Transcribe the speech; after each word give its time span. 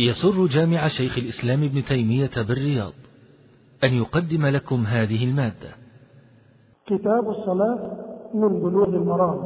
يسر 0.00 0.46
جامع 0.46 0.88
شيخ 0.88 1.18
الإسلام 1.18 1.62
ابن 1.64 1.84
تيمية 1.84 2.30
بالرياض 2.48 2.92
أن 3.84 3.94
يقدم 3.94 4.46
لكم 4.46 4.84
هذه 4.84 5.24
المادة. 5.24 5.68
كتاب 6.86 7.28
الصلاة 7.28 7.90
من 8.34 8.48
بلوغ 8.48 8.88
المرام. 8.88 9.44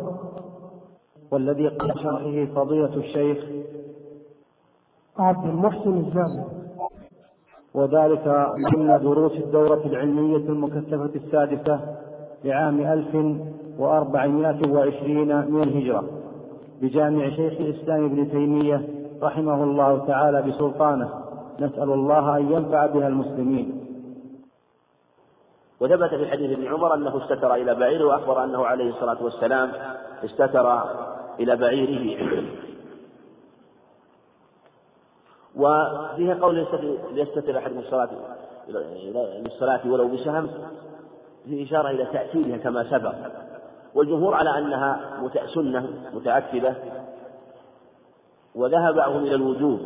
والذي 1.30 1.68
قد 1.68 1.88
شرحه 1.88 2.44
فضيلة 2.54 2.96
الشيخ 2.96 3.38
عبد 5.18 5.48
المحسن 5.48 5.96
الجامع. 5.96 6.44
وذلك 7.74 8.46
ضمن 8.72 8.98
دروس 9.02 9.32
الدورة 9.32 9.86
العلمية 9.86 10.36
المكثفة 10.36 11.10
السادسة 11.14 11.80
لعام 12.44 12.80
1420 12.80 15.50
من 15.50 15.62
الهجرة 15.62 16.04
بجامع 16.82 17.30
شيخ 17.30 17.52
الإسلام 17.60 18.04
ابن 18.04 18.30
تيمية 18.30 18.88
رحمه 19.22 19.64
الله 19.64 20.06
تعالى 20.06 20.42
بسلطانه. 20.42 21.24
نسأل 21.60 21.92
الله 21.92 22.36
أن 22.36 22.52
ينفع 22.52 22.86
بها 22.86 23.08
المسلمين. 23.08 23.86
وثبت 25.80 26.14
في 26.14 26.30
حديث 26.30 26.58
ابن 26.58 26.66
عمر 26.66 26.94
أنه 26.94 27.24
استتر 27.24 27.54
إلى 27.54 27.74
بعيره 27.74 28.04
وأخبر 28.04 28.44
أنه 28.44 28.66
عليه 28.66 28.90
الصلاة 28.90 29.22
والسلام 29.22 29.72
استتر 30.24 30.82
إلى 31.40 31.56
بعيره. 31.56 32.46
وفيها 35.56 36.34
قول 36.34 36.66
ليستتر 37.12 37.58
أحد 37.58 37.72
الصلاة 37.72 38.08
للصلاة 39.44 39.80
ولو 39.86 40.08
بسهم 40.08 40.50
في 41.44 41.62
إشارة 41.62 41.90
إلى 41.90 42.04
تأكيدها 42.04 42.56
كما 42.56 42.90
سبق. 42.90 43.14
والجمهور 43.94 44.34
على 44.34 44.58
أنها 44.58 45.00
سنة 45.54 45.88
متأكدة. 46.14 46.74
وذهب 48.54 48.94
بعضهم 48.94 49.24
إلى 49.24 49.34
الوجوب 49.34 49.80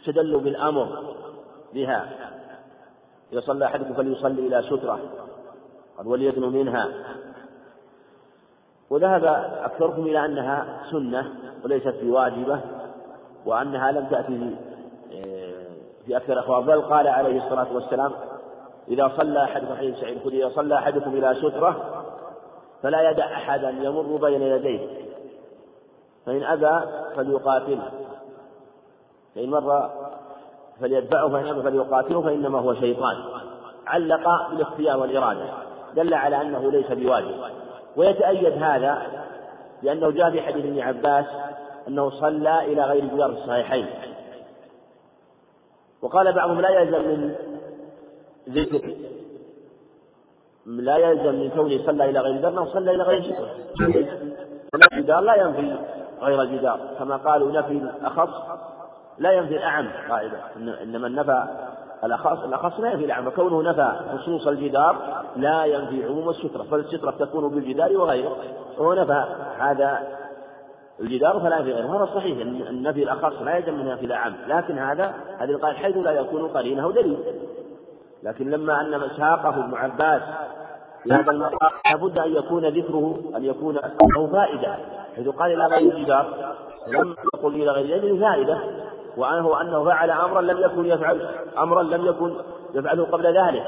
استدلوا 0.00 0.40
بالأمر 0.40 1.14
بها. 1.74 2.08
إذا 3.32 3.40
صلى 3.40 3.64
أحدكم 3.64 3.94
فليصلي 3.94 4.46
إلى 4.46 4.62
سترة 4.62 4.98
قد 5.98 6.06
وليدن 6.06 6.42
منها. 6.42 6.88
وذهب 8.90 9.24
أكثرهم 9.64 10.06
إلى 10.06 10.24
أنها 10.24 10.82
سنة 10.90 11.32
وليست 11.64 11.94
بواجبة 12.02 12.60
وأنها 13.46 13.92
لم 13.92 14.06
تأتي 14.06 14.56
في 16.06 16.16
أكثر 16.16 16.38
أخبار. 16.38 16.60
بل 16.60 16.80
قال 16.80 17.08
عليه 17.08 17.44
الصلاة 17.44 17.74
والسلام 17.74 18.12
إذا 18.88 19.12
صلى 19.16 19.44
أحدكم 19.44 19.74
حديث 19.74 19.96
سعيد 19.96 20.26
إذا 20.26 20.48
صلى 20.48 20.74
أحدكم 20.74 21.10
إلى 21.10 21.34
سترة 21.34 22.04
فلا 22.82 23.10
يدع 23.10 23.24
أحدا 23.24 23.70
يمر 23.70 24.16
بين 24.16 24.42
يديه. 24.42 25.07
فإن 26.28 26.42
أبى 26.42 26.86
فليقاتله. 27.16 27.90
فإن 29.34 29.50
مر 29.50 29.90
فليتبعه 30.80 31.28
فإن 31.28 31.46
أبى 31.46 31.62
فليقاتله 31.62 32.22
فإنما 32.22 32.58
هو 32.58 32.74
شيطان. 32.74 33.16
علق 33.86 34.50
بالاختيار 34.50 35.00
والإرادة. 35.00 35.44
دل 35.94 36.14
على 36.14 36.42
أنه 36.42 36.70
ليس 36.70 36.92
بواجب. 36.92 37.34
ويتأيد 37.96 38.62
هذا 38.62 39.02
لأنه 39.82 40.10
جاء 40.10 40.30
في 40.30 40.42
حديث 40.42 40.64
ابن 40.64 40.80
عباس 40.80 41.26
أنه 41.88 42.10
صلى 42.10 42.64
إلى 42.64 42.82
غير 42.82 43.04
جدار 43.04 43.30
الصحيحين. 43.30 43.86
وقال 46.02 46.32
بعضهم 46.32 46.60
لا 46.60 46.68
يلزم 46.68 47.08
من 47.08 47.34
ذكر. 48.48 48.94
لا 50.66 50.96
يلزم 50.96 51.34
من 51.34 51.50
كونه 51.50 51.86
صلى 51.86 52.10
إلى 52.10 52.20
غير 52.20 52.36
جدار 52.36 52.52
أنه 52.52 52.72
صلى 52.72 52.90
إلى 52.90 53.02
غير 53.02 53.34
جدار 54.92 55.20
لا 55.20 55.34
ينفي. 55.34 55.98
غير 56.22 56.42
الجدار 56.42 56.80
كما 56.98 57.16
قالوا 57.16 57.52
نفي 57.52 57.72
الأخص 57.72 58.30
لا 59.18 59.32
ينفي 59.32 59.56
الأعم 59.56 59.88
قاعدة. 60.08 60.38
إنما 60.82 61.06
النفى 61.06 61.44
الأخص 62.04 62.44
الأخص 62.44 62.80
لا 62.80 62.90
ينفي 62.90 63.04
الأعم. 63.04 63.30
فكونه 63.30 63.62
نفى 63.62 63.92
خصوص 64.12 64.46
الجدار 64.46 64.96
لا 65.36 65.64
ينفي 65.64 66.06
عموم 66.06 66.28
السترة. 66.28 66.62
فالسترة 66.62 67.10
تكون 67.10 67.48
بالجدار 67.48 67.96
وغيره. 67.96 68.36
وهو 68.78 68.94
نفى 68.94 69.24
هذا 69.58 70.06
الجدار 71.00 71.40
فلا 71.40 71.56
ينفي 71.56 71.72
غيره. 71.72 71.96
هذا 71.96 72.14
صحيح. 72.14 72.38
النفي 72.46 73.02
الأخص 73.02 73.42
لا 73.42 73.56
يلزم 73.56 73.74
من 73.74 73.86
نفي 73.86 74.06
الأعم. 74.06 74.34
لكن 74.48 74.78
هذا 74.78 75.14
هذه 75.38 75.50
القاعدة 75.50 75.78
حيث 75.78 75.96
لا 75.96 76.10
يكون 76.10 76.48
قرينه 76.48 76.92
دليل. 76.92 77.18
لكن 78.22 78.50
لما 78.50 78.80
أن 78.80 79.08
ساقه 79.16 79.64
ابن 79.64 79.74
عباس 79.74 80.22
في 81.08 81.14
هذا 81.14 81.30
المقام 81.30 81.70
لابد 81.86 82.18
أن 82.18 82.32
يكون 82.32 82.66
ذكره 82.66 83.18
أن 83.36 83.44
يكون 83.44 83.74
له 84.16 84.26
فائدة 84.26 84.76
حيث 85.16 85.28
قال 85.28 85.52
إلى 85.52 85.66
غير 85.66 85.92
الجدار 85.96 86.54
لم 86.86 87.14
يقل 87.34 87.54
إلى 87.54 87.70
غير 87.70 87.96
ذلك 87.96 88.20
فائدة 88.20 88.58
وعنه 89.16 89.60
أنه 89.60 89.84
فعل 89.84 90.10
أمرا 90.10 90.40
لم 90.40 90.58
يكن 90.58 90.86
يفعل 90.86 91.28
أمرا 91.58 91.82
لم 91.82 92.06
يكن 92.06 92.34
يفعله 92.74 93.04
قبل 93.04 93.26
ذلك. 93.26 93.64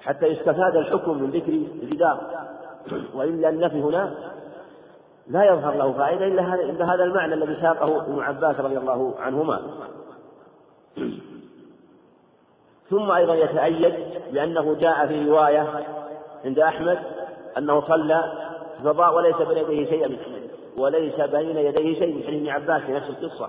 حتى 0.00 0.26
يستفاد 0.26 0.76
الحكم 0.76 1.22
من 1.22 1.30
ذكر 1.30 1.52
الجدار. 1.82 2.20
وإلا 3.14 3.48
النفي 3.48 3.80
هنا 3.80 4.14
لا 5.28 5.44
يظهر 5.44 5.74
له 5.74 5.92
فائدة 5.92 6.26
إلا 6.26 6.42
هذا 6.42 6.62
إلا 6.62 6.94
هذا 6.94 7.04
المعنى 7.04 7.34
الذي 7.34 7.56
ساقه 7.60 8.00
ابن 8.00 8.20
عباس 8.20 8.60
رضي 8.60 8.78
الله 8.78 9.14
عنهما. 9.20 9.60
ثم 12.90 13.10
أيضا 13.10 13.34
يتأيد 13.34 13.94
بأنه 14.32 14.74
جاء 14.74 15.06
في 15.06 15.28
رواية 15.28 15.66
عند 16.44 16.58
أحمد 16.58 16.98
أنه 17.58 17.80
صلى 17.88 18.32
في 18.72 18.80
الفضاء 18.80 19.14
وليس 19.14 19.36
بين 19.36 19.58
يديه 19.58 19.90
شيء 19.90 20.08
من 20.08 20.18
وليس 20.76 21.20
بين 21.20 21.56
يديه 21.56 21.98
شيء 21.98 22.14
من 22.14 22.22
حديث 22.22 22.40
ابن 22.40 22.48
عباس 22.48 22.82
في 22.82 22.92
نفس 22.92 23.08
القصة. 23.08 23.48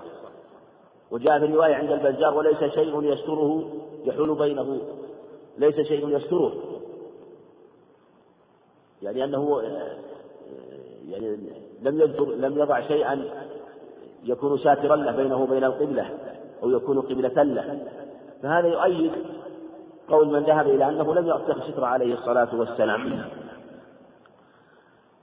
وجاء 1.10 1.38
في 1.38 1.54
رواية 1.54 1.74
عند 1.74 1.92
البزار 1.92 2.34
وليس 2.34 2.64
شيء 2.64 3.02
يستره 3.02 3.64
يحول 4.04 4.34
بينه. 4.34 4.80
ليس 5.58 5.80
شيء 5.80 6.08
يستره. 6.08 6.52
يعني 9.02 9.24
أنه 9.24 9.62
يعني 11.08 11.38
لم 11.82 12.00
يذكر 12.00 12.24
لم 12.24 12.58
يضع 12.58 12.80
شيئا 12.80 13.24
يكون 14.24 14.58
ساترا 14.58 14.96
له 14.96 15.12
بينه 15.12 15.42
وبين 15.42 15.64
القبلة 15.64 16.10
أو 16.62 16.70
يكون 16.70 17.00
قبلة 17.00 17.42
له. 17.42 17.86
فهذا 18.42 18.68
يؤيد 18.68 19.12
قول 20.08 20.32
من 20.32 20.42
ذهب 20.42 20.66
إلى 20.66 20.88
أنه 20.88 21.14
لم 21.14 21.26
يعتق 21.26 21.70
ستر 21.70 21.84
عليه 21.84 22.14
الصلاة 22.14 22.48
والسلام. 22.52 23.24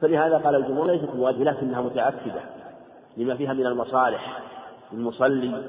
فلهذا 0.01 0.37
قال 0.37 0.55
الجمهور 0.55 0.87
ليست 0.87 1.09
بواجبة 1.09 1.43
لكنها 1.43 1.81
متأكدة 1.81 2.41
لما 3.17 3.35
فيها 3.35 3.53
من 3.53 3.65
المصالح 3.65 4.39
للمصلي 4.91 5.63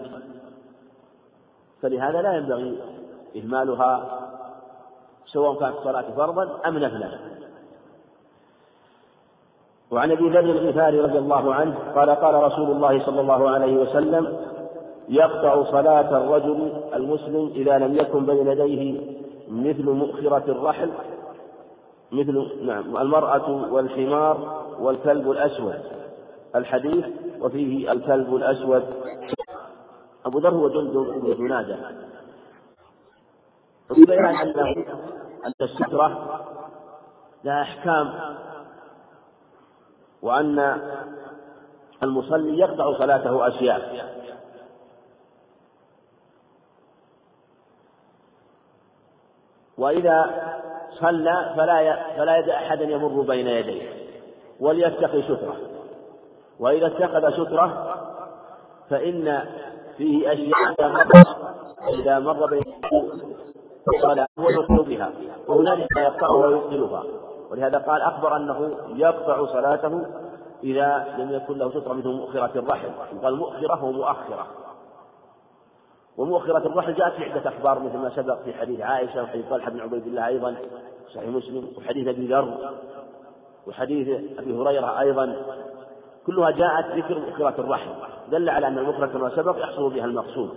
فلهذا 1.82 2.22
لا 2.22 2.36
ينبغي 2.36 2.78
إهمالها 3.36 4.18
سواء 5.26 5.60
كانت 5.60 5.76
الصلاة 5.76 6.04
فرضا 6.16 6.60
أم 6.66 6.78
نفلا. 6.78 7.18
وعن 9.90 10.10
أبي 10.10 10.28
ذر 10.28 10.40
الغفاري 10.40 11.00
رضي 11.00 11.18
الله 11.18 11.54
عنه 11.54 11.78
قال 11.94 12.10
قال 12.10 12.34
رسول 12.34 12.70
الله 12.70 13.06
صلى 13.06 13.20
الله 13.20 13.50
عليه 13.50 13.76
وسلم 13.76 14.51
يقطع 15.12 15.70
صلاة 15.70 16.16
الرجل 16.16 16.72
المسلم 16.94 17.50
إذا 17.54 17.78
لم 17.78 17.96
يكن 17.96 18.26
بين 18.26 18.46
يديه 18.46 19.00
مثل 19.48 19.84
مؤخرة 19.90 20.44
الرحل 20.48 20.90
مثل 22.12 22.66
نعم 22.66 22.96
المرأة 22.96 23.72
والحمار 23.72 24.64
والكلب 24.80 25.30
الأسود. 25.30 25.80
الحديث 26.56 27.04
وفيه 27.40 27.92
الكلب 27.92 28.36
الأسود. 28.36 28.84
أبو 30.26 30.38
ذر 30.38 30.50
هو 30.50 30.68
جند 30.68 30.92
بن 30.92 31.34
جنادة. 31.34 31.76
وبين 33.90 34.24
أن 34.24 34.48
أن 35.46 35.52
السترة 35.62 36.40
لها 37.44 37.62
أحكام 37.62 38.12
وأن 40.22 40.80
المصلي 42.02 42.58
يقطع 42.58 42.98
صلاته 42.98 43.48
أشياء. 43.48 44.21
وإذا 49.78 50.30
صلى 51.00 51.52
فلا 51.56 51.96
فلا 52.16 52.38
يدع 52.38 52.54
أحدا 52.54 52.84
يمر 52.84 53.22
بين 53.22 53.46
يديه 53.46 53.82
وليتقي 54.60 55.22
سترة. 55.22 55.56
وإذا 56.60 56.86
اتخذ 56.86 57.30
سترة 57.32 57.96
فإن 58.90 59.42
فيه 59.96 60.32
أشياء 60.32 60.52
إذا 60.78 60.88
مر 60.88 61.10
إذا 62.00 62.18
مر 62.18 62.46
بين 62.46 62.62
هو 64.38 64.48
يدخل 64.48 64.84
بها 64.84 65.12
وهنالك 65.48 65.96
يقطعها 65.96 66.46
ويبطلها. 66.46 67.02
ولهذا 67.50 67.78
قال 67.78 68.02
أخبر 68.02 68.36
أنه 68.36 68.76
يقطع 68.94 69.46
صلاته 69.46 70.06
إذا 70.64 71.14
لم 71.18 71.32
يكن 71.32 71.58
له 71.58 71.70
سترة 71.70 71.92
مثل 71.92 72.08
مؤخرة 72.08 72.58
الرحل 72.58 72.88
قال 73.22 73.36
مؤخرة 73.36 73.84
ومؤخرة. 73.84 74.46
ومؤخرة 76.16 76.66
الرحل 76.66 76.94
جاءت 76.94 77.12
في 77.12 77.24
عدة 77.24 77.50
أخبار 77.50 77.78
مثل 77.78 77.98
ما 77.98 78.10
سبق 78.16 78.42
في 78.42 78.54
حديث 78.54 78.80
عائشة 78.80 79.22
وحديث 79.22 79.48
طلحة 79.50 79.70
بن 79.70 79.80
عبيد 79.80 80.06
الله 80.06 80.26
أيضا 80.26 80.56
صحيح 81.14 81.28
مسلم 81.28 81.68
وحديث 81.78 82.08
أبي 82.08 82.26
ذر 82.26 82.72
وحديث 83.66 84.08
أبي 84.38 84.56
هريرة 84.56 85.00
أيضا. 85.00 85.36
كلها 86.26 86.50
جاءت 86.50 86.86
ذكر 86.86 87.18
مؤخرة 87.18 87.54
الرحل 87.58 87.90
دل 88.30 88.48
على 88.48 88.66
أن 88.66 88.78
المفرد 88.78 89.12
كما 89.12 89.30
سبق 89.36 89.58
يحصل 89.58 89.90
بها 89.90 90.04
المقصود. 90.04 90.50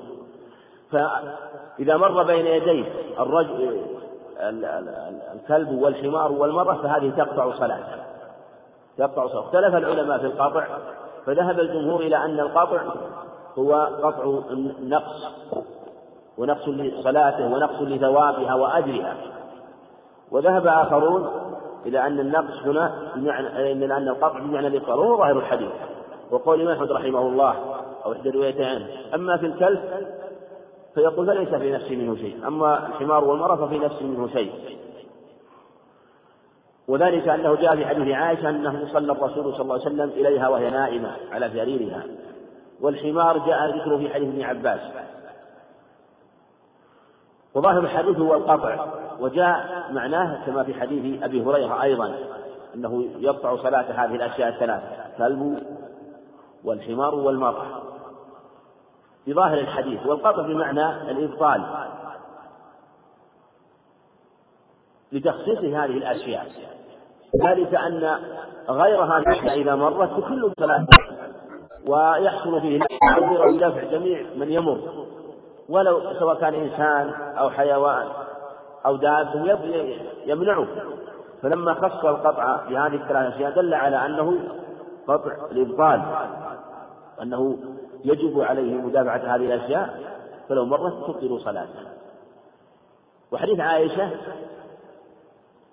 فإذا 0.91 1.97
مر 1.97 2.23
بين 2.23 2.45
يديه 2.45 2.85
الرجل 3.19 3.81
الكلب 5.33 5.71
والحمار 5.71 6.31
والمرأة 6.31 6.75
فهذه 6.75 7.09
تقطع 7.09 7.59
صلاته 7.59 8.03
تقطع 8.97 9.27
صلاته 9.27 9.39
اختلف 9.39 9.75
العلماء 9.75 10.19
في 10.19 10.25
القطع 10.25 10.67
فذهب 11.25 11.59
الجمهور 11.59 12.01
إلى 12.01 12.17
أن 12.17 12.39
القطع 12.39 12.81
هو 13.59 13.73
قطع 14.03 14.41
نقص 14.81 15.33
ونقص 16.37 16.67
لصلاته 16.67 17.45
ونقص 17.45 17.81
لثوابها 17.81 18.55
وأجرها. 18.55 19.17
وذهب 20.31 20.67
آخرون 20.67 21.29
إلى 21.85 22.07
أن 22.07 22.19
النقص 22.19 22.65
هنا 22.65 23.11
بمعنى 23.15 23.71
إلى 23.71 23.97
أن 23.97 24.07
القطع 24.07 24.39
بمعنى 24.39 24.67
الإبطال 24.67 24.99
وهو 24.99 25.17
ظاهر 25.17 25.37
الحديث. 25.37 25.71
وقول 26.31 26.61
الإمام 26.61 26.75
أحمد 26.75 26.91
رحمه 26.91 27.21
الله 27.21 27.55
أو 28.05 28.11
إحدى 28.13 28.29
الروايتين 28.29 28.65
عنه 28.65 28.87
أما 29.13 29.37
في 29.37 29.45
الكلب 29.45 29.79
فيقول 30.95 31.27
فليس 31.27 31.49
في 31.49 31.71
نفسي 31.71 31.95
منه 31.95 32.15
شيء 32.15 32.47
أما 32.47 32.87
الحمار 32.87 33.23
والمرأة 33.23 33.55
ففي 33.55 33.79
نفسي 33.79 34.03
منه 34.03 34.27
شيء. 34.27 34.51
وذلك 36.87 37.27
أنه 37.27 37.55
جاء 37.55 37.75
في 37.75 37.85
حديث 37.85 38.15
عائشة 38.15 38.49
أنه 38.49 38.87
صلى 38.93 39.11
الرسول 39.11 39.53
صلى 39.53 39.61
الله 39.61 39.73
عليه 39.73 39.85
وسلم 39.85 40.09
إليها 40.09 40.49
وهي 40.49 40.69
نائمة 40.69 41.11
على 41.31 41.49
سريرها 41.49 42.03
والحمار 42.81 43.37
جاء 43.37 43.77
ذكره 43.77 43.97
في 43.97 44.13
حديث 44.13 44.29
ابن 44.29 44.41
عباس. 44.41 44.79
وظاهر 47.55 47.79
الحديث 47.79 48.17
هو 48.17 48.33
القطع 48.33 48.85
وجاء 49.19 49.87
معناه 49.91 50.45
كما 50.45 50.63
في 50.63 50.73
حديث 50.73 51.23
أبي 51.23 51.43
هريرة 51.43 51.83
أيضا 51.83 52.15
أنه 52.75 53.05
يقطع 53.17 53.55
صلاة 53.55 54.05
هذه 54.05 54.15
الأشياء 54.15 54.49
الثلاثة 54.49 55.05
الكلب 55.13 55.63
والحمار 56.63 57.15
والمرأة. 57.15 57.81
بظاهر 59.27 59.59
الحديث 59.59 60.05
والقطع 60.05 60.41
بمعنى 60.41 61.11
الإبطال. 61.11 61.63
لتخصيص 65.11 65.59
هذه 65.59 65.85
الأشياء. 65.85 66.47
ذلك 67.45 67.75
أن 67.75 68.19
غير 68.69 69.03
هذه 69.03 69.17
الأشياء 69.17 69.61
إذا 69.61 69.75
مرت 69.75 70.09
تكل 70.09 70.45
الصلاة 70.45 70.85
ويحصل 71.87 72.61
فيه. 72.61 72.79
بدفع 73.51 73.83
جميع 73.83 74.25
من 74.35 74.51
يمر. 74.51 74.79
ولو 75.69 76.13
سواء 76.19 76.35
كان 76.35 76.53
إنسان 76.53 77.09
أو 77.37 77.49
حيوان 77.49 78.07
أو 78.85 78.95
دابة 78.95 79.97
يمنعه. 80.25 80.67
فلما 81.41 81.73
خص 81.73 82.05
القطع 82.05 82.65
بهذه 82.69 82.95
الثلاث 82.95 83.33
أشياء 83.33 83.51
دل 83.51 83.73
على 83.73 84.05
أنه 84.05 84.39
قطع 85.07 85.31
الإبطال 85.51 86.01
أنه 87.21 87.57
يجب 88.05 88.41
عليه 88.41 88.73
مدافعة 88.73 89.35
هذه 89.35 89.53
الأشياء. 89.53 89.99
فلو 90.49 90.65
مرت 90.65 90.93
تبطل 90.93 91.41
صلاته. 91.41 91.79
وحديث 93.31 93.59
عائشة 93.59 94.09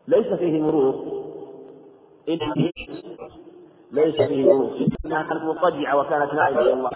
ليس 0.08 0.26
فيه 0.26 0.62
مرور. 0.62 1.22
ليس 3.92 4.16
فيه 4.16 4.52
مرور 4.52 4.70
إنها 5.06 5.22
كانت 5.22 5.42
مضطجعة 5.42 5.96
وكانت 5.96 6.34
نائمة 6.34 6.60
الله. 6.60 6.90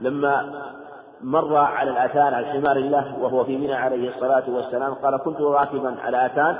لما 0.00 0.62
مر 1.20 1.56
على 1.56 1.90
الآتان 1.90 2.34
على 2.34 2.46
حمار 2.46 2.76
الله 2.76 3.18
وهو 3.18 3.44
في 3.44 3.56
منى 3.56 3.74
عليه 3.74 4.08
الصلاة 4.08 4.50
والسلام 4.50 4.94
قال 4.94 5.16
كنت 5.16 5.40
راكبا 5.40 5.96
على 6.00 6.26
آتان 6.26 6.56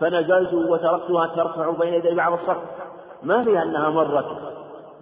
فنزلت 0.00 0.52
وتركتها 0.54 1.26
ترفع 1.26 1.70
بين 1.70 1.94
يدي 1.94 2.14
بعض 2.14 2.32
الصف 2.32 2.56
ما 3.22 3.44
في 3.44 3.62
أنها 3.62 3.90
مرت 3.90 4.26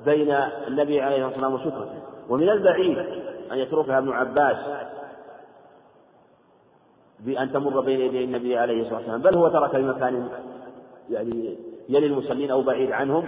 بين 0.05 0.31
النبي 0.69 1.01
عليه 1.01 1.27
الصلاة 1.27 1.49
والسلام 1.49 1.55
وشكرته 1.55 2.03
ومن 2.29 2.49
البعيد 2.49 2.99
أن 3.53 3.59
يتركها 3.59 3.99
ابن 3.99 4.13
عباس 4.13 4.57
بأن 7.21 7.53
تمر 7.53 7.81
بين 7.81 8.01
يدي 8.01 8.25
النبي 8.25 8.59
عليه 8.59 8.81
الصلاة 8.83 8.97
والسلام. 8.99 9.23
بل 9.23 9.35
هو 9.37 9.49
ترك 9.49 9.77
بمكان 9.77 10.29
يعني 11.11 11.57
يلي 11.89 12.07
المصلين 12.07 12.51
أو 12.51 12.63
بعيد 12.63 12.93
عنهم 12.93 13.25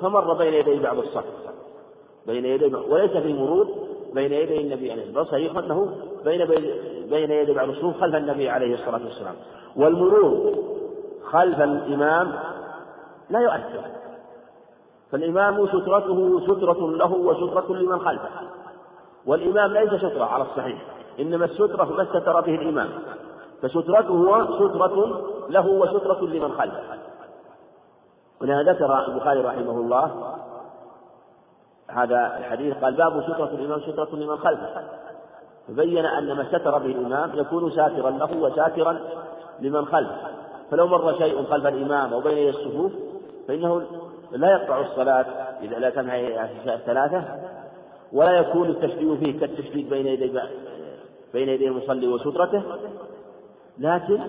فمر 0.00 0.34
بين 0.34 0.54
يدي 0.54 0.78
بعض 0.78 0.98
الصف 0.98 1.24
بين 2.26 2.44
يدي 2.44 2.74
وليس 2.74 3.10
في 3.10 3.32
مرور 3.32 3.68
بين 4.14 4.32
يدي 4.32 4.60
النبي 4.60 4.92
عليه 4.92 5.02
الصلاة 5.02 5.20
والسلام. 5.20 5.52
صحيح 5.52 5.56
أنه 5.56 5.96
بين 6.24 6.46
بين 7.10 7.30
يدي 7.30 7.52
بعض 7.52 7.68
الصفوف 7.68 8.00
خلف 8.00 8.14
النبي 8.14 8.48
عليه 8.48 8.74
الصلاة 8.74 9.04
والسلام. 9.04 9.34
والمرور 9.76 10.54
خلف 11.30 11.60
الإمام 11.60 12.32
لا 13.30 13.40
يؤثر. 13.40 13.80
فالإمام 15.12 15.66
سترته 15.66 16.40
سترة 16.40 16.90
له 16.90 17.12
وسترة 17.12 17.76
لمن 17.76 17.98
خلفه. 17.98 18.30
والإمام 19.26 19.72
ليس 19.72 19.94
سترة 19.94 20.24
على 20.24 20.42
الصحيح 20.42 20.78
إنما 21.20 21.44
السترة 21.44 21.84
ما 21.84 22.02
استتر 22.02 22.40
به 22.40 22.54
الإمام. 22.54 22.88
فسترته 23.62 24.44
سترة 24.44 25.20
له 25.48 25.66
وسترة 25.66 26.24
لمن 26.24 26.52
خلفه. 26.52 26.82
هنا 28.42 28.62
ذكر 28.62 29.06
البخاري 29.08 29.40
رحمه 29.40 29.70
الله 29.70 30.34
هذا 31.90 32.36
الحديث 32.38 32.74
قال 32.76 32.94
باب 32.94 33.22
سترة 33.22 33.50
الإمام 33.52 33.80
سترة 33.80 34.08
لمن 34.12 34.36
خلفه. 34.36 34.82
فبين 35.68 36.06
أن 36.06 36.32
ما 36.32 36.44
ستر 36.48 36.78
به 36.78 36.86
الإمام 36.86 37.30
يكون 37.34 37.70
ساترا 37.70 38.10
له 38.10 38.36
وساترا 38.36 38.98
لمن 39.60 39.86
خلفه. 39.86 40.36
فلو 40.70 40.86
مر 40.86 41.18
شيء 41.18 41.44
خلف 41.44 41.66
الإمام 41.66 42.12
أو 42.12 42.20
بين 42.20 42.48
الصفوف 42.48 42.92
فإنه 43.48 43.82
لا 44.32 44.52
يقطع 44.52 44.80
الصلاة 44.80 45.26
إذا 45.62 45.78
لا 45.78 45.90
تنهى 45.90 46.44
الثلاثة 46.74 47.24
ولا 48.12 48.32
يكون 48.32 48.68
التشبيه 48.68 49.16
فيه 49.16 49.40
كالتشبيه 49.40 49.90
بين 49.90 50.06
يدي 50.06 50.40
بين 51.32 51.48
يدي 51.48 51.68
المصلي 51.68 52.08
وسترته 52.08 52.62
لكن 53.78 54.20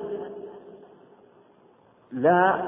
لا 2.11 2.61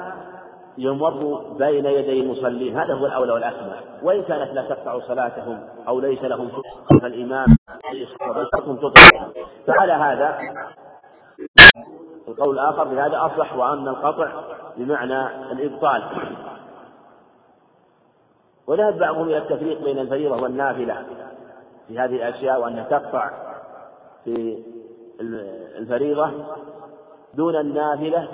يمر 0.78 1.44
بين 1.58 1.86
يدي 1.86 2.22
المصلين 2.22 2.78
هذا 2.80 2.94
هو 2.94 3.06
الأولى 3.06 3.32
والأكمل. 3.34 3.80
وإن 4.04 4.24
كانت 4.24 4.54
لا 4.54 4.62
تقطع 4.62 5.00
صلاتهم 5.00 5.68
أو 5.88 6.00
ليس 6.00 6.24
لهم 6.24 6.50
خلف 6.90 7.06
الإمام 7.06 7.48
فعلى 9.68 9.94
هذا 9.94 10.38
القول 12.28 12.60
الآخر 12.60 12.84
بهذا 12.84 13.18
أصح 13.26 13.56
وأن 13.56 13.88
القطع 13.88 14.32
بمعنى 14.78 15.52
الإبطال. 15.52 16.04
وذهب 18.68 19.00
بعضهم 19.00 19.28
إلى 19.28 19.38
التفريق 19.38 19.84
بين 19.84 20.00
الفريضة 20.00 20.44
والنافلة 20.44 21.06
في 21.88 22.00
هذه 22.00 22.16
الأشياء 22.16 22.62
وأنها 22.62 22.84
تقطع 22.84 23.30
في 24.24 24.64
الفريضة. 25.80 26.32
دون 27.34 27.56
النافلة 27.56 28.28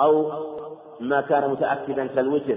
أو 0.00 0.30
ما 1.00 1.20
كان 1.20 1.50
متأكدا 1.50 2.06
كالوتر. 2.06 2.56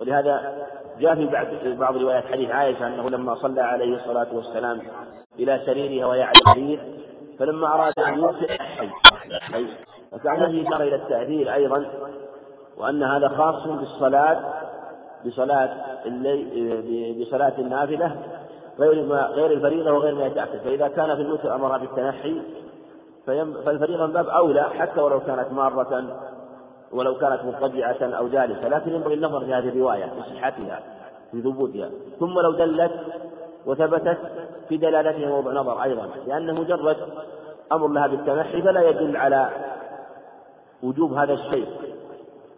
ولهذا 0.00 0.66
جاء 1.00 1.14
في 1.14 1.74
بعض 1.74 1.96
روايات 1.96 2.24
حديث 2.24 2.50
عائشة 2.50 2.86
أنه 2.86 3.10
لما 3.10 3.34
صلى 3.34 3.60
عليه 3.60 3.96
الصلاة 3.96 4.26
والسلام 4.32 4.78
إلى 5.38 5.62
سريرها 5.66 6.06
وهي 6.06 6.22
على 6.22 6.32
السرير 6.32 6.80
فلما 7.38 7.74
أراد 7.74 7.92
أن 7.98 8.18
يوتر 8.18 8.58
حي. 9.40 9.66
فكان 10.12 10.50
فيه 10.50 10.68
إشارة 10.68 10.82
إلى 10.82 10.94
التأثير 10.94 11.54
أيضا 11.54 11.86
وأن 12.78 13.02
هذا 13.02 13.28
خاص 13.28 13.66
بالصلاة 13.66 14.40
بصلاة 15.26 15.76
الليل 16.06 17.24
بصلاة 17.24 17.52
النافلة 17.58 18.16
غير 18.78 19.06
ما 19.06 19.22
غير 19.22 19.52
الفريضة 19.52 19.92
وغير 19.92 20.14
ما 20.14 20.26
يتأكد 20.26 20.58
فإذا 20.58 20.88
كان 20.88 21.16
في 21.16 21.22
الوتر 21.22 21.54
أمرها 21.54 21.78
بالتنحي 21.78 22.42
فالفريضة 23.26 24.06
من 24.06 24.12
باب 24.12 24.28
أولى 24.28 24.62
حتى 24.62 25.00
ولو 25.00 25.20
كانت 25.20 25.52
مارة 25.52 26.04
ولو 26.92 27.18
كانت 27.18 27.44
مضطجعة 27.44 27.96
أو 28.02 28.28
جالسة 28.28 28.68
لكن 28.68 28.94
ينبغي 28.94 29.14
النظر 29.14 29.44
في 29.44 29.54
هذه 29.54 29.68
الرواية 29.68 30.04
في 30.04 30.34
صحتها 30.34 30.80
في 31.32 31.42
ثبوتها 31.42 31.90
ثم 32.20 32.40
لو 32.40 32.52
دلت 32.52 32.92
وثبتت 33.66 34.18
في 34.68 34.76
دلالتها 34.76 35.28
موضع 35.28 35.52
نظر 35.52 35.82
أيضا 35.82 36.08
لأن 36.26 36.54
مجرد 36.54 36.96
أمر 37.72 37.88
لها 37.88 38.06
بالتنحي 38.06 38.62
فلا 38.62 38.88
يدل 38.88 39.16
على 39.16 39.50
وجوب 40.82 41.12
هذا 41.12 41.32
الشيء. 41.32 41.66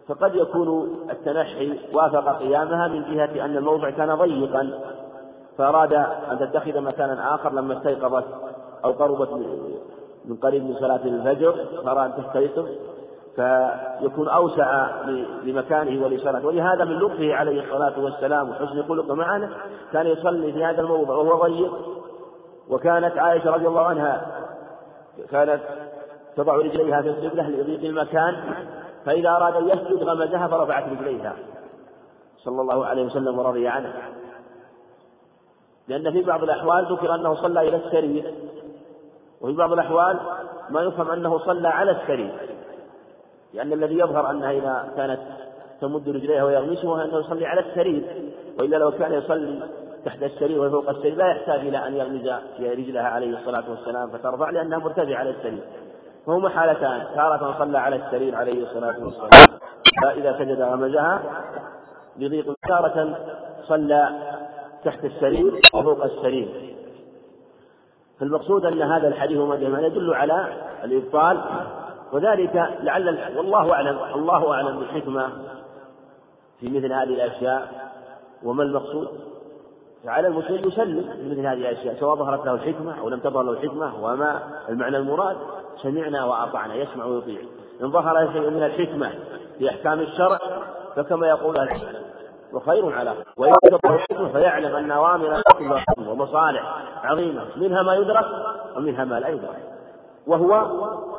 فقد 0.07 0.35
يكون 0.35 0.97
التنحي 1.09 1.79
وافق 1.93 2.39
قيامها 2.39 2.87
من 2.87 3.15
جهة 3.15 3.45
أن 3.45 3.57
الموضع 3.57 3.89
كان 3.89 4.15
ضيقا 4.15 4.79
فأراد 5.57 5.93
أن 6.31 6.39
تتخذ 6.39 6.81
مكانا 6.81 7.35
آخر 7.35 7.53
لما 7.53 7.77
استيقظت 7.77 8.25
أو 8.85 8.91
قربت 8.91 9.29
من 10.25 10.35
قريب 10.35 10.63
من 10.63 10.75
صلاة 10.75 10.99
الفجر 11.05 11.65
فأراد 11.83 12.11
أن 12.11 12.23
تستيقظ 12.23 12.67
فيكون 13.35 14.29
أوسع 14.29 14.87
لمكانه 15.43 16.05
ولصلاته. 16.05 16.47
ولهذا 16.47 16.85
من 16.85 16.99
لطفه 16.99 17.33
عليه 17.33 17.63
الصلاة 17.63 17.99
والسلام 17.99 18.49
وحسن 18.49 18.83
خلقه 18.83 19.15
معنا 19.15 19.49
كان 19.93 20.07
يصلي 20.07 20.53
في 20.53 20.65
هذا 20.65 20.81
الموضع 20.81 21.15
وهو 21.15 21.43
ضيق 21.43 21.73
وكانت 22.69 23.17
عائشة 23.17 23.51
رضي 23.51 23.67
الله 23.67 23.81
عنها 23.81 24.27
كانت 25.31 25.59
تضع 26.35 26.55
رجليها 26.55 27.01
في 27.01 27.09
القبلة 27.09 27.49
لضيق 27.49 27.83
المكان 27.83 28.35
فإذا 29.05 29.29
أراد 29.29 29.55
أن 29.55 29.69
يسجد 29.69 30.03
غمزها 30.03 30.47
فرفعت 30.47 30.83
رجليها. 30.89 31.33
صلى 32.37 32.61
الله 32.61 32.85
عليه 32.85 33.05
وسلم 33.05 33.39
ورضي 33.39 33.67
عنه. 33.67 33.93
لأن 35.87 36.11
في 36.11 36.21
بعض 36.21 36.43
الأحوال 36.43 36.85
ذكر 36.91 37.15
أنه 37.15 37.35
صلى 37.35 37.67
إلى 37.67 37.75
السرير. 37.75 38.33
وفي 39.43 39.53
بعض 39.53 39.73
الأحوال 39.73 40.19
ما 40.69 40.81
يفهم 40.81 41.09
أنه 41.09 41.39
صلى 41.39 41.67
على 41.67 41.91
السرير 41.91 42.31
لأن 43.53 43.73
الذي 43.73 43.97
يظهر 43.97 44.31
أنها 44.31 44.51
إذا 44.51 44.93
كانت 44.97 45.19
تمد 45.81 46.09
رجليها 46.09 46.43
ويغمسها 46.43 47.05
أنه 47.05 47.19
يصلي 47.19 47.45
على 47.45 47.61
السرير 47.61 48.31
وإلا 48.59 48.77
لو 48.77 48.91
كان 48.91 49.13
يصلي 49.13 49.59
تحت 50.05 50.23
السرير 50.23 50.61
وفوق 50.61 50.89
السرير 50.89 51.15
لا 51.15 51.27
يحتاج 51.27 51.59
إلى 51.59 51.87
أن 51.87 51.95
يغمز 51.95 52.27
رجلها 52.59 53.07
عليه 53.07 53.37
الصلاة 53.37 53.63
والسلام 53.69 54.09
فترفع 54.09 54.49
لأنها 54.49 54.77
مرتفعة 54.77 55.15
على 55.15 55.29
السرير. 55.29 55.63
فهما 56.25 56.49
حالتان 56.49 57.03
تارة 57.15 57.55
صلى 57.59 57.77
على 57.79 57.95
السرير 57.95 58.35
عليه 58.35 58.63
الصلاة 58.63 58.95
والسلام 59.03 59.59
فإذا 60.03 60.37
سجد 60.37 60.61
غمزها 60.61 61.21
بضيق 62.15 62.55
تارة 62.67 63.17
صلى 63.67 64.09
تحت 64.85 65.05
السرير 65.05 65.61
وفوق 65.73 66.03
السرير. 66.03 66.72
فالمقصود 68.23 68.65
أن 68.65 68.81
هذا 68.81 69.07
الحديث 69.07 69.37
وما 69.37 69.81
يدل 69.81 70.13
على 70.13 70.47
الإبطال 70.83 71.41
وذلك 72.11 72.69
لعل 72.81 73.19
والله 73.37 73.73
أعلم 73.73 73.99
الله 74.15 74.53
أعلم 74.53 74.79
بالحكمة 74.79 75.29
في 76.59 76.69
مثل 76.69 76.93
هذه 76.93 77.03
الأشياء 77.03 77.91
وما 78.43 78.63
المقصود؟ 78.63 79.07
فعلى 80.03 80.27
المسلم 80.27 80.67
يسلم 80.67 81.01
في 81.01 81.29
مثل 81.31 81.39
هذه 81.39 81.53
الأشياء 81.53 81.95
سواء 81.99 82.15
ظهرت 82.15 82.45
له 82.45 82.53
الحكمة 82.53 82.99
أو 82.99 83.09
لم 83.09 83.19
تظهر 83.19 83.43
له 83.43 83.51
الحكمة 83.51 84.05
وما 84.05 84.39
المعنى 84.69 84.97
المراد؟ 84.97 85.37
سمعنا 85.81 86.25
وأطعنا 86.25 86.75
يسمع 86.75 87.05
ويطيع. 87.05 87.41
إن 87.81 87.91
ظهر 87.91 88.31
شيء 88.33 88.49
من 88.49 88.63
الحكمة 88.63 89.11
في 89.57 89.69
أحكام 89.69 89.99
الشرع 89.99 90.37
فكما 90.95 91.27
يقول 91.27 91.69
وخير 92.53 92.93
على 92.93 93.15
وإن 93.37 93.53
تظهر 93.63 93.95
الحكمة 93.95 94.31
فيعلم 94.31 94.75
أن 94.75 94.91
أوامر 94.91 95.41
ومصالح 96.07 96.83
عظيمة. 97.03 97.45
منها 97.55 97.83
ما 97.83 97.95
يدرك 97.95 98.25
ومنها 98.75 99.05
ما 99.05 99.19
لا 99.19 99.27
يدرك. 99.27 99.73
وهو 100.27 100.67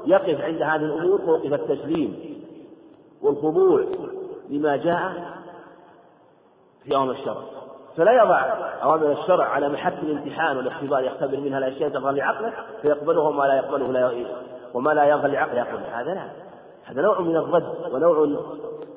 يقف 0.05 0.41
عند 0.41 0.63
هذه 0.63 0.85
الأمور 0.85 1.23
موقف 1.23 1.53
التسليم 1.53 2.41
والخضوع 3.23 3.85
لما 4.51 4.77
جاء 4.77 5.35
في 6.85 6.95
أوامر 6.95 7.13
الشرع. 7.13 7.43
فلا 7.97 8.13
يضع 8.13 8.41
أوامر 8.83 9.13
الشرع 9.13 9.45
على 9.45 9.69
محك 9.69 9.95
الامتحان 10.03 10.57
والاختبار 10.57 11.05
يختبر 11.05 11.41
منها 11.41 11.59
الأشياء 11.59 11.91
تظهر 11.91 12.13
لعقله 12.13 12.53
فيقبله 12.83 13.21
وما 13.21 13.45
لا 13.45 13.57
يقبله 13.57 13.93
لا 13.93 14.27
وما 14.75 14.91
لا 14.91 15.05
يظهر 15.05 15.27
لعقله 15.27 15.59
يقول 15.59 15.81
هذا 15.93 16.15
لا. 16.15 16.29
هذا 16.85 17.03
نوع 17.03 17.21
من 17.21 17.37
الرد 17.37 17.93
ونوع 17.93 18.29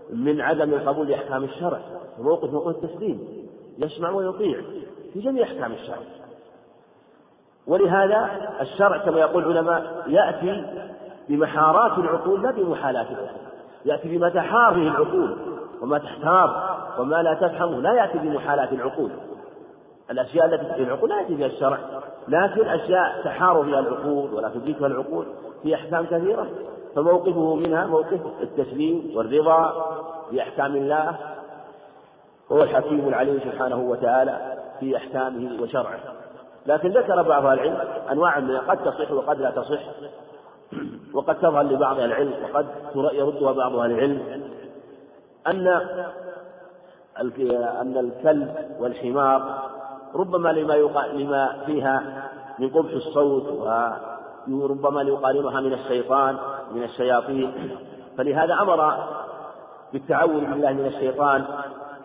من 0.09 0.41
عدم 0.41 0.73
القبول 0.73 1.07
لأحكام 1.07 1.43
الشرع. 1.43 1.79
وموقف 2.19 2.53
موقف 2.53 2.83
التسليم 2.83 3.47
يسمع 3.77 4.09
ويطيع 4.09 4.61
في 5.13 5.19
جميع 5.19 5.43
أحكام 5.43 5.71
الشرع. 5.71 5.97
ولهذا 7.67 8.29
الشرع 8.61 8.97
كما 8.97 9.19
يقول 9.19 9.51
العلماء 9.51 10.03
يأتي 10.07 10.65
بمحارات 11.29 11.97
العقول 11.97 12.43
لا 12.43 12.51
بمحالات 12.51 13.07
العقول 13.07 13.47
يأتي 13.85 14.17
بما 14.17 14.29
تحار 14.29 14.73
به 14.73 14.81
العقول 14.81 15.37
وما 15.81 15.97
تحتار 15.97 16.77
وما 16.99 17.23
لا 17.23 17.33
تفهم 17.33 17.81
لا 17.81 17.93
يأتي 17.93 18.17
بمحالات 18.17 18.73
العقول. 18.73 19.11
الأشياء 20.11 20.45
التي 20.45 20.65
تأتي 20.65 20.83
العقول 20.83 21.09
لا 21.09 21.21
يأتي 21.21 21.35
بها 21.35 21.47
الشرع 21.47 21.77
لكن 22.27 22.67
أشياء 22.67 23.21
تحار 23.23 23.63
فيها 23.63 23.79
العقول 23.79 24.33
ولا 24.33 24.49
تدركها 24.49 24.87
العقول 24.87 25.25
في 25.63 25.75
أحكام 25.75 26.05
كثيرة. 26.05 26.47
فموقفه 26.95 27.55
منها 27.55 27.85
موقف 27.85 28.19
التسليم 28.41 29.11
والرضا 29.15 29.85
بأحكام 30.31 30.75
الله 30.75 31.15
هو 32.51 32.63
الحكيم 32.63 33.07
العليم 33.07 33.39
سبحانه 33.39 33.77
وتعالى 33.77 34.57
في 34.79 34.97
أحكامه 34.97 35.61
وشرعه. 35.61 35.99
لكن 36.65 36.89
ذكر 36.89 37.21
بعض 37.21 37.45
العلم 37.45 37.77
أنواع 38.11 38.39
من 38.39 38.57
قد 38.57 38.77
تصح 38.77 39.11
وقد 39.11 39.39
لا 39.41 39.51
تصح 39.51 39.79
وقد 41.13 41.35
تظهر 41.35 41.63
لبعض 41.63 41.99
العلم 41.99 42.33
وقد 42.43 42.65
يردها 42.95 43.51
بعض 43.51 43.75
أهل 43.75 43.91
العلم 43.91 44.43
أن 45.47 45.67
أن 47.81 47.97
الكلب 47.97 48.55
والحمار 48.79 49.69
ربما 50.15 50.49
لما 50.49 50.73
لما 51.13 51.57
فيها 51.65 52.03
من 52.59 52.69
قبح 52.69 52.91
الصوت 52.91 53.47
وربما 54.47 54.99
ليقارنها 55.01 55.61
من 55.61 55.73
الشيطان 55.73 56.37
من 56.71 56.83
الشياطين. 56.83 57.77
فلهذا 58.17 58.53
أمر 58.53 58.97
بالتعوذ 59.93 60.39
بالله 60.39 60.71
من 60.71 60.85
الشيطان 60.85 61.45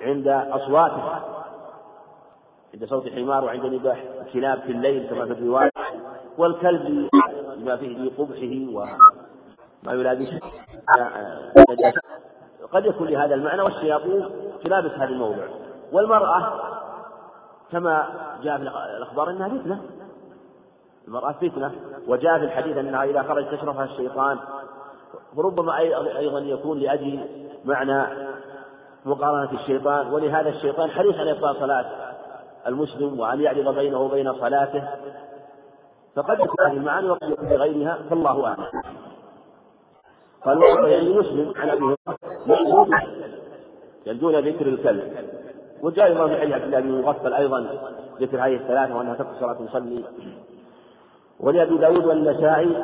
عند 0.02 0.28
أصواتها. 0.28 1.24
عند 2.74 2.84
صوت 2.84 3.06
الحمار 3.06 3.44
وعند 3.44 3.66
نباح 3.66 4.04
الكلاب 4.26 4.60
في 4.60 4.72
الليل 4.72 5.08
كما 5.10 5.24
في 5.24 5.32
الرواية. 5.32 5.70
والكلب 6.38 7.08
بما 7.56 7.76
فيه 7.76 8.10
قبحه 8.18 8.82
وما 9.84 9.92
يلابسه. 9.92 10.40
قد 12.72 12.86
يكون 12.86 13.08
لهذا 13.08 13.34
المعنى 13.34 13.62
والشياطين 13.62 14.28
تلابس 14.64 14.90
هذا 14.90 15.04
الموضع. 15.04 15.44
والمرأة 15.92 16.52
كما 17.72 18.08
جاء 18.42 18.56
في 18.56 18.62
الأخبار 18.96 19.30
أنها 19.30 19.48
فتنة. 19.48 19.82
المرأة 21.08 21.32
فتنة. 21.32 21.72
وجاء 22.08 22.38
في 22.38 22.44
الحديث 22.44 22.76
أنها 22.76 23.04
إذا 23.04 23.22
خرجت 23.22 23.54
تشرفها 23.54 23.84
الشيطان. 23.84 24.38
وربما 25.36 25.78
أيضا 26.18 26.40
يكون 26.40 26.78
لأجل 26.78 27.26
معنى 27.64 28.06
مقارنة 29.04 29.52
الشيطان 29.60 30.06
ولهذا 30.06 30.48
الشيطان 30.48 30.90
حريص 30.90 31.16
على 31.16 31.30
إبطال 31.30 31.56
صلاة 31.56 31.86
المسلم 32.66 33.20
وأن 33.20 33.40
يعرض 33.40 33.74
بينه 33.74 34.00
وبين 34.00 34.32
صلاته. 34.32 34.88
فقد 36.16 36.40
يكون 36.40 36.66
هذه 36.66 36.76
المعاني 36.76 37.10
وقد 37.10 37.30
يكون 37.30 37.48
بغيرها 37.48 37.98
فالله 38.10 38.46
أعلم. 38.46 38.64
قال 40.44 40.88
يعني 40.88 41.08
مسلم 41.10 41.52
عن 41.56 41.68
أبي 41.68 41.96
هريرة 42.46 42.88
يلدون 44.06 44.48
ذكر 44.48 44.66
الكلب. 44.66 45.12
وجاء 45.82 46.06
أيضا 46.06 46.28
في 46.28 46.40
حديث 46.40 46.54
عبد 46.54 46.64
الله 46.64 46.80
بن 46.80 47.02
مغفل 47.02 47.34
أيضا 47.34 47.66
ذكر 48.20 48.36
هذه 48.36 48.54
الثلاثة 48.54 48.96
وأنها 48.96 49.14
تقصر 49.14 49.40
صلاة 49.40 49.58
المصلي. 49.60 50.04
ولأبي 51.40 51.78
داود 51.78 52.04
والنسائي 52.04 52.76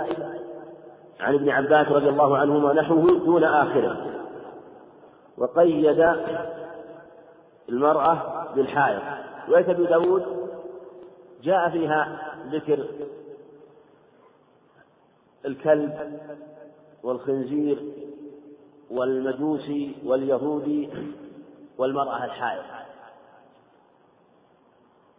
عن 1.21 1.35
ابن 1.35 1.51
عباس 1.51 1.89
رضي 1.89 2.09
الله 2.09 2.39
عنهما 2.39 2.73
نحوه 2.73 3.19
دون 3.19 3.45
آخره. 3.45 4.18
وقيد 5.39 6.15
المرأة 7.69 8.47
بالحائط 8.55 9.03
رواية 9.49 9.71
أبي 9.71 9.87
داود 9.87 10.49
جاء 11.43 11.71
فيها 11.71 12.19
ذكر 12.51 12.87
الكلب 15.47 16.21
والخنزير 17.03 17.79
والمجوسي 18.91 19.97
واليهودي 20.05 20.91
والمرأة 21.79 22.25
الحائض. 22.25 22.63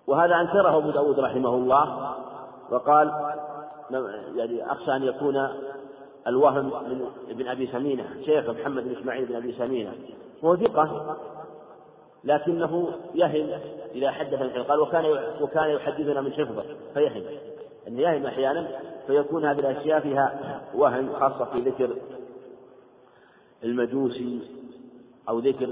وهذا 0.07 0.35
أنكره 0.35 0.77
أبو 0.77 0.91
داود 0.91 1.19
رحمه 1.19 1.49
الله 1.49 2.15
وقال 2.71 3.35
يعني 4.35 4.71
أخشى 4.71 4.95
أن 4.95 5.03
يكون 5.03 5.49
الوهم 6.29 6.65
من 6.65 7.05
ابن 7.29 7.47
أبي 7.47 7.67
سمينة 7.67 8.05
شيخ 8.25 8.49
محمد 8.49 8.83
بن 8.83 8.95
إسماعيل 8.99 9.25
بن 9.25 9.35
أبي 9.35 9.53
سمينة. 9.53 9.93
وهو 10.41 10.55
ثقة 10.55 11.17
لكنه 12.23 12.89
يهم 13.15 13.59
إذا 13.95 14.11
حدث 14.11 14.41
من 14.41 14.63
قال 14.63 14.79
وكان 14.79 15.05
وكان 15.41 15.69
يحدثنا 15.69 16.21
من 16.21 16.33
حفظه. 16.33 16.63
فيهم. 16.93 17.23
أن 17.87 17.99
يهم 17.99 18.25
أحيانا 18.25 18.67
فيكون 19.07 19.45
هذه 19.45 19.59
الأشياء 19.59 19.99
فيها 19.99 20.61
وهم 20.75 21.13
خاصة 21.13 21.45
في 21.45 21.59
ذكر 21.59 21.89
المجوسي 23.63 24.39
أو 25.29 25.39
ذكر 25.39 25.69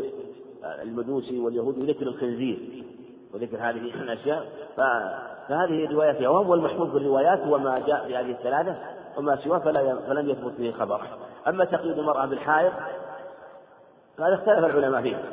المجوسي 0.64 1.40
واليهود 1.40 1.78
وذكر 1.78 2.08
الخنزير 2.08 2.84
وذكر 3.34 3.58
هذه 3.58 3.78
الأشياء. 3.78 4.46
فهذه 4.78 5.86
الرواية 5.86 6.14
فيها. 6.14 6.30
وهم 6.30 6.50
والمحفوظ 6.50 6.94
بالروايات 6.94 7.40
هو 7.40 7.58
ما 7.58 7.80
جاء 7.88 8.08
في 8.08 8.16
هذه 8.16 8.32
الثلاثة. 8.32 8.78
وما 9.18 9.36
سواه 9.44 9.60
فلا 9.60 9.96
فلم 9.96 10.30
يثبت 10.30 10.54
به 10.60 10.72
خبر 10.80 11.02
أما 11.48 11.66
تقييد 11.66 11.98
المرأة 12.00 12.26
بالحائض 12.26 12.74
فهذا 14.18 14.36
اختلف 14.36 14.66
العلماء 14.66 15.02
فيه. 15.02 15.24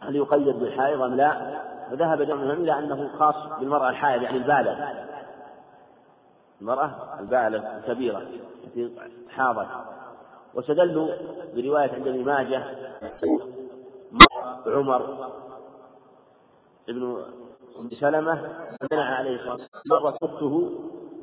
هل 0.00 0.16
يقيد 0.16 0.58
بالحائض 0.58 1.02
أم 1.02 1.14
لا؟ 1.14 1.60
وذهب 1.92 2.22
جمع 2.22 2.52
إلى 2.52 2.78
أنه 2.78 3.10
خاص 3.18 3.58
بالمرأة 3.60 3.88
الحائض 3.90 4.22
يعني 4.22 4.36
البالغ. 4.36 4.88
المرأة 6.60 7.20
البالغ 7.20 7.76
الكبيرة 7.76 8.22
التي 8.64 8.92
حاضت. 9.30 9.68
واستدلوا 10.54 11.08
برواية 11.54 11.92
عند 11.92 12.08
ابن 12.08 12.24
ماجه 12.24 12.64
عمر 14.66 15.30
ابن 16.88 17.24
سلمة 18.00 18.66
منع 18.92 19.04
عليه 19.04 19.36
الصلاة 19.36 19.52
والسلام 19.52 20.02
مرت 20.02 20.22
أخته 20.22 20.70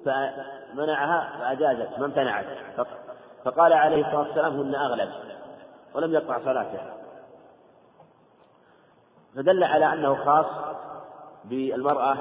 فمنعها 0.05 1.37
فأجازت 1.39 1.99
ما 1.99 2.05
امتنعت. 2.05 2.45
فقال 3.45 3.73
عليه 3.73 4.05
الصلاة 4.05 4.19
والسلام 4.19 4.59
هن 4.59 4.75
أغلب. 4.75 5.09
ولم 5.95 6.13
يقطع 6.13 6.39
صلاته. 6.39 6.79
فدل 9.35 9.63
على 9.63 9.93
أنه 9.93 10.15
خاص 10.25 10.45
بالمرأة 11.45 12.17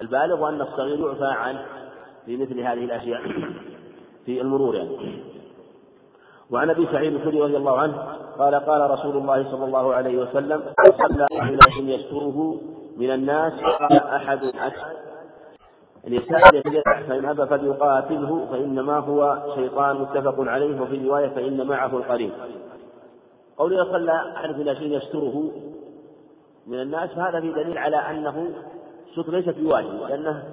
البالغ 0.00 0.42
وأن 0.42 0.60
الصغير 0.60 1.06
يعفى 1.06 1.38
عنه 1.38 1.66
في 2.26 2.36
مثل 2.36 2.60
هذه 2.60 2.84
الأشياء 2.84 3.22
في 4.26 4.40
المرور. 4.40 4.74
يعني. 4.74 5.30
وعن 6.50 6.70
أبي 6.70 6.86
سعيد 6.92 7.14
الخدري 7.14 7.40
رضي 7.40 7.56
الله 7.56 7.78
عنه 7.78 8.16
قال 8.38 8.54
قال 8.54 8.90
رسول 8.90 9.16
الله 9.16 9.50
صلى 9.50 9.64
الله 9.64 9.94
عليه 9.94 10.18
وسلم 10.18 10.62
صلى 10.98 11.26
إلى 11.32 11.94
يستره 11.94 12.60
من 12.96 13.10
الناس 13.10 13.52
قال 13.52 13.98
أحد 13.98 14.40
ليستأذن 16.04 16.82
فإن 17.08 17.24
أبى 17.24 17.46
فليقاتله 17.46 18.46
فإنما 18.50 18.98
هو 18.98 19.38
شيطان 19.54 19.96
متفق 19.96 20.34
عليه 20.38 20.80
وفي 20.80 21.08
رواية 21.08 21.28
فإن 21.28 21.66
معه 21.66 21.96
القرين 21.96 22.32
قوله 23.58 23.84
صلى 23.84 24.32
أحد 24.36 24.50
إلى 24.50 24.76
شيء 24.76 24.96
يستره. 24.96 25.50
من 26.66 26.80
الناس 26.80 27.10
فهذا 27.10 27.40
في 27.40 27.52
دليل 27.52 27.78
على 27.78 27.96
أنه 27.96 28.50
ستر 29.12 29.32
ليست 29.32 29.58
بواجب 29.58 30.08
لأنه 30.08 30.44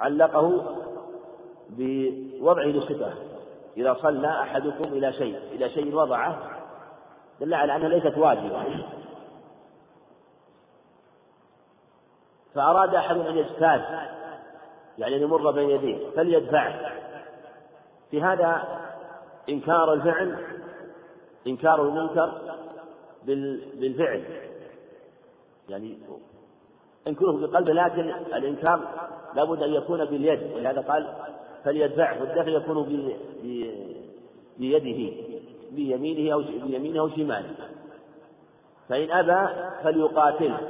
علقه 0.00 0.62
بوضعه 1.70 2.64
للسترة 2.64 3.12
إذا 3.76 3.96
صلى 4.02 4.28
أحدكم 4.28 4.84
إلى 4.84 5.12
شيء 5.12 5.38
إلى 5.52 5.70
شيء 5.70 5.94
وضعه 5.94 6.38
دل 7.40 7.54
على 7.54 7.76
أنها 7.76 7.88
ليست 7.88 8.18
واجبة. 8.18 8.62
فأراد 12.58 12.94
أحد 12.94 13.16
أن 13.16 13.36
يجتاز 13.36 13.80
يعني 14.98 15.16
أن 15.16 15.22
يمر 15.22 15.50
بين 15.50 15.70
يديه 15.70 16.10
فليدفعه 16.16 16.92
في 18.10 18.22
هذا 18.22 18.62
إنكار 19.48 19.92
الفعل 19.92 20.36
إنكار 21.46 21.82
المنكر 21.82 22.32
بالفعل. 23.74 24.24
يعني 25.68 25.98
انكره 27.06 27.46
بقلبه 27.46 27.72
لكن 27.72 28.00
الإنكار 28.36 28.80
لابد 29.34 29.62
أن 29.62 29.74
يكون 29.74 30.04
باليد. 30.04 30.52
ولهذا 30.52 30.80
قال 30.80 31.06
فليدفعه 31.64 32.20
والدفع 32.20 32.48
يكون 32.48 32.82
بيده 34.58 35.16
بيمينه 35.70 36.32
أو 36.32 36.42
بيمينه 36.66 37.00
أو 37.00 37.08
شماله. 37.08 37.54
فإن 38.88 39.10
أبى 39.10 39.48
فليقاتله 39.82 40.60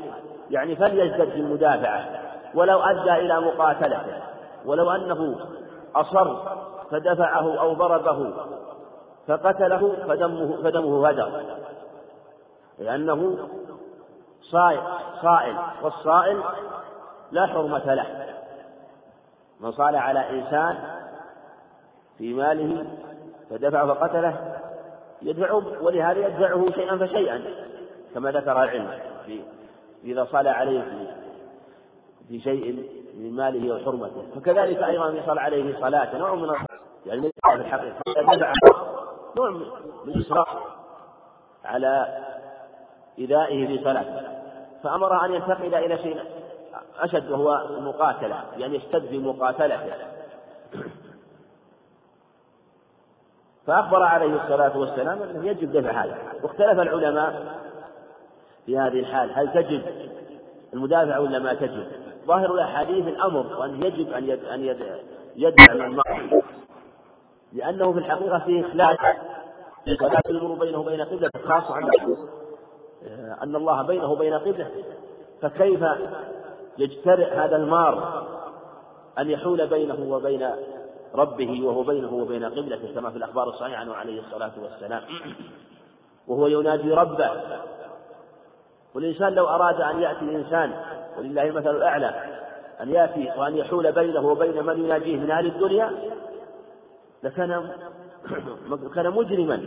يعني 0.51 0.77
فليزدد 0.77 1.33
بالمدافعة 1.33 2.07
ولو 2.55 2.81
أدى 2.81 3.13
إلى 3.13 3.41
مقاتلته 3.41 4.23
ولو 4.67 4.91
أنه 4.91 5.37
أصر 5.95 6.37
فدفعه 6.91 7.61
أو 7.61 7.73
ضربه 7.73 8.33
فقتله 9.27 9.93
فدمه 10.09 10.63
فدمه 10.63 11.09
هدر 11.09 11.43
لأنه 12.79 13.39
صائل 14.43 14.81
صائل 15.23 15.57
والصائل 15.83 16.43
لا 17.31 17.47
حرمة 17.47 17.95
له. 17.95 18.07
من 19.61 19.73
صال 19.73 19.97
على 19.97 20.31
إنسان 20.31 20.79
في 22.19 22.35
ماله 22.35 22.87
فدفعه 23.51 23.87
فقتله 23.87 24.59
يدفعه 25.23 25.63
ولهذا 25.83 26.27
يدفعه 26.27 26.71
شيئا 26.71 26.97
فشيئا 26.97 27.43
كما 28.15 28.31
ذكر 28.31 28.53
العلم 28.53 28.91
في 29.27 29.43
إذا 30.05 30.25
صلى 30.33 30.51
عليه 30.51 31.09
في, 32.29 32.41
شيء 32.41 32.89
من 33.15 33.33
ماله 33.33 33.75
وحرمته. 33.75 34.27
فكذلك 34.35 34.83
أيضا 34.83 35.23
صلى 35.27 35.41
عليه 35.41 35.81
صلاة 35.81 36.19
نوع 36.19 36.35
من 36.35 36.49
يعني 37.07 37.23
في 37.23 37.55
الحقيقة. 37.55 37.99
دفع 38.37 38.53
نوع 39.37 39.51
من 39.51 40.13
الإسراف 40.15 40.49
على 41.65 42.23
إيذائه 43.19 43.67
في 43.67 43.85
صلاته. 43.85 44.39
فأمر 44.83 45.25
أن 45.25 45.33
ينتقل 45.33 45.75
إلى 45.75 45.99
شيء 45.99 46.21
أشد 46.99 47.31
وهو 47.31 47.67
المقاتلة 47.71 48.45
يعني 48.57 48.77
يشتد 48.77 49.07
في 49.07 49.19
مقاتلته. 49.19 49.95
فأخبر 53.67 54.03
عليه 54.03 54.43
الصلاة 54.45 54.79
والسلام 54.79 55.23
أنه 55.23 55.47
يجب 55.47 55.73
دفع 55.73 55.91
هذا. 55.91 56.19
واختلف 56.43 56.81
العلماء 56.81 57.58
في 58.69 58.79
هذه 58.79 59.01
الحال 59.01 59.31
هل 59.35 59.53
تجب 59.53 59.83
المدافع 60.75 61.19
ولا 61.19 61.39
ما 61.39 61.55
تجب؟ 61.55 61.87
ظاهر 62.27 62.55
الأحاديث 62.55 63.09
الأمر 63.09 63.59
وأن 63.59 63.83
يجب 63.83 64.13
أن 64.13 64.29
يد 64.29 64.45
أن 64.45 64.65
يد 64.65 64.87
يدفع 65.37 65.75
من 65.75 65.85
المرء. 65.85 66.43
لأنه 67.53 67.93
في 67.93 67.99
الحقيقة 67.99 68.39
فيه 68.39 68.67
إخلاص 68.67 68.99
ولا 70.03 70.39
يمر 70.43 70.55
بينه 70.55 70.79
وبين 70.79 71.01
قبلة 71.01 71.31
خاصة 71.45 71.75
عن 71.75 71.91
أن 73.43 73.57
الله 73.57 73.83
بينه 73.83 74.13
وبين 74.13 74.35
قبلة. 74.35 74.71
فكيف 75.43 75.81
يجترئ 76.79 77.35
هذا 77.35 77.57
المار 77.57 78.27
أن 79.19 79.31
يحول 79.31 79.67
بينه 79.67 80.15
وبين 80.15 80.51
ربه 81.15 81.67
وهو 81.67 81.83
بينه 81.83 82.15
وبين 82.15 82.45
قبلته 82.45 82.95
كما 82.95 83.11
في 83.11 83.17
الأخبار 83.17 83.49
الصحيحة 83.49 83.81
عنه 83.81 83.95
عليه 83.95 84.21
الصلاة 84.21 84.53
والسلام؟ 84.63 85.03
وهو 86.29 86.47
ينادي 86.47 86.93
ربه. 86.93 87.31
والإنسان 88.95 89.35
لو 89.35 89.49
أراد 89.49 89.81
أن 89.81 90.01
يأتي 90.01 90.21
الإنسان 90.21 90.73
ولله 91.19 91.43
المثل 91.43 91.77
الأعلى 91.77 92.39
أن 92.81 92.91
يأتي 92.91 93.33
وأن 93.39 93.57
يحول 93.57 93.93
بينه 93.93 94.27
وبين 94.27 94.67
من 94.67 94.85
يناجيه 94.85 95.17
من 95.17 95.31
أهل 95.31 95.47
الدنيا 95.47 95.93
لكان 97.23 97.71
كان 98.95 99.11
مجرما. 99.11 99.65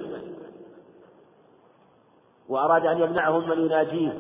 وأراد 2.50 2.86
أن 2.86 3.02
يمنعهم 3.02 3.50
من 3.50 3.66
يناجيه. 3.66 4.18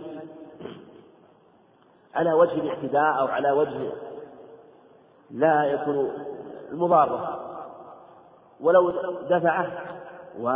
على 2.16 2.34
وجه 2.34 2.54
الاعتداء 2.54 3.20
أو 3.20 3.28
على 3.28 3.52
وجه 3.52 3.92
لا 5.32 5.64
يكون 5.64 6.12
المضارة 6.72 7.40
ولو 8.62 8.90
دفعه 9.30 9.68
و 10.40 10.50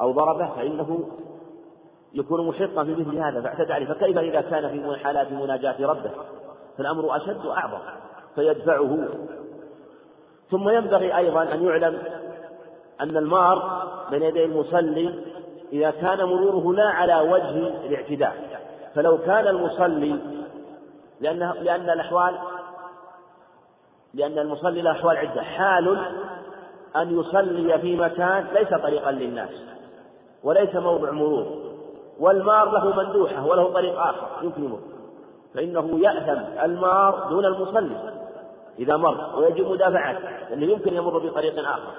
أو 0.00 0.12
ضربه 0.12 0.54
فإنه 0.54 1.08
يكون 2.14 2.48
محقا 2.48 2.84
في 2.84 2.94
مثل 2.94 3.18
هذا 3.18 3.40
فاعتدى 3.40 3.72
عليه 3.72 3.86
فكيف 3.86 4.18
إذا 4.18 4.40
كان 4.40 4.68
في 4.68 5.04
حالات 5.04 5.32
مناجاة 5.32 5.86
ربه؟ 5.86 6.10
فالأمر 6.78 7.16
أشد 7.16 7.46
وأعظم 7.46 7.78
فيدفعه. 8.34 9.08
ثم 10.50 10.68
ينبغي 10.68 11.16
أيضا 11.16 11.42
أن 11.42 11.66
يعلم 11.66 11.98
أن 13.00 13.16
المار 13.16 13.82
بين 14.10 14.22
يدي 14.22 14.44
المصلي 14.44 15.14
إذا 15.72 15.90
كان 15.90 16.24
مروره 16.24 16.74
لا 16.74 16.88
على 16.88 17.20
وجه 17.30 17.86
الاعتداء. 17.86 18.60
فلو 18.94 19.18
كان 19.18 19.48
المصلي 19.48 20.18
لأن 21.20 21.38
لأن 21.38 21.90
الأحوال 21.90 22.38
لأن 24.14 24.38
المصلي 24.38 24.82
له 24.82 24.90
أحوال 24.90 25.16
عدة. 25.16 25.42
حال 25.42 25.98
أن 26.96 27.20
يصلي 27.20 27.78
في 27.78 27.96
مكان 27.96 28.46
ليس 28.54 28.68
طريقا 28.68 29.12
للناس 29.12 29.50
وليس 30.42 30.74
موضع 30.74 31.10
مرور. 31.10 31.71
والمار 32.22 32.70
له 32.70 32.96
مندوحة 32.96 33.46
وله 33.46 33.72
طريق 33.72 34.00
آخر 34.00 34.26
يمر 34.42 34.78
فإنه 35.54 35.98
يأثم 36.00 36.62
المار 36.64 37.28
دون 37.28 37.44
المصلي 37.44 37.96
إذا 38.78 38.96
مر 38.96 39.38
ويجب 39.38 39.70
مدافعته 39.70 40.48
لأنه 40.50 40.66
يمكن 40.66 40.94
يمر 40.94 41.18
بطريق 41.18 41.68
آخر. 41.68 41.92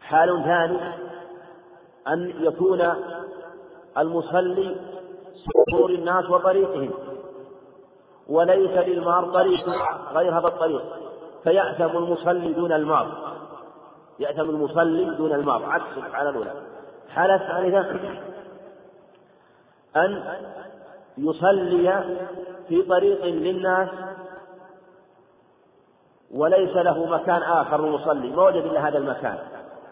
حال 0.00 0.42
ثاني 0.44 0.78
أن 2.08 2.32
يكون 2.40 2.94
المصلي 3.98 4.76
مرور 5.72 5.90
الناس 5.90 6.30
وطريقهم. 6.30 6.90
وليس 8.28 8.70
للمار 8.70 9.24
طريق 9.24 9.68
غير 10.12 10.38
هذا 10.38 10.46
الطريق. 10.46 10.82
فيأثم 11.44 11.96
المصلي 11.96 12.52
دون 12.52 12.72
المار. 12.72 13.34
يأثم 14.18 14.50
المصلي 14.50 15.04
دون 15.04 15.32
المار. 15.32 15.64
عكس 15.64 15.96
الحالة 15.96 16.30
الأولى. 16.30 16.71
الحالة 17.12 17.34
الثالثة 17.34 18.10
أن 19.96 20.22
يصلي 21.18 22.18
في 22.68 22.82
طريق 22.82 23.24
للناس 23.24 23.88
وليس 26.34 26.76
له 26.76 27.06
مكان 27.06 27.42
آخر 27.42 27.86
للمصلي 27.86 28.30
ما 28.30 28.42
وجد 28.42 28.64
إلا 28.64 28.88
هذا 28.88 28.98
المكان. 28.98 29.38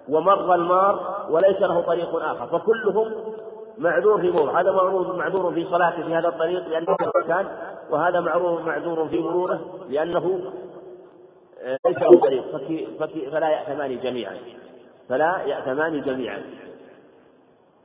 ومر 0.08 0.54
المار 0.54 1.26
وليس 1.30 1.60
له 1.60 1.80
طريق 1.80 2.16
آخر 2.16 2.58
فكلهم 2.58 3.12
معذور 3.78 4.20
في 4.20 4.30
مرور 4.30 4.60
هذا 4.60 4.72
معذور 4.72 5.16
معذور 5.16 5.54
في 5.54 5.64
صلاته 5.64 6.02
في 6.02 6.14
هذا 6.14 6.28
الطريق 6.28 6.68
لأنه 6.68 6.96
مكان 7.24 7.46
وهذا 7.90 8.20
معذور 8.20 8.62
معذور 8.62 9.08
في 9.08 9.18
مروره 9.18 9.60
لأنه 9.88 10.52
آه، 11.62 11.78
ليس 11.86 11.98
له 11.98 12.20
طريق 12.20 12.44
فلا 13.30 13.48
يأثمان 13.48 14.00
جميعا. 14.00 14.36
فلا 15.08 15.42
يأثمان 15.46 16.02
جميعا. 16.02 16.42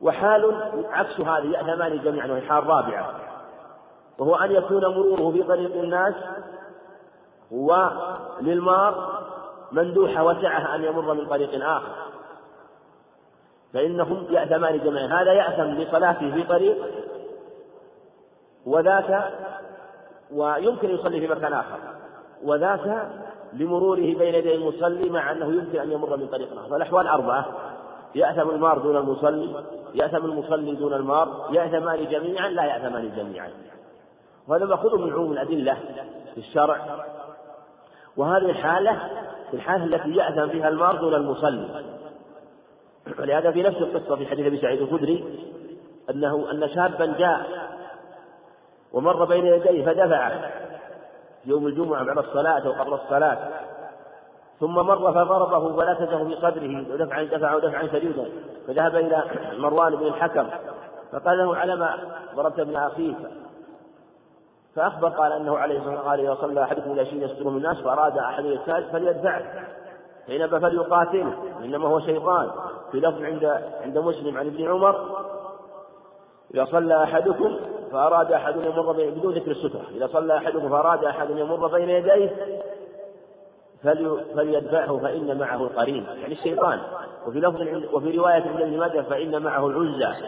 وحال 0.02 0.72
عكس 0.92 1.20
هذه 1.20 1.48
يأثمان 1.48 2.00
جميعا 2.04 2.28
وهي 2.28 2.42
حال 2.42 2.68
رابعة. 2.68 3.14
وهو 4.20 4.36
أن 4.36 4.52
يكون 4.52 4.86
مروره 4.86 5.32
في 5.32 5.44
طريق 5.44 5.76
الناس 5.76 6.14
وللمار 7.52 9.24
مندوحة 9.72 10.24
وسعة 10.24 10.76
أن 10.76 10.84
يمر 10.84 11.14
من 11.14 11.28
طريق 11.28 11.66
آخر. 11.66 11.96
فإنهم 13.74 14.26
يأثمان 14.30 14.80
جميعا. 14.80 15.22
هذا 15.22 15.34
يأثم 15.34 15.64
لصلاته 15.64 16.32
في 16.32 16.44
طريق 16.44 16.78
وذاك 18.66 19.34
ويمكن 20.32 20.90
يصلي 20.90 21.20
في 21.20 21.28
مكان 21.28 21.54
آخر. 21.54 21.78
وذاك 22.44 23.10
لمروره 23.54 23.96
بين 23.96 24.36
يدي 24.36 24.56
المصلي 24.56 25.10
مع 25.10 25.32
أنه 25.32 25.46
يمكن 25.46 25.80
أن 25.80 25.92
يمر 25.92 26.18
من 26.18 26.28
طريق 26.28 26.52
آخر. 26.54 26.70
فالأحوال 26.70 27.08
أربعة. 27.08 27.46
يأثم 28.16 28.50
المار 28.50 28.78
دون 28.78 28.98
المصلي 28.98 29.64
يأثم 29.94 30.26
المصلي 30.26 30.76
دون 30.76 30.94
المار 30.94 31.50
يأثمان 31.52 32.10
جميعا 32.10 32.50
لا 32.50 32.64
يأثمان 32.64 33.12
جميعا. 33.16 33.50
وهذا 34.48 34.66
مأخوذ 34.66 34.98
من 34.98 35.14
عموم 35.14 35.32
الأدلة 35.32 35.78
في 36.34 36.38
الشرع. 36.38 37.06
وهذه 38.18 38.50
الحالة 38.50 39.00
الحالة 39.54 39.84
التي 39.84 40.16
يأثم 40.16 40.50
فيها 40.50 40.70
المار 40.70 40.96
دون 40.96 41.14
المصلي. 41.14 41.84
ولهذا 43.20 43.52
في 43.52 43.64
نفس 43.64 43.78
القصة 43.78 44.16
في 44.16 44.28
حديث 44.28 44.46
أبي 44.46 44.62
سعيد 44.62 44.82
الخدري 44.82 45.40
أنه 46.10 46.52
أن 46.52 46.70
شابا 46.76 47.06
جاء 47.06 47.66
ومر 48.94 49.26
بين 49.26 49.46
يديه 49.46 49.86
فدفعه 49.86 50.52
يوم 51.46 51.68
الجمعة 51.68 52.04
بعد 52.04 52.18
الصلاة 52.18 52.68
أو 52.68 52.72
قبل 52.72 52.94
الصلاة. 52.94 53.50
ثم 54.60 54.74
مر 54.74 55.12
فضربه 55.12 55.76
فلتته 55.76 56.24
في 56.24 56.36
صدره 56.36 56.94
ودفعا 56.94 57.24
دفعه 57.24 57.60
دفعا 57.60 57.88
شديدا. 57.88 58.26
فذهب 58.68 58.96
إلى 58.96 59.24
مروان 59.58 59.96
بن 59.96 60.08
الحكم 60.08 60.48
فقال 61.12 61.38
له 61.38 61.56
على 61.56 61.76
ما 61.76 61.96
ضربت 62.36 62.60
ابن 62.60 62.76
أخيك 62.76 63.18
فأخبر 64.76 65.10
قال 65.10 65.32
أنه 65.32 65.58
عليه 65.58 65.78
الصلاة 65.78 65.94
والسلام 65.94 66.10
قال 66.10 66.20
إذا 66.20 66.38
صلى 66.42 66.64
أحدكم 66.64 66.92
إلى 66.92 67.06
شيء 67.06 67.26
يستره 67.26 67.50
الناس 67.50 67.78
فأراد 67.78 68.18
أحد 68.18 68.46
يجتهد 68.46 68.84
فليدفعه. 68.92 69.42
فإن 70.28 70.42
أبى 70.42 70.60
فليقاتله. 70.60 71.34
إنما 71.64 71.88
هو 71.88 72.00
شيطان. 72.00 72.52
في 72.92 73.00
لفظ 73.00 73.24
عند 73.24 73.62
عند 73.82 73.98
مسلم 73.98 74.38
عن 74.38 74.48
ابن 74.48 74.68
عمر. 74.68 75.26
إذا 76.54 76.66
صلى 76.66 77.04
أحدكم 77.04 77.60
فأراد 77.92 78.32
أحد 78.32 78.58
أن 78.58 78.66
يمر 78.66 78.92
بدون 78.92 79.34
ذكر 79.34 79.52
السترة. 79.52 79.82
إذا 79.96 80.08
صلى 80.08 80.38
أحدكم 80.38 80.70
فأراد 80.70 81.04
أحد 81.04 81.32
أن 81.32 81.38
يمر 81.38 81.68
بين 81.68 81.90
يديه 81.90 82.32
فليدفعه 84.36 84.98
فإن 84.98 85.38
معه 85.38 85.64
القرين 85.64 86.04
يعني 86.04 86.34
الشيطان. 86.34 86.80
وفي 87.28 87.40
لفظ 87.40 87.62
وفي 87.94 88.18
رواية 88.18 88.38
ابن 88.38 88.62
ابن 88.62 88.78
ماجه 88.78 89.02
فإن 89.02 89.42
معه 89.42 89.68
العزى. 89.68 90.26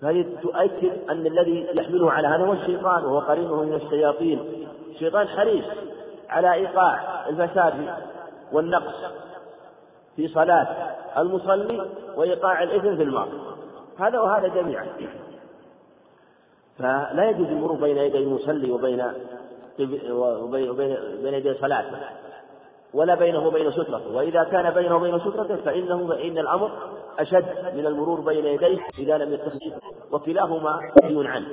فهذه 0.00 0.26
تؤكد 0.42 1.08
أن 1.10 1.26
الذي 1.26 1.68
يحمله 1.74 2.12
على 2.12 2.28
هذا 2.28 2.44
هو 2.44 2.52
الشيطان 2.52 3.04
وهو 3.04 3.18
قرينه 3.18 3.62
من 3.62 3.74
الشياطين. 3.74 4.66
الشيطان 4.90 5.28
حريص 5.28 5.64
على 6.28 6.54
إيقاع 6.54 7.28
الفساد 7.28 7.94
والنقص 8.52 8.94
في 10.16 10.28
صلاة 10.28 10.66
المصلي 11.18 11.86
وإيقاع 12.16 12.62
الإثم 12.62 12.96
في 12.96 13.02
المرء. 13.02 13.28
هذا 13.98 14.20
وهذا 14.20 14.48
جميعا. 14.48 14.86
فلا 16.78 17.30
يجوز 17.30 17.46
المرور 17.46 17.76
بين 17.76 17.96
يدي 17.96 18.18
المصلي 18.18 18.70
وبين 18.70 19.12
وبين 20.10 20.72
بين 21.22 21.34
يدي 21.34 21.54
صلاته 21.54 21.98
ولا 22.94 23.14
بينه 23.14 23.46
وبين 23.46 23.70
سترته. 23.72 24.14
وإذا 24.14 24.44
كان 24.44 24.74
بينه 24.74 24.96
وبين 24.96 25.18
سترته 25.18 25.56
فإنه 25.56 26.06
فإن 26.08 26.38
الأمر 26.38 26.70
أشد 27.18 27.76
من 27.76 27.86
المرور 27.86 28.20
بين 28.20 28.46
يديه 28.46 28.78
إذا 28.98 29.18
لم 29.18 29.32
يتخذ 29.32 29.58
وكلاهما 30.12 30.80
نهي 31.02 31.26
عنه. 31.26 31.46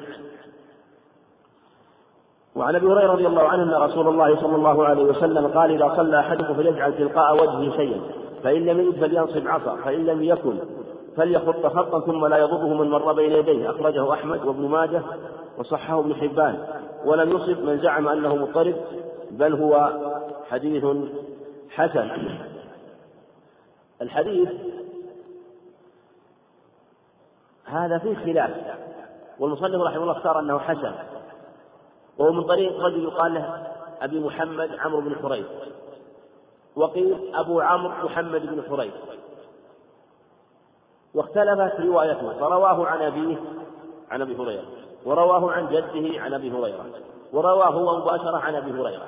وعن 2.56 2.76
أبي 2.76 2.88
هريرة 2.88 3.12
رضي 3.12 3.28
الله 3.28 3.42
عنه 3.42 3.64
أن 3.64 3.82
رسول 3.82 4.08
الله 4.08 4.42
صلى 4.42 4.56
الله 4.56 4.86
عليه 4.86 5.04
وسلم 5.04 5.48
قال 5.48 5.72
إذا 5.72 5.96
صلى 5.98 6.20
أحدكم 6.20 6.54
فليجعل 6.54 6.98
تلقاء 6.98 7.34
وجهه 7.34 7.78
شيئا 7.78 8.02
فإن 8.44 8.66
لم 8.66 8.80
يجد 8.80 9.00
فلينصب 9.00 9.48
عصا 9.48 9.76
فإن 9.76 10.06
لم 10.06 10.24
يكن 10.24 10.58
فليخط 11.18 11.66
خطا 11.66 12.00
ثم 12.00 12.26
لا 12.26 12.38
يضره 12.38 12.68
من 12.68 12.90
مر 12.90 13.14
بين 13.14 13.32
يديه. 13.32 13.70
أخرجه 13.70 14.14
أحمد 14.14 14.46
وابن 14.46 14.68
ماجه 14.68 15.02
وصححه 15.58 16.00
ابن 16.00 16.16
حبان. 16.16 16.68
ولم 17.06 17.30
يصب 17.30 17.64
من 17.64 17.82
زعم 17.82 18.08
أنه 18.08 18.36
مضطرب 18.36 18.76
بل 19.32 19.54
هو 19.54 19.92
حديث 20.50 20.86
حسن. 21.70 22.10
الحديث 24.02 24.50
هذا 27.66 27.98
فيه 27.98 28.16
خلاف. 28.16 28.78
والمصنف 29.40 29.82
رحمه 29.82 30.02
الله 30.02 30.12
اختار 30.12 30.40
أنه 30.40 30.60
حسن. 30.60 30.94
وهو 32.18 32.32
من 32.32 32.44
طريق 32.44 32.80
رجل 32.80 33.04
يقال 33.04 33.34
له 33.34 33.68
أبي 34.02 34.20
محمد 34.20 34.72
عمرو 34.80 35.02
بن 35.02 35.16
حريث. 35.16 35.46
وقيل 36.76 37.36
أبو 37.36 37.62
عمرو 37.62 38.06
محمد 38.06 38.42
بن 38.42 38.64
حريث. 38.70 38.94
واختلفت 41.14 41.80
روايته 41.80 42.34
فرواه 42.34 42.86
عن 42.86 43.02
أبيه 43.02 43.38
عن 44.12 44.22
أبي 44.22 44.36
هريرة. 44.36 44.66
ورواه 45.08 45.52
عن 45.52 45.68
جده 45.68 46.22
عن 46.22 46.34
أبي 46.34 46.52
هريرة 46.52 46.86
ورواه 47.34 47.68
هو 47.68 47.98
مباشره 47.98 48.38
عن 48.38 48.56
أبي 48.56 48.72
هريرة. 48.72 49.04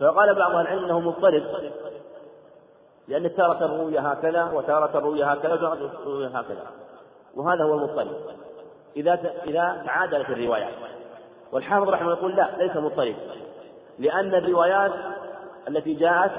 فقال 0.00 0.34
بعض 0.34 0.54
العلم 0.54 0.84
إنه 0.84 1.00
مضطرب 1.00 1.42
لأن 3.08 3.36
تارة 3.36 3.64
الرؤيا 3.64 4.12
هكذا 4.12 4.50
وتارة 4.54 4.98
الرؤيا 4.98 5.32
هكذا 5.32 5.54
وتارة 5.54 5.90
الرؤيا 6.02 6.28
هكذا. 6.34 6.66
وهذا 7.36 7.64
هو 7.64 7.74
المضطرب. 7.74 8.16
إذا 8.96 9.12
إذا 9.46 9.82
تعادلت 9.86 10.30
الروايات. 10.30 10.74
والحافظ 11.52 11.88
رحمه 11.88 12.06
الله 12.06 12.18
يقول 12.18 12.36
لا 12.36 12.50
ليس 12.58 12.76
مضطرب. 12.76 13.14
لأن 13.98 14.34
الروايات 14.34 14.92
التي 15.68 15.94
جاءت 15.94 16.32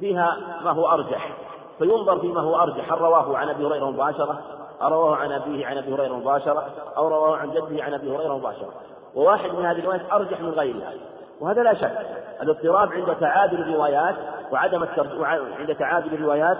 فيها 0.00 0.36
ما 0.64 0.70
هو 0.70 0.86
أرجح. 0.86 1.36
فينظر 1.78 2.20
فيما 2.20 2.40
هو 2.40 2.56
أرجح. 2.56 2.92
هل 2.92 3.00
رواه 3.00 3.36
عن 3.36 3.48
أبي 3.48 3.66
هريرة 3.66 3.90
مباشرة؟ 3.90 4.42
أو 4.50 4.53
رواه 4.88 5.16
عن 5.16 5.32
أبيه 5.32 5.66
عن 5.66 5.78
أبي 5.78 5.94
هريرة 5.94 6.14
مباشرة 6.14 6.70
أو 6.96 7.08
رواه 7.08 7.36
عن 7.36 7.50
جده 7.50 7.84
عن 7.84 7.94
أبي 7.94 8.16
هريرة 8.16 8.38
مباشرة. 8.38 8.72
وواحد 9.14 9.50
من 9.50 9.64
هذه 9.64 9.78
الروايات 9.78 10.12
أرجح 10.12 10.40
من 10.40 10.50
غيرها 10.50 10.92
وهذا 11.40 11.62
لا 11.62 11.74
شك. 11.74 12.06
الاضطراب 12.42 12.92
عند 12.92 13.16
تعادل 13.20 13.60
الروايات 13.60 14.16
وعدم 14.52 14.82
الترجيح 14.82 15.28
عند 15.58 15.74
تعادل 15.74 16.14
الروايات 16.14 16.58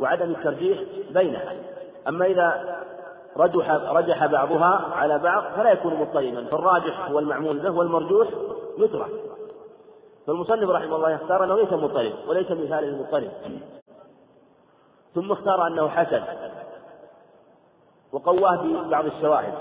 وعدم 0.00 0.30
الترجيح 0.30 0.78
بينها. 1.10 1.52
أما 2.08 2.26
إذا 2.26 2.76
رجح 3.36 3.70
رجح 3.70 4.26
بعضها 4.26 4.88
على 4.94 5.18
بعض 5.18 5.44
فلا 5.56 5.72
يكون 5.72 5.94
مضطربا. 5.94 6.44
فالراجح 6.50 7.10
هو 7.10 7.18
المعمول 7.18 7.58
به 7.58 7.70
والمرجوح 7.70 8.28
يترك. 8.78 9.10
فالمصنف 10.26 10.70
رحمه 10.70 10.96
الله 10.96 11.10
يختار 11.10 11.44
أنه 11.44 11.56
ليس 11.56 11.72
مضطرب 11.72 12.12
وليس 12.28 12.50
مثال 12.50 12.84
المضطرب 12.84 13.30
ثم 15.14 15.32
اختار 15.32 15.66
أنه 15.66 15.88
حسن 15.88 16.22
وقواه 18.12 18.56
ببعض 18.56 19.06
الشواهد. 19.06 19.54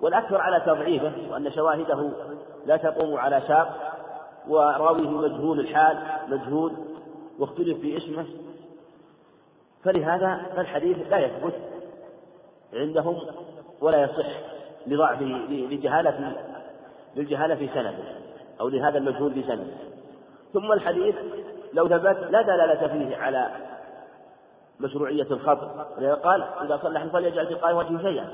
والأكثر 0.00 0.40
على 0.40 0.60
تضعيفه 0.60 1.12
وأن 1.30 1.52
شواهده 1.52 2.10
لا 2.66 2.76
تقوم 2.76 3.16
على 3.16 3.42
شاق 3.48 3.94
وراويه 4.48 5.08
مجهول 5.08 5.60
الحال 5.60 5.98
مجهول 6.28 6.72
واختلف 7.38 7.80
في 7.80 7.96
اسمه. 7.96 8.26
فلهذا 9.84 10.46
فالحديث 10.56 10.96
لا 11.10 11.18
يثبت 11.18 11.54
عندهم 12.72 13.18
ولا 13.80 14.02
يصح 14.02 14.26
لضعف 14.86 15.22
لجهالة 15.50 16.32
للجهالة 17.16 17.54
في 17.54 17.68
سنده 17.68 18.18
أو 18.60 18.68
لهذا 18.68 18.98
المجهول 18.98 19.32
في 19.32 19.42
سنده. 19.42 19.72
ثم 20.52 20.72
الحديث 20.72 21.14
لو 21.72 21.88
ثبت 21.88 22.18
لا 22.30 22.42
دلالة 22.42 22.88
فيه 22.88 23.16
على 23.16 23.50
مشروعية 24.80 25.26
ولذا 25.98 26.14
قال 26.14 26.42
إذا 26.42 26.80
صلى 26.82 26.98
أحد 26.98 27.08
فليجعل 27.08 27.46
في 27.46 27.54
قائم 27.54 27.76
وجهه 27.76 28.02
شيئا. 28.02 28.28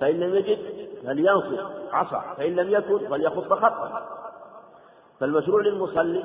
فإن 0.00 0.20
لم 0.20 0.34
يجد 0.34 0.58
فلينصب 1.06 1.58
عصا 1.92 2.34
فإن 2.36 2.56
لم 2.56 2.70
يكن 2.70 3.08
فليخط 3.08 3.52
خطأ. 3.52 4.02
فالمشروع 5.20 5.62
للمصلي 5.62 6.24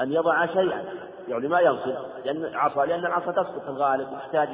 أن 0.00 0.12
يضع 0.12 0.46
شيئا 0.46 0.84
يعني 1.28 1.48
ما 1.48 1.60
ينصب 1.60 1.94
لأن 2.24 2.54
عصا 2.54 2.86
لأن 2.86 3.06
العصا 3.06 3.32
تسقط 3.32 3.62
في 3.62 3.68
الغالب 3.68 4.08
تحتاج 4.12 4.48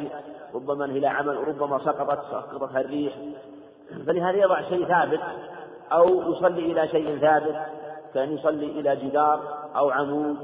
ربما 0.54 0.84
إلى 0.84 1.06
عمل 1.06 1.38
وربما 1.38 1.78
سقطت 1.78 2.20
سقطتها 2.30 2.80
الريح. 2.80 3.14
فلهذا 4.06 4.36
يضع 4.36 4.62
شيء 4.62 4.86
ثابت 4.86 5.20
أو 5.92 6.32
يصلي 6.32 6.72
إلى 6.72 6.88
شيء 6.88 7.18
ثابت. 7.18 7.56
كأن 8.14 8.32
يصلي 8.32 8.66
إلى 8.66 8.96
جدار 8.96 9.40
أو 9.76 9.90
عمود 9.90 10.36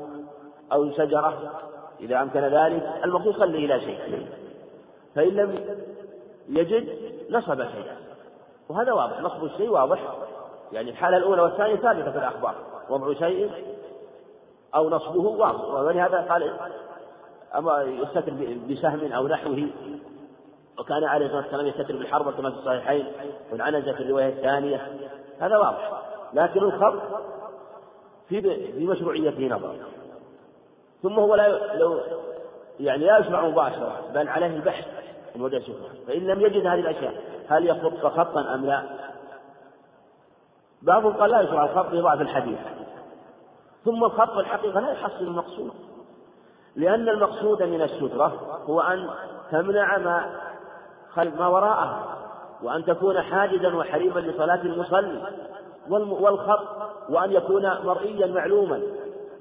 أو 0.73 0.91
شجرة. 0.91 1.53
إذا 2.01 2.23
أمكن 2.23 2.41
ذلك 2.41 3.01
المقصود 3.05 3.35
يصلي 3.35 3.65
إلى 3.65 3.81
شيء. 3.81 4.27
فإن 5.15 5.29
لم 5.29 5.79
يجد 6.49 6.99
نصب 7.31 7.57
شيئا. 7.57 7.97
وهذا 8.69 8.93
واضح 8.93 9.21
نصب 9.21 9.45
الشيء 9.45 9.71
واضح. 9.71 9.99
يعني 10.73 10.91
الحالة 10.91 11.17
الأولى 11.17 11.43
والثانية 11.43 11.77
ثابتة 11.77 12.11
في 12.11 12.19
الأخبار. 12.19 12.55
وضع 12.91 13.13
شيء 13.13 13.51
أو 14.75 14.91
نصبه 14.91 15.21
واضح. 15.21 15.65
ولهذا 15.65 16.21
قال 16.21 16.53
أما 17.55 17.83
يستتر 17.83 18.33
بسهم 18.71 19.13
أو 19.13 19.29
نحوه. 19.29 19.67
وكان 20.79 21.05
عليه 21.05 21.27
الصلاة 21.27 21.43
والسلام 21.43 21.67
يستتر 21.67 21.97
بالحرب 21.97 22.35
كما 22.35 22.51
في 22.51 22.57
الصحيحين. 22.57 23.07
والعنزة 23.53 23.93
في 23.93 24.03
الرواية 24.03 24.29
الثانية. 24.29 24.99
هذا 25.41 25.57
واضح. 25.57 26.03
لكن 26.35 26.61
الخط 26.61 27.03
في 28.29 28.43
في 28.73 28.87
مشروعيته 28.87 29.57
نظر. 29.57 29.75
ثم 31.05 31.13
هو 31.13 31.35
لا 31.35 31.77
لو 31.77 32.01
يعني 32.81 33.05
لا 33.05 33.19
يشرع 33.19 33.49
مباشرة 33.49 34.01
بل 34.15 34.29
عليه 34.29 34.47
البحث 34.47 34.85
إن 35.37 35.41
وجد 35.41 35.63
شبهة 35.63 36.07
فإن 36.07 36.27
لم 36.27 36.41
يجد 36.41 36.67
هذه 36.67 36.81
الأشياء 36.81 37.15
هل 37.49 37.67
يخط 37.67 38.07
خطا 38.07 38.55
أم 38.55 38.67
لا؟ 38.67 38.83
بعضهم 40.83 41.13
قال 41.13 41.31
لا 41.31 41.41
يشرع 41.41 41.65
الخط 41.65 41.93
لضعف 41.93 42.21
الحديث. 42.21 42.59
ثم 43.85 44.05
الخط 44.05 44.31
في 44.31 44.41
الحقيقة 44.41 44.81
لا 44.81 44.93
يحصل 44.93 45.25
المقصود. 45.25 45.71
لأن 46.77 47.09
المقصود 47.09 47.63
من 47.63 47.83
السترة 47.83 48.61
هو 48.67 48.81
أن 48.81 49.11
تمنع 49.51 49.99
ما 49.99 50.41
خلف 51.15 51.41
ما 51.41 51.47
وراءها 51.47 52.17
وأن 52.63 52.85
تكون 52.85 53.21
حاجزا 53.21 53.77
وحريما 53.77 54.21
لصلاة 54.21 54.63
المصلي 54.63 55.23
والخط 55.91 56.69
وأن 57.09 57.33
يكون 57.33 57.63
مرئيا 57.85 58.27
معلوما. 58.27 58.83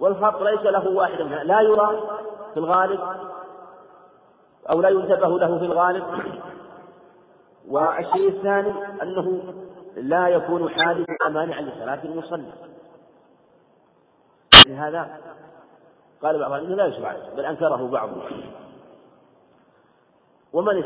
والخط 0.04 0.42
ليس 0.42 0.62
له 0.62 0.90
واحد 0.90 1.22
منها 1.22 1.44
لا 1.44 1.62
يرى 1.62 2.02
في 2.54 2.60
الغالب 2.60 3.00
أو 4.70 4.82
لا 4.82 4.90
ينتبه 4.90 5.40
له 5.40 5.60
في 5.60 5.66
الغالب. 5.66 6.04
والشيء 7.68 8.30
الثاني 8.30 8.74
أنه 9.02 9.42
لا 9.96 10.28
يكون 10.28 10.70
حادثا 10.70 11.30
مانعا 11.30 11.62
لصلاة 11.62 12.04
المصلي. 12.04 12.54
لهذا 14.68 15.18
قال 16.24 16.40
بعض 16.40 16.52
العلماء 16.52 16.76
لا 16.76 16.86
يشرع 16.86 17.16
بل 17.38 17.46
أنكره 17.46 17.88
بعضهم. 17.88 18.22
ومن 20.54 20.84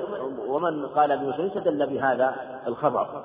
ومن 0.48 0.88
قال 0.88 1.18
بمشروع 1.18 1.48
استدل 1.48 1.88
بهذا 1.88 2.62
الخبر. 2.68 3.24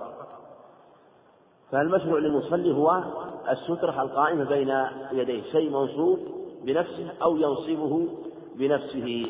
فالمشروع 1.73 2.19
للمصلي 2.19 2.75
هو 2.75 3.03
السترة 3.51 4.03
القائمة 4.03 4.45
بين 4.45 4.87
يديه 5.13 5.43
شيء 5.53 5.71
منصوب 5.71 6.19
بنفسه 6.65 7.13
أو 7.23 7.37
ينصبه 7.37 8.09
بنفسه. 8.57 9.27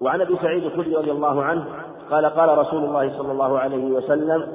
وعن 0.00 0.20
أبي 0.20 0.36
سعيد 0.36 0.64
الخدري 0.64 0.96
رضي 0.96 1.10
الله 1.10 1.42
عنه 1.42 1.66
قال 2.10 2.26
قال 2.26 2.58
رسول 2.58 2.84
الله 2.84 3.18
صلى 3.18 3.32
الله 3.32 3.58
عليه 3.58 3.84
وسلم 3.84 4.52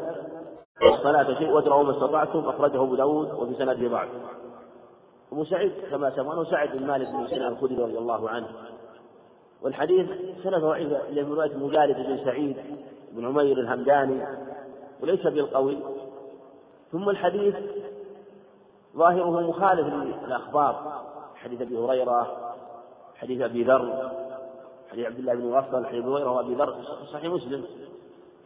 الصلاة 0.83 1.39
شيء 1.39 1.49
وادروا 1.49 1.83
ما 1.83 1.91
استطعتم 1.91 2.39
أخرجه 2.39 2.83
أبو 2.83 2.95
داود 2.95 3.31
وفي 3.31 3.53
سنده 3.55 3.87
ضعف 3.87 4.09
أبو 5.31 5.43
سعيد 5.43 5.71
كما 5.91 6.15
سمعنا 6.15 6.43
سعد 6.43 6.77
بن 6.77 6.87
مالك 6.87 7.07
بن 7.07 7.27
سنة 7.27 7.47
الخدري 7.47 7.77
رضي 7.77 7.97
الله 7.97 8.29
عنه. 8.29 8.47
والحديث 9.61 10.07
سنة 10.43 10.59
ضعيفة 10.59 10.99
من 11.11 11.33
رواية 11.33 11.57
مجالد 11.57 11.97
بن 12.07 12.25
سعيد 12.25 12.57
بن 13.11 13.25
عمير 13.25 13.59
الهمداني. 13.59 14.21
وليس 15.01 15.27
بالقوي. 15.27 15.77
ثم 16.91 17.09
الحديث 17.09 17.55
ظاهره 18.97 19.49
مخالف 19.49 19.93
للأخبار. 20.27 21.03
حديث 21.35 21.61
أبي 21.61 21.77
هريرة 21.77 22.53
حديث 23.15 23.41
أبي 23.41 23.63
ذر 23.63 24.11
حديث 24.91 25.05
عبد 25.05 25.19
الله 25.19 25.33
بن 25.33 25.51
مغفل 25.51 25.85
حديث 25.85 26.03
أبي 26.03 26.13
هريرة 26.13 26.31
وأبي 26.31 26.55
ذر. 26.55 26.75
صحيح 27.13 27.31
مسلم. 27.31 27.65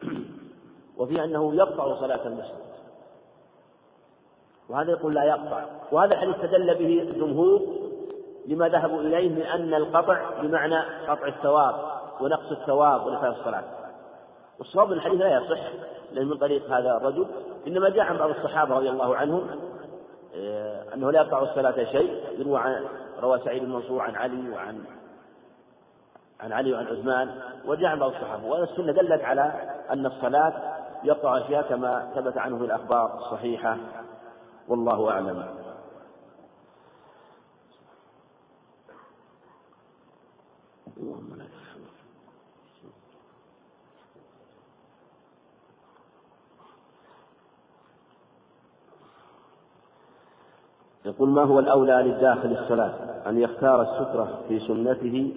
وفي 0.98 1.24
أنه 1.24 1.56
يقطع 1.56 2.00
صلاة 2.00 2.28
المسجد. 2.28 2.64
وهذا 4.70 4.92
يقول 4.92 5.14
لا 5.14 5.24
يقطع. 5.24 5.66
وهذا 5.92 6.14
الحديث 6.14 6.36
استدل 6.36 6.76
به 6.76 7.02
الجمهور 7.02 7.62
لما 8.46 8.70
ذهبوا 8.70 9.02
إليه 9.02 9.30
من 9.30 9.42
أن 9.42 9.74
القطع 9.74 10.42
بمعنى 10.42 10.80
قطع 11.08 11.28
الثواب 11.28 11.76
ونقص 12.22 12.52
الثواب 12.52 13.06
ونفاذ 13.06 13.30
الصلاة. 13.30 13.64
والصواب 14.60 14.92
الحديث 14.92 15.22
لا 15.22 15.38
يصح. 15.38 15.72
من 16.16 16.38
طريق 16.38 16.66
هذا 16.66 16.98
الرجل 16.98 17.28
إنما 17.68 17.90
جاء 17.90 18.06
عن 18.06 18.18
بعض 18.18 18.30
الصحابة 18.30 18.76
رضي 18.76 18.90
الله 18.90 19.16
عنهم 19.16 19.48
آه، 20.36 20.94
أنه 20.94 21.12
لا 21.12 21.22
يقطع 21.22 21.44
الصلاة 21.44 21.84
شيء 21.84 22.24
يروى 22.40 22.60
عن 22.60 22.86
روى 23.22 23.40
سعيد 23.46 23.64
المنصور 23.64 24.02
عن 24.02 24.16
علي 24.16 24.50
وعن 24.50 24.84
عن 26.40 26.52
علي 26.52 26.74
وعن 26.74 26.88
عثمان 26.88 27.42
وجاء 27.66 27.90
عن 27.90 28.00
بعض 28.00 28.12
الصحابة. 28.12 28.46
والسنة 28.46 28.92
دلت 28.92 29.22
على 29.22 29.54
أن 29.90 30.06
الصلاة 30.06 30.54
يقطع 31.04 31.38
أشياء 31.38 31.70
كما 31.70 32.12
ثبت 32.16 32.38
عنه 32.38 32.58
في 32.58 32.66
الأخبار 32.66 33.18
الصحيحة. 33.18 33.78
والله 34.68 35.12
أعلم. 35.12 35.64
يقول 51.06 51.30
ما 51.30 51.44
هو 51.44 51.60
الأولى 51.60 51.94
للداخل 51.94 52.52
الصلاة؟ 52.52 52.94
أن 53.30 53.40
يختار 53.40 53.82
السترة 53.82 54.40
في 54.48 54.60
سنته 54.60 55.34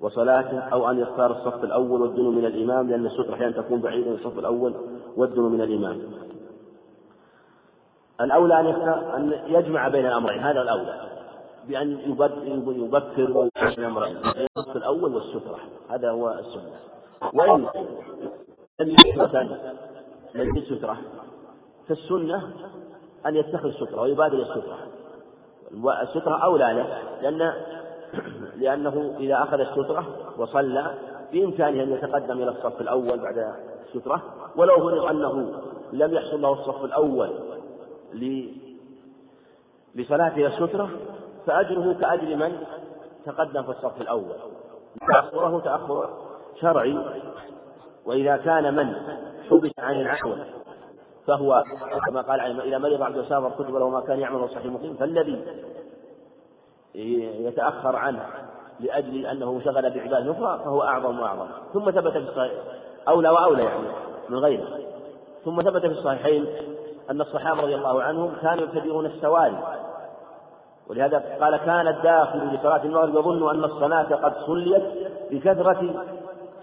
وصلاته 0.00 0.58
أو 0.58 0.90
أن 0.90 0.98
يختار 0.98 1.30
الصف 1.30 1.64
الأول 1.64 2.02
والدنو 2.02 2.30
من 2.30 2.44
الإمام 2.44 2.90
لأن 2.90 3.06
السترة 3.06 3.34
أحيانا 3.34 3.62
تكون 3.62 3.80
بعيدة 3.80 4.10
من 4.10 4.16
الصف 4.16 4.38
الأول 4.38 4.74
والدنو 5.16 5.48
من 5.48 5.60
الإمام. 5.60 6.00
الأولى 8.20 8.60
أن 8.60 8.66
يختار 8.66 9.16
أن 9.16 9.32
يجمع 9.46 9.88
بين 9.88 10.06
الأمرين 10.06 10.40
هذا 10.40 10.62
الأولى. 10.62 11.00
بأن 11.68 11.98
يبكر 12.68 13.50
الأمرين 13.78 14.16
الصف 14.58 14.76
الأول 14.76 15.14
والسترة 15.14 15.58
هذا 15.90 16.10
هو 16.10 16.30
السنة. 16.30 16.76
وإن 17.34 17.66
لم 18.80 18.96
يجد 20.34 20.64
سترة 20.64 20.98
فالسنة 21.88 22.52
أن 23.26 23.36
يتخذ 23.36 23.70
سترة 23.70 24.00
ويبادر 24.00 24.38
السترة. 24.38 24.78
السترة 26.02 26.44
أولى 26.44 26.64
له 26.64 26.98
لأن 27.22 27.52
لأنه 28.62 29.14
إذا 29.18 29.42
أخذ 29.42 29.60
السترة 29.60 30.06
وصلى 30.38 30.94
بإمكانه 31.32 31.82
أن 31.82 31.92
يتقدم 31.92 32.42
إلى 32.42 32.50
الصف 32.50 32.80
الأول 32.80 33.18
بعد 33.18 33.54
السترة 33.94 34.22
ولو 34.56 34.76
فرض 34.76 35.04
أنه 35.04 35.52
لم 35.92 36.14
يحصل 36.14 36.42
له 36.42 36.52
الصف 36.52 36.84
الأول 36.84 37.30
لصلاته 39.94 40.46
السترة 40.46 40.90
فأجره 41.46 41.96
كأجر 42.00 42.36
من 42.36 42.58
تقدم 43.26 43.62
في 43.62 43.70
الصف 43.70 44.00
الأول. 44.00 44.36
تأخره 45.08 45.60
تأخر 45.60 46.08
شرعي 46.60 46.98
وإذا 48.06 48.36
كان 48.36 48.74
من 48.74 48.94
حبس 49.50 49.70
عن 49.78 50.00
العفو 50.00 50.34
فهو 51.26 51.62
كما 52.06 52.20
قال 52.20 52.60
إذا 52.60 52.78
مرض 52.78 53.02
عبد 53.02 53.16
وسافر 53.16 53.50
كتب 53.50 53.74
له 53.74 53.88
ما 53.88 54.00
كان 54.00 54.20
يعمل 54.20 54.48
صحيح 54.48 54.66
مسلم 54.66 54.94
فالذي 54.94 55.44
يتأخر 57.44 57.96
عنه 57.96 58.26
لأجل 58.80 59.26
أنه 59.26 59.50
انشغل 59.50 59.90
بعبادة 59.90 60.32
أخرى 60.32 60.64
فهو 60.64 60.82
أعظم 60.82 61.20
وأعظم. 61.20 61.46
ثم 61.72 61.90
ثبت 61.90 62.12
في 62.12 62.18
الصحيح 62.18 62.52
أولى 63.08 63.28
وأولى 63.28 63.64
يعني 63.64 63.88
من 64.28 64.38
غيره. 64.38 64.78
ثم 65.44 65.62
ثبت 65.62 65.80
في 65.80 65.92
الصحيحين 65.92 66.46
أن 67.10 67.20
الصحابة 67.20 67.60
رضي 67.62 67.74
الله 67.74 68.02
عنهم 68.02 68.32
كانوا 68.42 68.64
يبتدئون 68.64 69.06
السواري. 69.06 69.58
ولهذا 70.90 71.18
قال 71.40 71.56
كان 71.56 71.88
الداخل 71.88 72.38
لصلاة 72.38 72.84
المغرب 72.84 73.16
يظن 73.16 73.50
أن 73.50 73.64
الصلاة 73.64 74.14
قد 74.14 74.32
صليت 74.46 74.82
بكثرة 75.30 76.04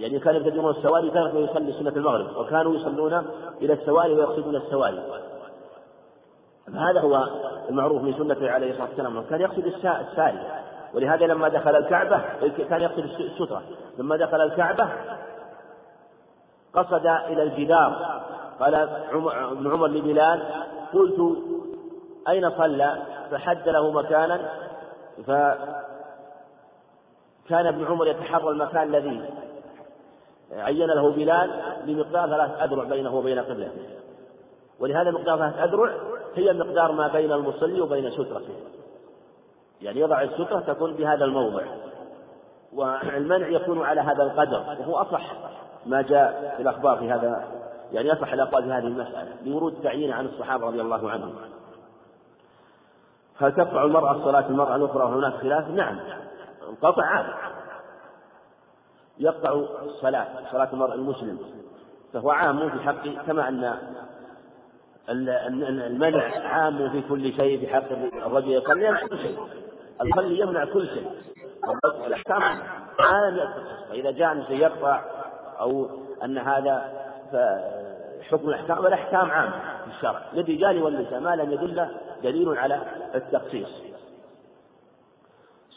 يعني 0.01 0.19
كانوا 0.19 0.39
يبتدئون 0.39 0.69
السواري 0.69 1.09
كانوا 1.09 1.39
يصلي 1.39 1.73
سنة 1.73 1.89
المغرب 1.89 2.37
وكانوا 2.37 2.75
يصلون 2.75 3.25
إلى 3.61 3.73
السواري 3.73 4.13
ويقصدون 4.13 4.55
السواري. 4.55 5.03
هذا 6.73 7.01
هو 7.01 7.27
المعروف 7.69 8.01
من 8.01 8.13
سنته 8.13 8.51
عليه 8.51 8.71
الصلاة 8.71 8.87
والسلام 8.87 9.23
كان 9.23 9.41
يقصد 9.41 9.65
الساري. 9.65 10.39
ولهذا 10.93 11.25
لما 11.25 11.49
دخل 11.49 11.75
الكعبة 11.75 12.21
كان 12.69 12.81
يقصد 12.81 12.99
السترة. 12.99 13.61
لما 13.97 14.17
دخل 14.17 14.41
الكعبة 14.41 14.89
قصد 16.73 17.05
إلى 17.05 17.43
الجدار. 17.43 18.21
قال 18.59 18.75
ابن 18.75 19.71
عمر 19.71 19.87
لبلال 19.87 20.43
قلت 20.93 21.37
أين 22.27 22.51
صلى؟ 22.51 23.01
فحد 23.31 23.69
له 23.69 23.91
مكانا 23.91 24.49
فكان 25.27 25.67
ابن 27.67 27.85
عمر 27.85 28.07
يتحرى 28.07 28.49
المكان 28.49 28.95
الذي 28.95 29.21
عين 30.53 30.87
له 30.87 31.11
بلال 31.11 31.49
بمقدار 31.85 32.29
ثلاث 32.29 32.61
أذرع 32.61 32.83
بينه 32.83 33.15
وبين 33.15 33.39
قبلته 33.39 33.71
ولهذا 34.79 35.11
مقدار 35.11 35.37
ثلاث 35.37 35.57
أذرع 35.57 35.91
هي 36.35 36.53
مقدار 36.53 36.91
ما 36.91 37.07
بين 37.07 37.31
المصلي 37.31 37.81
وبين 37.81 38.11
سترته. 38.11 38.55
يعني 39.81 39.99
يضع 39.99 40.21
السترة 40.21 40.59
تكون 40.59 40.93
بهذا 40.93 41.25
الموضع. 41.25 41.63
والمنع 42.73 43.47
يكون 43.47 43.81
على 43.81 44.01
هذا 44.01 44.23
القدر 44.23 44.63
وهو 44.79 44.95
أصح 44.95 45.33
ما 45.85 46.01
جاء 46.01 46.53
في 46.57 46.61
الأخبار 46.61 46.97
في 46.97 47.11
هذا 47.11 47.43
يعني 47.91 48.13
أصح 48.13 48.33
الأقوال 48.33 48.63
في 48.63 48.71
هذه 48.71 48.87
المسألة 48.87 49.27
لورود 49.45 49.73
تعيين 49.83 50.11
عن 50.11 50.25
الصحابة 50.25 50.67
رضي 50.67 50.81
الله 50.81 51.11
عنهم. 51.11 51.35
هل 53.37 53.51
تقطع 53.51 53.83
المرأة 53.83 54.23
صلاة 54.23 54.47
المرأة 54.47 54.75
الأخرى 54.75 55.03
وهناك 55.03 55.33
خلاف؟ 55.33 55.69
نعم. 55.69 55.99
القطع 56.69 57.05
عام 57.05 57.25
يقطع 59.21 59.51
الصلاة 59.85 60.27
صلاة 60.51 60.69
المرء 60.73 60.93
المسلم 60.93 61.39
فهو 62.13 62.31
عام 62.31 62.69
في 62.69 62.79
حق 62.79 63.07
كما 63.27 63.47
أن 63.47 63.77
المنع 65.09 66.47
عام 66.47 66.89
في 66.89 67.01
كل 67.09 67.33
شيء 67.33 67.59
في 67.59 67.67
حق 67.67 67.91
الرجل 68.25 68.51
يصلي 68.51 69.07
كل 69.07 69.17
شيء 69.17 69.37
المصلي 70.01 70.39
يمنع 70.39 70.65
كل 70.65 70.87
شيء 70.87 71.11
الأحكام 72.07 72.41
يتخصص 72.41 72.61
فإذا 73.89 74.11
جاء 74.11 74.31
أن 74.31 74.43
يقطع 74.49 75.01
أو 75.59 75.89
أن 76.23 76.37
هذا 76.37 76.91
حكم 78.29 78.49
الأحكام 78.49 78.83
والأحكام 78.83 79.31
عامة 79.31 79.51
في 79.85 79.97
الشرع 79.97 80.21
للرجال 80.33 80.81
والنساء 80.83 81.19
ما 81.19 81.35
لم 81.35 81.51
يدل 81.51 81.87
دليل 82.23 82.57
على 82.57 82.81
التخصيص. 83.15 83.69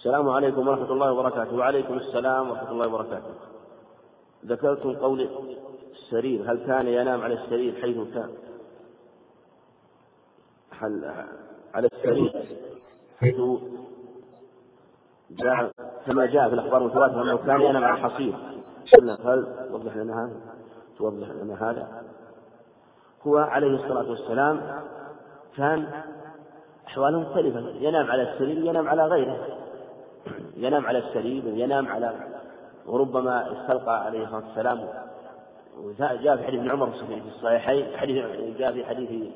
السلام 0.04 0.28
عليكم 0.28 0.68
ورحمة 0.68 0.92
الله 0.92 1.12
وبركاته. 1.12 1.56
وعليكم 1.56 1.94
السلام 1.94 2.50
ورحمة 2.50 2.70
الله 2.70 2.86
وبركاته. 2.86 3.30
ذكرتم 4.46 4.96
قول 4.96 5.28
السرير 5.92 6.52
هل 6.52 6.66
كان 6.66 6.86
ينام 6.86 7.22
على 7.22 7.34
السرير 7.34 7.74
حيث 7.82 7.96
كان؟ 8.14 8.30
هل 10.70 11.24
على 11.74 11.88
السرير 11.92 12.32
حيث 13.20 13.36
جاء 15.30 15.70
كما 16.06 16.26
جاء 16.26 16.48
في 16.48 16.54
الأخبار 16.54 16.82
المتواترة 16.82 17.22
أنه 17.22 17.36
كان 17.36 17.60
ينام 17.60 17.84
على 17.84 17.94
الحصير 17.94 18.34
هل 19.24 19.68
توضح 19.70 19.96
لنا 19.96 20.24
هذا؟ 20.24 20.40
توضح 20.98 21.28
لنا 21.28 21.70
هذا. 21.70 22.02
هو 23.26 23.36
عليه 23.36 23.84
الصلاة 23.84 24.10
والسلام 24.10 24.82
كان 25.56 26.02
أحواله 26.86 27.20
مختلفة. 27.20 27.60
ينام 27.60 28.06
على 28.06 28.32
السرير 28.32 28.58
ينام 28.64 28.88
على 28.88 29.06
غيره. 29.06 29.63
ينام 30.56 30.86
على 30.86 30.98
السرير 30.98 31.42
ينام 31.46 31.88
على 31.88 32.14
وربما 32.86 33.52
استلقى 33.52 34.04
عليه 34.04 34.24
الصلاة 34.24 34.44
والسلام. 34.46 34.88
وجاء 35.78 36.36
في 36.36 36.44
حديث 36.44 36.70
عمر 36.70 36.90
في 36.90 37.20
الصحيحين 37.36 37.96
حديث 37.96 38.24
جاء 38.58 38.72
في 38.72 38.84
حديث 38.84 39.32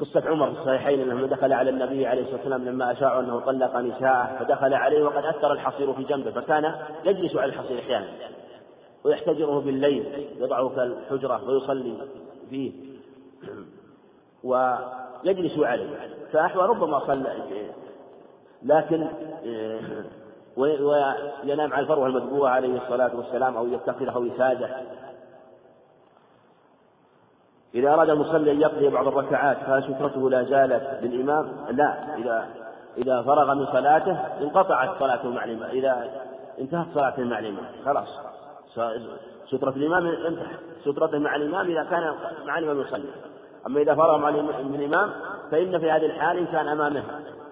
قصة 0.00 0.22
عمر 0.26 0.52
في 0.52 0.60
الصحيحين 0.60 1.00
أنه 1.00 1.26
دخل 1.26 1.52
على 1.52 1.70
النبي 1.70 2.06
عليه 2.06 2.22
الصلاة 2.22 2.36
والسلام 2.36 2.64
لما 2.64 2.92
أشاعوا 2.92 3.20
أنه 3.20 3.40
طلق 3.40 3.76
نساءه 3.76 4.36
فدخل 4.38 4.74
عليه 4.74 5.02
وقد 5.02 5.24
أثر 5.24 5.52
الحصير 5.52 5.92
في 5.92 6.04
جنبه 6.04 6.30
فكان 6.30 6.74
يجلس 7.04 7.36
على 7.36 7.52
الحصير 7.52 7.78
أحيانا. 7.78 8.06
ويحتجره 9.04 9.60
بالليل 9.60 10.28
يضعه 10.38 10.68
كالحجرة 10.68 11.48
ويصلي 11.48 11.96
فيه. 12.50 12.72
ويجلس 14.44 15.58
عليه. 15.58 16.10
فأحوى 16.32 16.66
ربما 16.66 17.06
صلى 17.06 17.32
لكن 18.64 19.08
وينام 20.56 21.72
على 21.72 21.82
الفروة 21.82 22.06
المدبوغة 22.06 22.48
عليه 22.48 22.82
الصلاة 22.82 23.16
والسلام 23.16 23.56
أو 23.56 23.66
يتخذه 23.66 24.18
وسادة. 24.18 24.68
إذا 27.74 27.94
أراد 27.94 28.10
المصلي 28.10 28.52
أن 28.52 28.60
يقضي 28.60 28.88
بعض 28.88 29.06
الركعات 29.06 29.56
فهل 29.56 29.94
سترته 29.94 30.30
لا 30.30 30.42
زالت 30.42 31.02
للإمام؟ 31.02 31.52
لا 31.70 32.16
إذا 32.16 32.48
إذا 32.98 33.22
فرغ 33.22 33.54
من 33.54 33.66
صلاته 33.66 34.18
انقطعت 34.40 34.98
صلاته 34.98 35.30
مع 35.30 35.44
الإمام 35.44 35.70
إذا 35.70 36.10
انتهت 36.60 36.86
صلاته 36.94 37.24
مع 37.24 37.38
الإمام 37.38 37.66
خلاص. 37.84 38.08
سترة 39.46 39.70
الإمام 39.70 40.06
انتهت 40.06 40.60
سترته 40.84 41.18
مع 41.18 41.36
الإمام 41.36 41.66
إذا 41.66 41.84
كان 41.84 42.14
مع 42.46 42.58
الإمام 42.58 42.80
يصلي. 42.80 43.08
أما 43.66 43.80
إذا 43.80 43.94
فرغ 43.94 44.16
مع 44.16 44.28
الإمام 44.28 45.10
فإن 45.50 45.78
في 45.78 45.90
هذه 45.90 46.06
الحال 46.06 46.38
إن 46.38 46.46
كان 46.46 46.68
أمامه. 46.68 46.98
آه، 47.00 47.43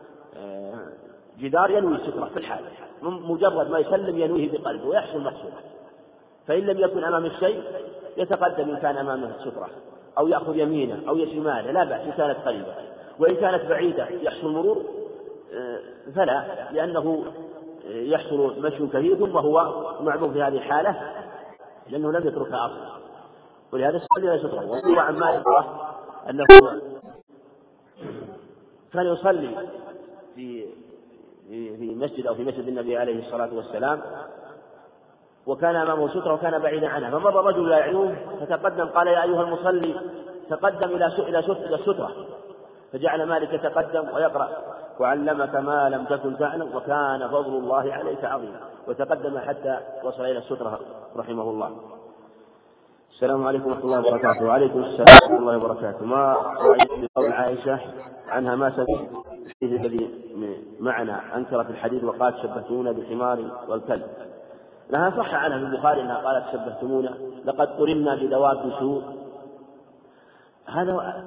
جدار 1.42 1.70
ينوي 1.70 1.94
السترة 1.94 2.24
في 2.24 2.36
الحال. 2.36 2.64
مجرد 3.02 3.70
ما 3.70 3.78
يسلم 3.78 4.18
ينويه 4.18 4.52
بقلبه 4.52 4.86
ويحصل 4.86 5.20
مقصوده 5.20 5.56
فإن 6.46 6.60
لم 6.60 6.78
يكن 6.78 7.04
أمامه 7.04 7.26
الشيء 7.26 7.62
يتقدم 8.16 8.70
إن 8.70 8.76
كان 8.76 8.96
أمامه 8.96 9.26
السترة 9.36 9.68
أو 10.18 10.28
يأخذ 10.28 10.56
يمينه 10.56 11.08
أو 11.08 11.26
شماله 11.26 11.70
لا 11.70 11.84
بأس 11.84 12.00
إن 12.00 12.12
كانت 12.12 12.38
قريبة. 12.38 12.74
وإن 13.18 13.34
كانت 13.34 13.64
بعيدة 13.64 14.08
يحصل 14.08 14.52
مرور 14.52 14.82
آه، 15.54 15.78
فلا 16.14 16.44
لأنه 16.72 17.24
آه، 17.86 18.02
يحصل 18.02 18.60
مشي 18.60 18.86
كثير 18.86 19.22
وهو 19.22 19.84
معذور 20.00 20.32
في 20.32 20.42
هذه 20.42 20.56
الحالة 20.56 21.12
لأنه 21.90 22.12
لم 22.12 22.28
يتركها 22.28 22.66
أصلا 22.66 23.02
ولهذا 23.72 23.96
السؤال 23.96 24.24
لا 24.26 24.48
سترة. 24.48 24.66
وروى 24.66 25.00
عن 25.00 25.16
مالك 25.16 25.44
أنه 26.30 26.44
كان 28.92 29.06
يصلي 29.06 29.68
في 30.34 30.66
في 31.48 31.94
مسجد 31.94 32.26
أو 32.26 32.34
في 32.34 32.44
مسجد 32.44 32.68
النبي 32.68 32.98
عليه 32.98 33.26
الصلاة 33.26 33.54
والسلام 33.54 34.00
وكان 35.46 35.76
أمامه 35.76 36.08
سترة 36.08 36.34
وكان 36.34 36.58
بعيدا 36.58 36.88
عنها 36.88 37.10
فمر 37.10 37.44
رجل 37.44 37.68
لا 37.68 37.78
يعلوه 37.78 38.14
فتقدم 38.40 38.84
قال 38.84 39.06
يا 39.06 39.22
أيها 39.22 39.42
المصلي 39.42 39.94
تقدم 40.50 40.96
إلى 40.96 41.06
إلى 41.06 41.38
السترة. 41.74 42.12
فجعل 42.92 43.22
مالك 43.26 43.52
يتقدم 43.52 44.14
ويقرأ 44.14 44.48
وعلمك 45.00 45.54
ما 45.54 45.88
لم 45.88 46.04
تكن 46.04 46.38
تعلم 46.38 46.76
وكان 46.76 47.28
فضل 47.28 47.54
الله 47.56 47.92
عليك 47.92 48.24
عظيما 48.24 48.60
وتقدم 48.88 49.38
حتى 49.38 49.80
وصل 50.04 50.22
إلى 50.22 50.38
السترة 50.38 50.80
رحمه 51.16 51.42
الله. 51.42 51.76
السلام 53.14 53.46
عليكم 53.46 53.66
ورحمة 53.66 53.84
الله 53.84 53.98
وبركاته. 53.98 54.44
وعليكم 54.44 54.78
السلام 54.78 55.06
ورحمة 55.22 55.38
الله 55.38 55.56
وبركاته. 55.56 56.06
ما 56.06 56.36
رأيت 56.58 57.10
قول 57.16 57.32
عائشة 57.32 57.80
عنها 58.28 58.56
ما 58.56 58.70
سمعت 58.70 58.88
الحديث 59.46 59.80
الذي 59.80 60.10
معنا؟ 60.80 61.36
أنكرت 61.36 61.70
الحديث 61.70 62.04
وقالت 62.04 62.36
شبهتمونا 62.42 62.92
بالحمار 62.92 63.38
والكلب. 63.68 64.06
لها 64.90 65.10
صح 65.10 65.34
عنها 65.34 65.58
في 65.58 65.64
البخاري 65.64 66.00
أنها 66.00 66.16
قالت 66.16 66.44
شبهتمونا. 66.52 67.14
لقد 67.44 67.68
قرنا 67.68 68.14
بدواب 68.14 68.72
سوء. 68.78 69.02
هذا 70.66 71.24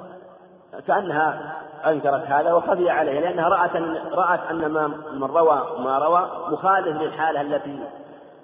كأنها 0.88 1.56
أنكرت 1.86 2.24
هذا 2.24 2.54
وخفي 2.54 2.89
عليها 2.89 3.21
لأنها 3.21 3.50
رأت 3.50 3.76
ان 3.76 3.98
رأت 4.12 4.39
أن 4.52 4.65
ما 4.65 4.88
من 5.13 5.24
روى 5.24 5.62
ما 5.80 5.98
روى 6.00 6.30
مخالف 6.52 7.02
للحالة 7.02 7.41
التي 7.41 7.80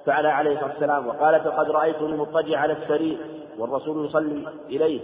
فعلها 0.06 0.32
عليه 0.32 0.52
الصلاة 0.52 0.70
والسلام. 0.70 1.08
وقالت 1.08 1.48
لقد 1.48 1.72
رايتني 1.72 2.18
مضطجع 2.18 2.60
على 2.60 2.74
السرير 2.74 3.18
والرسول 3.58 4.06
يصلي 4.06 4.48
إليه. 4.70 5.02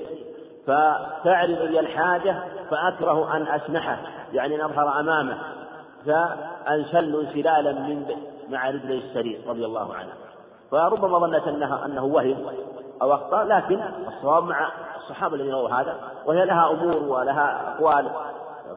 فتعرض 0.65 1.61
لي 1.61 1.79
الحاجة 1.79 2.43
فأكره 2.69 3.37
أن 3.37 3.47
اسنحه 3.47 3.97
يعني 4.33 4.55
أن 4.55 4.61
أظهر 4.61 4.99
أمامه. 4.99 5.37
فأنسل 6.05 7.15
انسلالا 7.15 7.71
من 7.71 8.05
مع 8.49 8.69
رجلي 8.69 8.97
السرير 8.97 9.41
رضي 9.47 9.65
الله 9.65 9.93
عنها 9.93 10.13
فربما 10.71 11.19
ظنت 11.19 11.47
انها 11.47 11.85
أنه 11.85 12.03
وهم 12.03 12.37
أو 13.01 13.13
أخطأ 13.13 13.43
لكن 13.43 13.81
الصواب 14.07 14.43
مع 14.43 14.71
الصحابة 14.97 15.35
الذين 15.35 15.53
رووا 15.53 15.69
هذا 15.69 15.95
وهي 16.25 16.45
لها 16.45 16.71
أمور 16.71 17.03
ولها 17.03 17.75
أقوال 17.75 18.07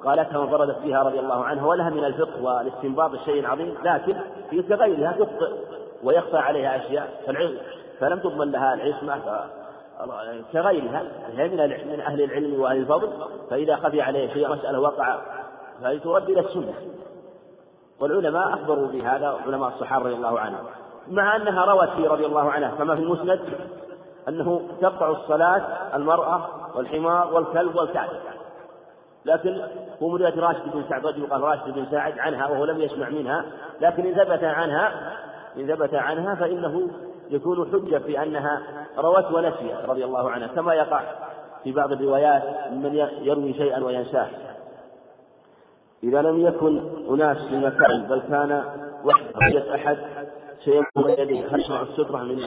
قالتها 0.05 0.39
وانفردت 0.39 0.79
فيها 0.79 1.03
رضي 1.03 1.21
الله 1.21 1.45
عنها 1.45 1.67
ولها 1.67 1.91
من 1.91 2.05
الفقه 2.05 2.43
والاستنباط 2.43 3.11
الشيء 3.11 3.41
العظيم 3.41 3.75
لكن 3.85 4.17
هي 4.51 4.63
كغيرها 4.63 5.13
تخطئ. 5.13 5.53
ويخفى 6.05 6.37
عليها 6.37 7.09
فالعلم 7.27 7.59
فلم 8.01 8.19
تضمن 8.19 8.51
لها 8.51 8.75
العصمة 8.75 9.21
كغيرها 10.53 11.03
من 11.37 11.59
من 11.89 12.01
أهل 12.01 12.23
العلم 12.23 12.61
وأهل 12.61 12.77
الفضل 12.77 13.09
فإذا 13.51 13.77
خفي 13.77 14.03
عليها 14.03 14.35
شيء 14.35 14.49
مسألة 14.49 14.81
وقع 14.81 15.19
فلترد 15.83 16.31
إلى 16.31 16.41
السنة. 16.41 16.75
والعلماء 18.01 18.55
أخبروا 18.55 18.87
بهذا 18.87 19.39
علماء 19.47 19.69
الصحابة 19.69 20.05
رضي 20.05 20.15
الله 20.15 20.41
عنهم. 20.41 20.65
مع 21.09 21.37
أنها 21.37 21.65
روت 21.65 21.89
في 21.89 22.07
رضي 22.07 22.27
الله 22.27 22.51
عنها 22.51 22.71
كما 22.79 22.95
في 22.95 23.03
المسند؟ 23.03 23.41
أنه 24.29 24.63
تقطع 24.81 25.11
الصلاة 25.11 25.63
المرأة 25.95 26.49
والحمار 26.75 27.35
والكلب 27.35 27.77
والكعب 27.77 28.09
لكن 29.25 29.63
هو 30.03 30.09
من 30.09 30.23
راشد 30.23 30.73
بن 30.73 30.85
سعد 30.89 31.07
رجل 31.07 31.27
قال 31.27 31.41
راشد 31.41 31.75
بن 31.75 31.87
سعد 31.91 32.19
عنها 32.19 32.47
وهو 32.47 32.65
لم 32.65 32.81
يسمع 32.81 33.09
منها 33.09 33.45
لكن 33.81 34.07
إن 34.07 34.15
ثبت 34.15 34.45
عنها 34.45 35.13
إن 35.57 35.67
ثبت 35.67 35.95
عنها 35.95 36.35
فإنه 36.35 36.91
يكون 37.31 37.71
حجة 37.73 37.99
في 37.99 38.23
أنها 38.23 38.63
روت 38.99 39.33
ونسيت 39.33 39.85
رضي 39.89 40.05
الله 40.05 40.31
عنها 40.31 40.47
كما 40.47 40.75
يقع 40.75 41.03
في 41.65 41.73
بعض 41.73 41.93
الروايات 41.93 42.73
من 42.73 42.95
يروي 43.23 43.55
شيئا 43.55 43.85
وينساه. 43.85 44.29
إذا 46.03 46.23
لم 46.23 46.47
يكن 46.47 46.83
أناس 47.11 47.37
في 47.37 47.57
مكان 47.59 48.07
بل 48.09 48.21
كان 48.21 48.65
وحده 49.05 49.75
أحد 49.75 49.99
سيمر 50.65 51.11
يديه 51.19 51.47
تشرع 51.47 51.83
السترة 51.83 52.19
من 52.19 52.47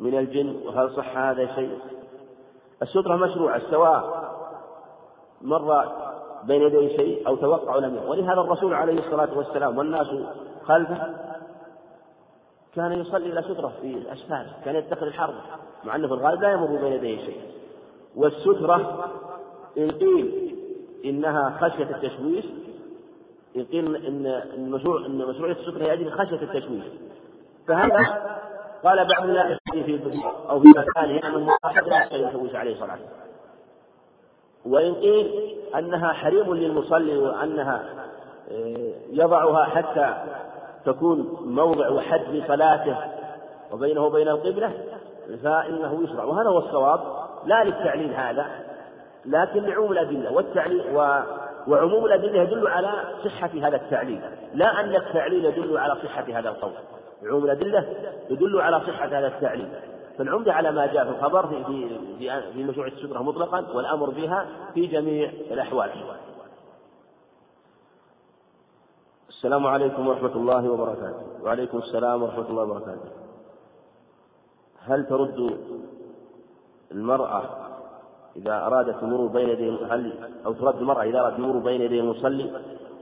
من 0.00 0.18
الجن؟ 0.18 0.56
وهل 0.66 0.90
صح 0.90 1.16
هذا 1.16 1.54
شيء؟ 1.54 1.78
السترة 2.82 3.16
مشروعة 3.16 3.60
سواء 3.70 4.32
مر 5.42 5.84
بين 6.44 6.62
يديه 6.62 6.96
شيء 6.96 7.28
أو 7.28 7.36
توقع 7.36 7.76
لم 7.76 8.00
ولهذا 8.08 8.40
الرسول 8.40 8.74
عليه 8.74 8.98
الصلاة 8.98 9.38
والسلام 9.38 9.78
والناس 9.78 10.06
خلفه 10.64 11.14
كان 12.76 12.92
يصلي 12.92 13.26
إلى 13.32 13.42
سترة 13.42 13.72
في 13.80 13.86
الأسفار 13.86 14.46
كان 14.64 14.76
يتخذ 14.76 15.06
الحرب. 15.06 15.34
مع 15.84 15.96
أنه 15.96 16.08
في 16.08 16.14
الغالب 16.14 16.42
لا 16.42 16.52
يمر 16.52 16.66
بين 16.66 16.92
يديه 16.92 17.24
شيء. 17.24 17.40
والسترة 18.16 19.10
إن 19.78 19.90
قيل 19.90 20.54
إنها 21.04 21.58
خشية 21.60 21.96
التشويش 21.96 22.44
يقول 23.54 23.96
ان 23.96 24.26
إن 24.26 24.70
مشروع 24.70 25.06
إن 25.06 25.18
مشروعية 25.18 25.52
السكر 25.52 25.82
هي 25.82 25.92
أجل 25.92 26.10
خشية 26.12 26.42
التشويش. 26.42 26.84
فهذا 27.68 27.98
قال 28.84 29.08
بعض 29.08 29.22
الناس 29.24 29.58
في 29.72 30.00
أو 30.50 30.60
في 30.60 30.68
مكانه 30.68 31.36
ان 31.36 31.48
احد 31.64 31.88
لا 31.88 32.28
يشوش 32.28 32.54
عليه 32.54 32.80
صلاة. 32.80 32.98
وإن 34.66 34.94
قيل 34.94 35.52
أنها 35.78 36.12
حريم 36.12 36.54
للمصلي 36.54 37.18
وأنها 37.18 37.84
آه، 38.50 38.92
يضعها 39.10 39.64
حتى 39.64 40.24
تكون 40.84 41.36
موضع 41.44 41.88
وحد 41.88 42.20
لصلاته 42.30 42.96
وبينه 43.72 44.04
وبين 44.04 44.28
القبلة 44.28 44.72
فإنه 45.42 46.00
يشرع. 46.04 46.24
وهذا 46.24 46.48
هو 46.48 46.58
الصواب 46.58 47.00
لا 47.46 47.64
للتعليل 47.64 48.14
هذا 48.14 48.46
لكن 49.24 49.62
لعموم 49.62 49.92
الأدلة. 49.92 50.32
والتعليل 50.32 50.82
و 50.94 51.18
وعموم 51.66 52.04
الأدلة 52.04 52.42
يدل 52.42 52.68
على 52.68 52.90
صحة 53.24 53.50
هذا 53.62 53.76
التعليل. 53.76 54.20
لا 54.54 54.80
أن 54.80 54.94
التعليل 54.94 55.44
يدل 55.44 55.78
على 55.78 55.96
صحة 56.04 56.24
هذا 56.28 56.48
القول. 56.48 56.72
عموم 57.22 57.44
الأدلة 57.44 57.86
يدل 58.30 58.60
على 58.60 58.80
صحة 58.80 59.06
هذا 59.06 59.26
التعليل. 59.26 59.68
فالعمدة 60.18 60.52
على 60.52 60.72
ما 60.72 60.86
جاء 60.86 61.04
في 61.04 61.10
الخبر 61.10 61.46
في 61.46 61.64
في 62.18 62.40
في 62.54 62.64
مشروع 62.64 62.86
السترة 62.86 63.22
مطلقا 63.22 63.64
والأمر 63.74 64.10
بها 64.10 64.46
في 64.74 64.86
جميع 64.86 65.30
الأحوال. 65.50 65.90
السلام 69.42 69.66
عليكم 69.66 70.08
ورحمة 70.08 70.36
الله 70.36 70.70
وبركاته. 70.70 71.22
وعليكم 71.44 71.78
السلام 71.78 72.22
ورحمة 72.22 72.48
الله 72.50 72.62
وبركاته. 72.62 73.10
هل 74.86 75.06
ترد 75.06 75.58
المرأة 76.92 77.42
إذا 78.36 78.66
أرادت 78.66 79.02
المرور 79.02 79.26
بين 79.26 79.48
يدي 79.48 79.70
هل 79.90 80.12
أو 80.46 80.52
ترد 80.52 80.76
المرأة 80.76 81.02
إذا 81.02 81.20
أرادت 81.20 81.36
المرور 81.36 81.58
بين 81.58 81.80
يدي 81.80 82.00
المصلي؟ 82.00 82.50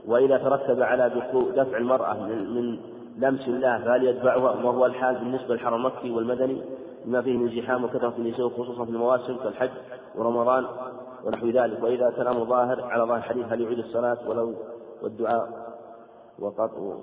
وإذا 0.07 0.37
ترتب 0.37 0.81
على 0.81 1.09
دفع 1.55 1.77
المرأة 1.77 2.13
من 2.13 2.79
لمس 3.17 3.47
الله 3.47 3.77
فهل 3.77 4.03
يدفعها 4.03 4.37
وهو 4.37 4.85
الحال 4.85 5.15
بالنسبة 5.15 5.53
للحرم 5.53 5.75
المكي 5.75 6.11
والمدني؟ 6.11 6.61
بما 7.05 7.21
فيه 7.21 7.37
من 7.37 7.49
زحام 7.49 7.83
وكثرة 7.83 8.13
النساء 8.17 8.49
خصوصا 8.49 8.85
في 8.85 8.91
المواسم 8.91 9.37
كالحج 9.43 9.69
ورمضان 10.15 10.65
ونحو 11.25 11.47
ذلك. 11.47 11.83
وإذا 11.83 12.09
كان 12.09 12.45
ظاهر 12.45 12.83
على 12.83 13.03
ظاهر 13.03 13.17
الحديث 13.17 13.45
هل 13.51 13.61
يعيد 13.61 13.79
الصلاة 13.79 14.17
ولو 14.27 14.53
والدعاء؟ 15.03 15.60
وقطع 16.41 16.95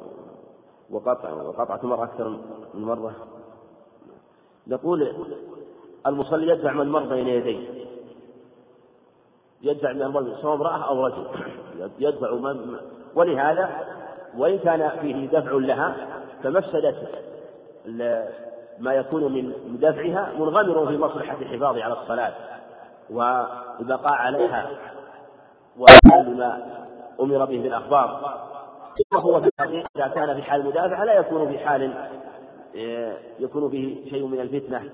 وقطع 0.90 1.32
وقطعة 1.32 1.80
المرأة 1.84 2.04
أكثر 2.04 2.28
من 2.74 2.82
مرة. 2.82 3.12
نقول 4.66 5.12
المصلي 6.06 6.48
يدفع 6.52 6.72
من 6.72 6.88
مر 6.88 7.00
بين 7.00 7.28
يديه. 7.28 7.88
يدفع 9.62 9.92
من 9.92 10.02
المر 10.02 10.36
سواء 10.42 10.54
امرأة 10.54 10.88
أو 10.88 11.06
رجل. 11.06 11.26
يدفع 11.98 12.34
من 12.34 12.76
ولهذا 13.14 13.70
وإن 14.36 14.58
كان 14.58 14.90
فيه 15.00 15.26
دفع 15.26 15.52
لها 15.52 15.96
فمفسدة 16.42 16.94
ما 18.78 18.94
يكون 18.94 19.32
من 19.32 19.78
دفعها 19.80 20.32
منغمر 20.38 20.86
في 20.86 20.98
مصلحة 20.98 21.36
الحفاظ 21.40 21.78
على 21.78 21.92
الصلاة 22.02 22.34
والبقاء 23.10 24.12
عليها. 24.12 24.70
وما 25.78 26.62
أمر 27.20 27.44
به 27.44 27.62
في 27.62 27.68
الأخبار 27.68 28.38
وهو 29.14 29.40
في 29.40 29.48
الحقيقة 29.48 29.88
إذا 29.96 30.08
كان 30.08 30.34
في 30.34 30.42
حال 30.42 30.60
المدافعة 30.60 31.04
لا 31.04 31.14
يكون 31.14 31.48
في 31.48 31.58
حال 31.58 31.92
يكون 33.38 33.70
فيه 33.70 34.10
شيء 34.10 34.26
من 34.26 34.40
الفتنة 34.40 34.90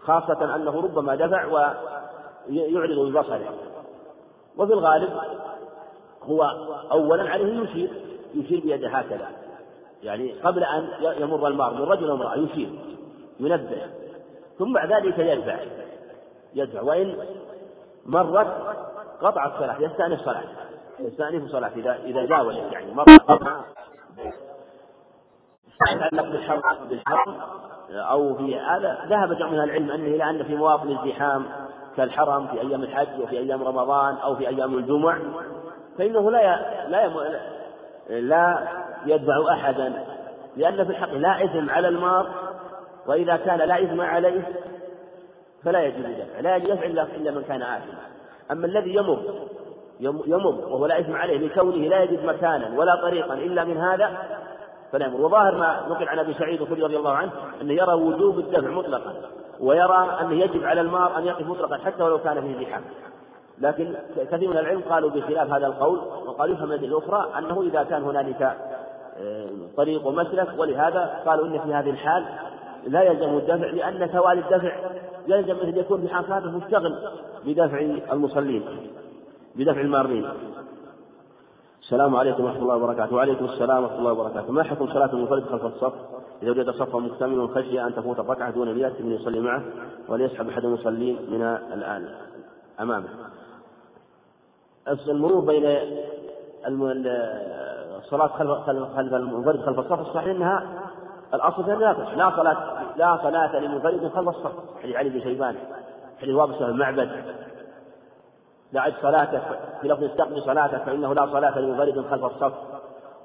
خاصة 0.00 0.56
أنه 0.56 0.80
ربما 0.80 1.14
دفع 1.14 1.44
ويعرض 1.46 3.08
ببصره 3.08 3.54
وفي 4.56 4.72
الغالب 4.72 5.10
هو 6.22 6.42
أولا 6.92 7.30
عليه 7.30 7.62
يشير 7.62 7.90
يشير 8.34 8.60
بيده 8.60 8.88
هكذا. 8.88 9.28
يعني 10.02 10.32
قبل 10.32 10.64
أن 10.64 10.88
يمر 11.18 11.46
المار 11.48 11.74
من 11.74 11.82
رجل 11.82 12.10
أو 12.10 12.14
امرأة 12.14 12.36
يشير 12.36 12.68
ينبه 13.40 13.82
ثم 14.58 14.72
بعد 14.72 14.92
ذلك 14.92 15.18
يدفع 15.18 15.58
يدفع. 16.54 16.82
وإن 16.82 17.16
مرت 18.06 18.76
قطع 19.20 19.46
الصلاة 19.46 19.82
يستأنف 19.82 20.20
صلاة. 20.20 20.44
يستأنف 20.98 21.50
صلاة 21.50 21.70
إذا 21.76 21.96
إذا 22.04 22.26
جاوزت 22.26 22.72
يعني 22.72 22.94
مرت 22.94 23.08
يتعلق 25.78 26.24
بالحرم 26.32 26.88
بالحرم 26.88 27.40
أو 27.90 28.34
في 28.34 28.56
هذا 28.56 28.98
ذهب 29.08 29.32
جمع 29.38 29.50
من 29.50 29.60
العلم 29.60 29.90
أنه 29.90 30.06
إلى 30.06 30.30
أن 30.30 30.44
في 30.44 30.56
مواطن 30.56 30.90
الزحام 30.90 31.46
كالحرم 31.96 32.46
في 32.46 32.60
أيام 32.60 32.82
الحج 32.82 33.20
وفي 33.20 33.38
أيام 33.38 33.62
رمضان 33.62 34.14
أو 34.14 34.36
في 34.36 34.48
أيام 34.48 34.74
الجمع 34.74 35.18
فإنه 35.98 36.30
لا 36.30 36.40
ي... 36.40 36.88
لا. 36.90 37.08
لا 38.08 38.68
يتبع 39.06 39.52
أحدا 39.52 40.04
لأن 40.56 40.84
في 40.84 40.90
الحق 40.90 41.12
لا 41.12 41.44
إثم 41.44 41.70
على 41.70 41.88
المار 41.88 42.30
وإذا 43.06 43.36
كان 43.36 43.58
لا 43.58 43.84
إثم 43.84 44.00
عليه 44.00 44.48
فلا 45.64 45.82
يجوز 45.82 46.04
الدفع 46.04 46.40
لا 46.40 46.56
يجوز 46.56 46.70
إلا 46.70 47.30
من 47.30 47.42
كان 47.42 47.62
آثما 47.62 47.98
أما 48.50 48.66
الذي 48.66 48.94
يمر 48.94 49.48
يمر 50.00 50.46
وهو 50.46 50.86
لا 50.86 51.00
إثم 51.00 51.16
عليه 51.16 51.38
لكونه 51.38 51.88
لا 51.88 52.02
يجد 52.02 52.24
مكانا 52.24 52.78
ولا 52.78 53.02
طريقا 53.02 53.34
إلا 53.34 53.64
من 53.64 53.76
هذا 53.76 54.10
فلا 54.92 55.06
يمر. 55.06 55.20
وظاهر 55.20 55.54
ما 55.54 55.80
نقل 55.88 56.08
عن 56.08 56.18
أبي 56.18 56.34
سعيد 56.34 56.60
الخدري 56.60 56.82
رضي 56.82 56.96
الله 56.96 57.12
عنه 57.12 57.32
أنه 57.60 57.72
يرى 57.72 57.92
وجوب 57.92 58.38
الدفع 58.38 58.70
مطلقا 58.70 59.14
ويرى 59.60 60.18
أنه 60.20 60.34
يجب 60.34 60.64
على 60.64 60.80
المار 60.80 61.18
أن 61.18 61.26
يقف 61.26 61.46
مطلقا 61.46 61.76
حتى 61.76 62.02
ولو 62.02 62.18
كان 62.18 62.40
فيه 62.40 62.66
زحام. 62.66 62.82
لكن 63.58 63.94
كثير 64.32 64.50
من 64.50 64.58
العلم 64.58 64.82
قالوا 64.90 65.10
بخلاف 65.10 65.52
هذا 65.52 65.66
القول 65.66 65.98
وقالوا 66.26 66.54
يفهم 66.54 66.72
الأدلة 66.72 66.98
الأخرى 66.98 67.38
أنه 67.38 67.62
إذا 67.62 67.82
كان 67.82 68.02
هنالك 68.02 68.42
آه، 69.20 69.46
طريق 69.76 70.06
ومسلك 70.06 70.48
ولهذا 70.58 71.20
قالوا 71.26 71.46
إن 71.46 71.60
في 71.60 71.74
هذه 71.74 71.90
الحال 71.90 72.24
لا 72.86 73.02
يلزم 73.02 73.36
الدفع 73.36 73.66
لأن 73.66 74.12
توالي 74.12 74.40
الدفع 74.40 74.72
يلزم 75.28 75.56
أن 75.60 75.76
يكون 75.76 76.06
في 76.06 76.48
مشتغل 76.48 76.98
بدفع 77.44 77.80
المصلين. 78.12 78.64
بدفع 79.56 79.80
المارين. 79.80 80.28
السلام 81.82 82.16
عليكم 82.16 82.44
ورحمة 82.44 82.62
الله 82.62 82.76
وبركاته. 82.76 83.16
وعليكم 83.16 83.44
السلام 83.44 83.82
ورحمة 83.82 83.98
الله 83.98 84.12
وبركاته. 84.12 84.52
ما 84.52 84.62
حكم 84.62 84.86
صلاة 84.86 85.12
المنفرد 85.12 85.44
خلف 85.44 85.64
الصف؟ 85.64 85.92
إذا 86.42 86.50
وجد 86.50 86.70
صفا 86.70 86.98
مكتمل 86.98 87.48
خشي 87.48 87.82
أن 87.82 87.94
تفوت 87.94 88.18
الركعة 88.18 88.50
دون 88.50 88.68
أن 88.68 88.78
يأتي 88.78 89.02
من 89.02 89.12
يصلي 89.12 89.40
معه 89.40 89.62
وليسحب 90.08 90.48
أحد 90.48 90.64
المصلين 90.64 91.18
من 91.30 91.42
الآن 91.72 92.08
أمامه. 92.80 93.08
المرور 95.08 95.40
بين 95.40 95.62
الصلاة 97.96 98.26
خلف 98.26 98.50
خلف 98.96 99.14
المنفرد 99.14 99.60
خلف 99.60 99.78
الصف 99.78 100.00
الصحيح 100.00 100.28
أنها 100.28 100.82
الأصل 101.34 101.64
فيها 101.64 101.76
لا 101.76 101.92
لا 102.16 102.30
صلاة 102.36 102.82
لا 102.96 103.18
صلاة 103.22 103.58
للمنفرد 103.58 104.10
خلف 104.14 104.28
الصف. 104.28 104.52
حديث 104.82 104.96
علي 104.96 105.08
بن 105.08 105.20
شيبان 105.20 105.56
حديث 106.22 106.34
وابصة 106.34 106.68
المعبد. 106.68 107.10
دعت 108.74 108.92
صلاتك 109.02 109.42
في 109.80 109.88
لفظ 109.88 110.04
استقبل 110.04 110.42
صلاتك 110.42 110.82
فإنه 110.82 111.14
لا 111.14 111.26
صلاة 111.26 111.58
لمنفرد 111.58 112.04
خلف 112.10 112.24
الصف. 112.24 112.52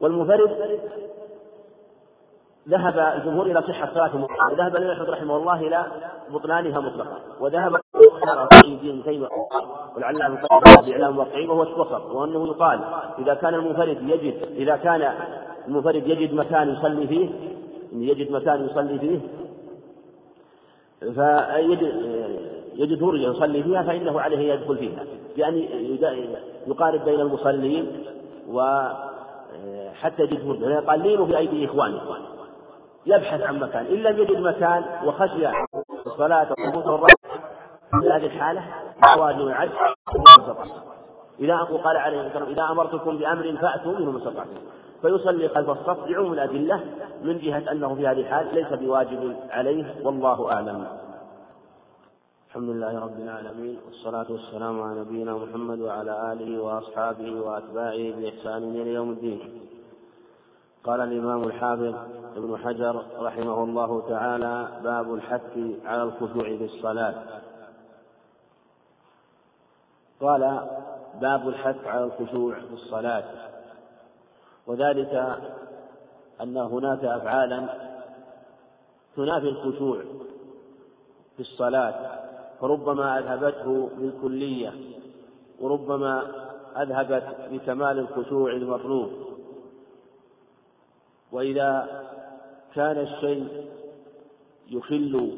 والمنفرد 0.02 0.80
ذهب 2.70 3.00
الجمهور 3.00 3.46
إلى 3.46 3.62
صحة 3.62 3.90
صلاة 3.94 4.12
المنفرد 4.14 4.52
وذهب 4.52 4.76
الإمام 4.76 4.96
أحمد 4.96 5.10
رحمه 5.10 5.38
الله 5.38 5.62
إلى 5.68 5.86
بطلانها 6.30 6.80
مطلقا. 6.80 7.18
وذهب 7.40 7.80
ابن 8.66 9.04
تيمية 9.04 9.30
والعلامة 9.96 10.36
في 10.86 10.94
إعلام 10.94 11.14
الواقعين 11.14 11.50
وهو 11.50 11.64
الوسط 11.64 12.06
وأنه 12.06 12.48
يقال 12.48 12.80
إذا 13.20 13.34
كان 13.34 13.54
المنفرد 13.54 14.10
يجد 14.10 14.48
إذا 14.56 14.76
كان 14.76 15.14
المنفرد 15.68 16.08
يجد 16.08 16.34
مكان 16.34 16.70
يصلي 16.70 17.08
فيه 17.08 17.30
يجد 17.94 18.32
مكان 18.32 18.66
يصلي 18.66 19.00
فيه 19.00 19.20
فيجد 21.00 21.82
يجد 22.76 23.02
يصلي 23.14 23.64
فيها 23.64 23.84
فإنه 23.84 24.22
عليه 24.22 24.54
يدخل 24.54 24.78
فيها. 24.78 25.04
بأن 25.38 25.58
يقارب 26.68 27.06
بين 27.06 27.20
المصلين 27.20 28.04
وحتى 28.50 30.24
يجد 30.24 30.60
فرجة 30.60 30.86
قال 30.88 31.00
لينوا 31.04 31.26
في 31.26 31.38
أيدي 31.38 31.66
إخوانكم 31.66 32.16
يبحث 33.06 33.42
عن 33.42 33.60
مكان. 33.60 33.86
إن 33.86 33.96
لم 33.96 34.18
يجد 34.18 34.38
مكان 34.38 34.84
وخشي 35.06 35.48
الصلاة 36.06 36.48
وحبوط 36.52 36.88
الرأس 36.88 37.16
في 38.02 38.10
هذه 38.10 38.26
الحالة 38.26 38.64
أواجه 39.18 39.44
العجز 39.44 39.72
إذا 41.40 41.58
قال 41.58 41.98
عليه 41.98 42.28
الصلاة 42.28 42.48
إذا 42.48 42.64
أمرتكم 42.72 43.18
بأمر 43.18 43.58
فأتوا 43.62 43.92
منه 44.00 44.12
ما 44.12 44.18
استطعتم 44.18 44.60
فيصلي 45.02 45.50
خلف 45.50 45.70
الصف 45.70 45.98
بعموم 46.10 46.34
الأدلة 46.34 46.80
من 47.24 47.38
جهة 47.38 47.72
أنه 47.72 47.96
في 47.96 48.08
هذه 48.08 48.20
الحال 48.20 48.56
ليس 48.56 48.68
بواجب 48.74 49.36
عليه 49.50 49.96
والله 50.04 50.52
أعلم. 50.52 50.88
الحمد 52.50 52.70
لله 52.70 53.00
رب 53.00 53.20
العالمين 53.20 53.78
والصلاة 53.86 54.26
والسلام 54.30 54.82
على 54.82 55.00
نبينا 55.00 55.34
محمد 55.34 55.80
وعلى 55.80 56.34
آله 56.34 56.62
وأصحابه 56.62 57.42
وأتباعه 57.42 58.12
بإحسان 58.12 58.64
إلى 58.64 58.94
يوم 58.94 59.10
الدين. 59.10 59.68
قال 60.84 61.02
الإمام 61.02 61.44
الحافظ 61.44 61.96
ابن 62.36 62.58
حجر 62.58 63.06
رحمه 63.20 63.64
الله 63.64 64.10
تعالى 64.10 64.68
باب 64.84 65.14
الحث 65.14 65.58
على 65.86 66.04
الخشوع 66.04 66.44
في 66.44 66.66
الصلاة. 66.66 67.16
قال 70.22 70.70
باب 71.22 71.50
الحث 71.50 71.88
على 71.88 72.04
الخشوع 72.04 72.56
في 72.56 72.74
الصلاة. 72.74 73.24
وذلك 74.68 75.14
أن 76.42 76.58
هناك 76.58 77.04
أفعالا 77.04 77.70
تنافي 79.16 79.48
الخشوع 79.48 80.02
في 81.36 81.40
الصلاة. 81.40 82.19
فربما 82.62 83.20
أذهبته 83.20 83.90
بالكلية 83.98 84.74
وربما 85.60 86.32
أذهبت 86.78 87.24
بكمال 87.52 88.00
الخشوع 88.00 88.52
المطلوب. 88.52 89.12
وإذا 91.32 91.88
كان 92.76 92.98
الشيء 92.98 93.66
يخل 94.70 95.38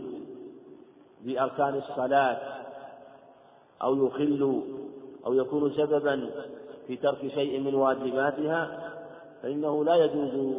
بأركان 1.21 1.75
الصلاة 1.75 2.37
أو 3.81 4.05
يخل 4.05 4.63
أو 5.25 5.33
يكون 5.33 5.73
سببا 5.73 6.29
في 6.87 6.95
ترك 6.95 7.27
شيء 7.27 7.59
من 7.59 7.75
واجباتها 7.75 8.91
فإنه 9.43 9.83
لا 9.85 9.95
يجوز 9.95 10.55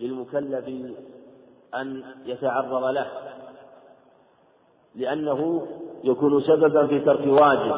للمكلف 0.00 0.68
أن 1.74 2.04
يتعرض 2.24 2.84
له 2.84 3.10
لأنه 4.94 5.66
يكون 6.04 6.42
سببا 6.42 6.86
في 6.86 7.00
ترك 7.00 7.26
واجب 7.26 7.76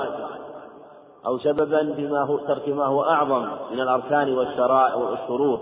أو 1.27 1.39
سببا 1.39 1.95
فيما 1.95 2.21
هو 2.21 2.37
ترك 2.37 2.69
ما 2.69 2.85
هو 2.85 3.03
أعظم 3.05 3.49
من 3.73 3.81
الأركان 3.81 4.35
والشرائع 4.39 4.95
والشروط. 4.95 5.61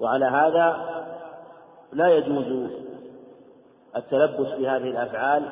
وعلى 0.00 0.24
هذا 0.24 0.86
لا 1.92 2.08
يجوز 2.08 2.70
التلبس 3.96 4.48
بهذه 4.48 4.90
الأفعال 4.90 5.42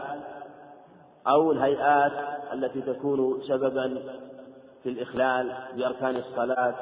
أو 1.26 1.52
الهيئات 1.52 2.12
التي 2.52 2.80
تكون 2.80 3.42
سببا 3.48 3.98
في 4.82 4.88
الإخلال 4.88 5.52
بأركان 5.76 6.16
الصلاة 6.16 6.74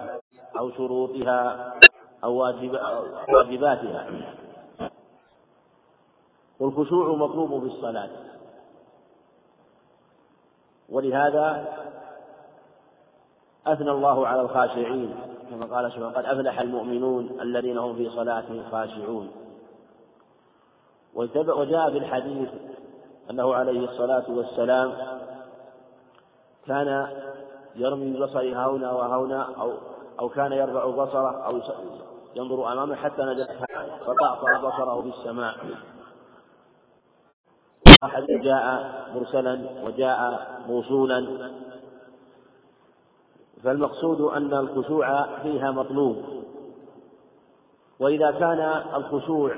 أو 0.59 0.71
شروطها 0.71 1.73
أو 2.25 2.37
واجباتها. 3.29 4.07
والخشوع 6.61 7.17
مطلوب 7.17 7.61
في 7.61 7.75
الصلاة. 7.75 8.09
ولهذا 10.93 11.65
أثنى 13.67 13.91
الله 13.91 14.27
على 14.27 14.41
الخاشعين 14.41 15.15
كما 15.51 15.77
قال 15.77 15.93
سبحانه 15.93 16.09
قد 16.09 16.25
أفلح 16.25 16.61
المؤمنون 16.61 17.41
الذين 17.41 17.79
هم 17.79 17.97
في 17.97 18.11
صلاتهم 18.11 18.63
خاشعون. 18.71 19.31
وجاء 21.15 21.91
في 21.91 21.99
الحديث 21.99 22.49
أنه 23.31 23.55
عليه 23.55 23.85
الصلاة 23.85 24.25
والسلام 24.31 24.93
كان 26.67 27.09
يرمي 27.77 28.11
ببصره 28.11 28.71
هنا 28.71 28.93
وهنا 28.93 29.49
أو 29.61 29.73
أو 30.21 30.29
كان 30.29 30.53
يرفع 30.53 30.87
بصره 30.87 31.47
أو 31.47 31.61
ينظر 32.37 32.73
أمامه 32.73 32.97
حتى 32.97 33.23
نزل 33.23 33.55
فطأطأ 34.01 34.59
بصره 34.59 35.03
في 35.03 35.09
السماء 35.09 35.55
أحد 38.05 38.27
جاء 38.27 38.93
مرسلا 39.15 39.61
وجاء 39.85 40.51
موصولا. 40.69 41.51
فالمقصود 43.65 44.21
أن 44.21 44.55
الخشوع 44.55 45.39
فيها 45.43 45.71
مطلوب. 45.71 46.17
وإذا 48.01 48.31
كان 48.31 48.83
الخشوع 48.95 49.55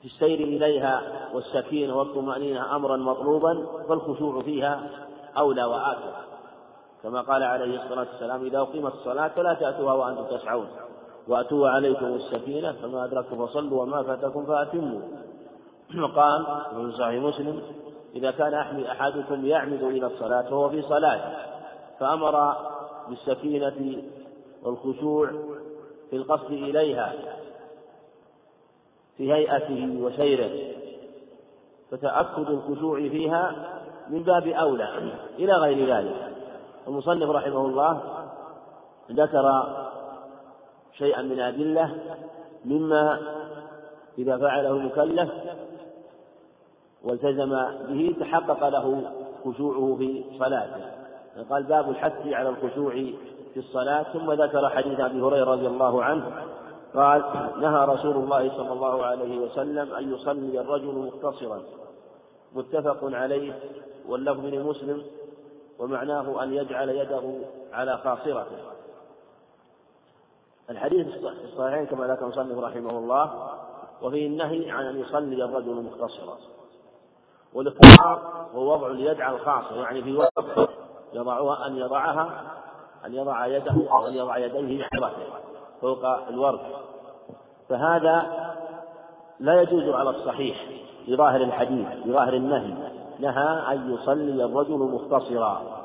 في 0.00 0.04
السير 0.04 0.38
إليها 0.38 1.02
والسكينة 1.34 1.98
والطمأنينة 1.98 2.76
أمرا 2.76 2.96
مطلوبا 2.96 3.66
فالخشوع 3.88 4.42
فيها 4.42 4.90
أولى 5.38 5.64
وآكل 5.64 6.10
كما 7.02 7.20
قال 7.20 7.42
عليه 7.42 7.84
الصلاة 7.84 8.06
والسلام 8.12 8.44
إذا 8.44 8.58
أقيمت 8.58 8.92
الصلاة 8.92 9.28
فلا 9.28 9.54
تأتوها 9.54 9.92
وأنتم 9.92 10.36
تسعون. 10.36 10.66
وأتوا 11.28 11.68
عليكم 11.68 12.06
السكينة 12.06 12.72
فما 12.72 13.04
أدركتم 13.04 13.46
فصلوا 13.46 13.82
وما 13.82 14.02
فاتكم 14.02 14.46
فأتموا. 14.46 15.00
وقال 15.96 16.46
من 16.72 16.92
صحيح 16.92 17.22
مسلم 17.22 17.62
إذا 18.14 18.30
كان 18.30 18.54
أحدكم 18.84 19.46
يعمد 19.46 19.82
إلى 19.82 20.06
الصلاة 20.06 20.42
فهو 20.42 20.68
في 20.68 20.82
صلاة 20.82 21.36
فأمر 22.00 22.56
بالسكينة 23.08 24.02
والخشوع 24.62 25.30
في 26.10 26.16
القصد 26.16 26.52
إليها 26.52 27.12
في 29.16 29.32
هيئته 29.32 29.98
وسيره 30.00 30.74
فتأكد 31.90 32.50
الخشوع 32.50 32.98
فيها 32.98 33.54
من 34.08 34.22
باب 34.22 34.46
أولى 34.46 35.12
إلى 35.38 35.52
غير 35.52 35.96
ذلك. 35.96 36.32
المصنف 36.88 37.30
رحمه 37.30 37.66
الله 37.66 38.00
ذكر 39.10 39.66
شيئا 40.98 41.22
من 41.22 41.40
أدلة 41.40 41.94
مما 42.64 43.20
إذا 44.18 44.38
فعله 44.38 44.70
المكلف 44.70 45.30
والتزم 47.04 47.50
به 47.88 48.16
تحقق 48.20 48.68
له 48.68 49.02
خشوعه 49.44 49.96
في 49.98 50.24
صلاته. 50.38 50.98
قال 51.50 51.62
باب 51.62 51.90
الحث 51.90 52.26
على 52.26 52.48
الخشوع 52.48 52.92
في 53.54 53.56
الصلاة. 53.56 54.02
ثم 54.02 54.32
ذكر 54.32 54.68
حديث 54.68 55.00
أبي 55.00 55.20
هريرة 55.20 55.50
رضي 55.50 55.66
الله 55.66 56.04
عنه. 56.04 56.44
قال 56.94 57.22
نهى 57.60 57.84
رسول 57.84 58.16
الله 58.16 58.56
صلى 58.56 58.72
الله 58.72 59.06
عليه 59.06 59.38
وسلم 59.38 59.94
أن 59.94 60.14
يصلي 60.14 60.60
الرجل 60.60 60.94
مقتصرا. 60.94 61.62
متفق 62.54 62.98
عليه 63.02 63.52
واللفظ 64.08 64.44
لمسلم 64.44 65.02
ومعناه 65.78 66.42
أن 66.42 66.54
يجعل 66.54 66.88
يده 66.88 67.22
على 67.72 67.98
خاصرته. 67.98 68.58
الحديث 70.70 71.06
الصحيحين 71.44 71.86
كما 71.86 72.06
ذكر 72.06 72.24
المصنف 72.24 72.58
رحمه 72.58 72.98
الله 72.98 73.50
وفيه 74.02 74.26
النهي 74.26 74.70
عن 74.70 74.86
أن 74.86 75.00
يصلي 75.00 75.44
الرجل 75.44 75.74
مختصرا 75.74 76.38
والاختصار 77.54 78.46
هو 78.54 78.72
وضع 78.72 78.86
اليد 78.86 79.20
على 79.20 79.36
الخاصة 79.36 79.76
يعني 79.76 80.02
في 80.02 80.16
وقت 80.16 80.70
يضعها 81.12 81.66
أن 81.66 81.76
يضعها 81.76 82.42
أن 83.06 83.14
يضع 83.14 83.46
يده 83.46 83.90
أو 83.90 84.06
أن 84.06 84.14
يضع 84.14 84.36
يديه 84.36 84.84
بحرته 84.84 85.22
فوق 85.80 86.04
الورد. 86.04 86.60
فهذا 87.68 88.48
لا 89.40 89.62
يجوز 89.62 89.94
على 89.94 90.10
الصحيح 90.10 90.66
بظاهر 91.08 91.40
الحديث 91.40 91.86
بظاهر 92.06 92.34
النهي 92.34 92.74
نهى 93.18 93.74
أن 93.74 93.94
يصلي 93.94 94.44
الرجل 94.44 94.78
مختصرا. 94.78 95.78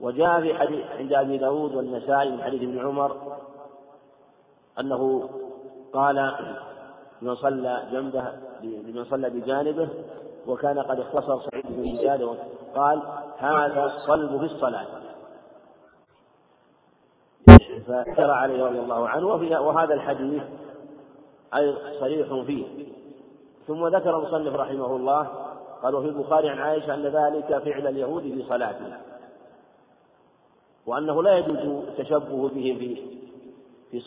وجاء 0.00 0.40
في 0.40 0.54
حديث 0.54 0.86
عند 0.98 1.12
أبي 1.12 1.38
داود 1.38 1.74
والنسائي 1.74 2.30
من 2.30 2.42
حديث 2.42 2.62
ابن 2.62 2.86
عمر 2.86 3.16
أنه 4.80 5.30
قال 5.92 6.34
لمن 7.22 7.36
صلى 7.36 7.88
جنبه 7.92 8.24
لمن 8.62 9.04
صلى 9.04 9.30
بجانبه 9.30 9.88
وكان 10.46 10.78
قد 10.78 11.00
اختصر 11.00 11.40
سعيد 11.50 11.64
بن 11.68 11.96
زياد 11.96 12.36
قال 12.74 13.02
هذا 13.38 13.84
الصلب 13.84 14.38
في 14.38 14.44
الصلاة. 14.44 14.86
فأثر 17.86 18.30
عليه 18.30 18.64
رضي 18.64 18.80
الله 18.80 19.08
عنه 19.08 19.26
وهذا 19.60 19.94
الحديث 19.94 20.42
أي 21.54 21.74
صريح 22.00 22.44
فيه. 22.46 22.66
ثم 23.66 23.86
ذكر 23.86 24.18
المصنف 24.18 24.54
رحمه 24.54 24.96
الله 24.96 25.28
قال 25.82 25.94
وفي 25.94 26.08
البخاري 26.08 26.48
عن 26.48 26.58
عائشة 26.58 26.94
أن 26.94 27.02
ذلك 27.02 27.58
فعل 27.58 27.86
اليهود 27.86 28.22
في 28.22 28.44
صلاتهم 28.48 28.92
وأنه 30.86 31.22
لا 31.22 31.38
يجوز 31.38 31.58
التشبه 31.58 32.48
بهم 32.48 32.78
في 32.78 33.20
في 33.90 34.00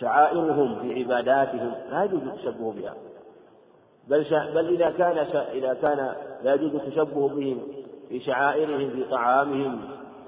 شعائرهم 0.00 0.78
في 0.82 1.00
عباداتهم 1.00 1.72
لا 1.90 2.04
يجوز 2.04 2.22
التشبه 2.22 2.72
بها. 2.72 2.94
بل 4.08 4.24
بل 4.54 4.68
إذا 4.68 4.90
كان 4.90 5.18
إذا 5.52 5.74
كان 5.74 6.14
لا 6.42 6.54
يجوز 6.54 6.74
التشبه 6.74 7.28
بهم 7.28 7.58
في 8.08 8.20
شعائرهم 8.20 8.90
في 8.90 9.04
طعامهم 9.04 9.80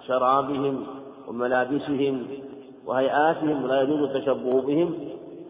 شرابهم 0.07 0.87
وملابسهم 1.29 2.27
وهيئاتهم 2.87 3.67
لا 3.67 3.83
يجوز 3.83 4.11
التشبه 4.11 4.63
بهم 4.63 4.95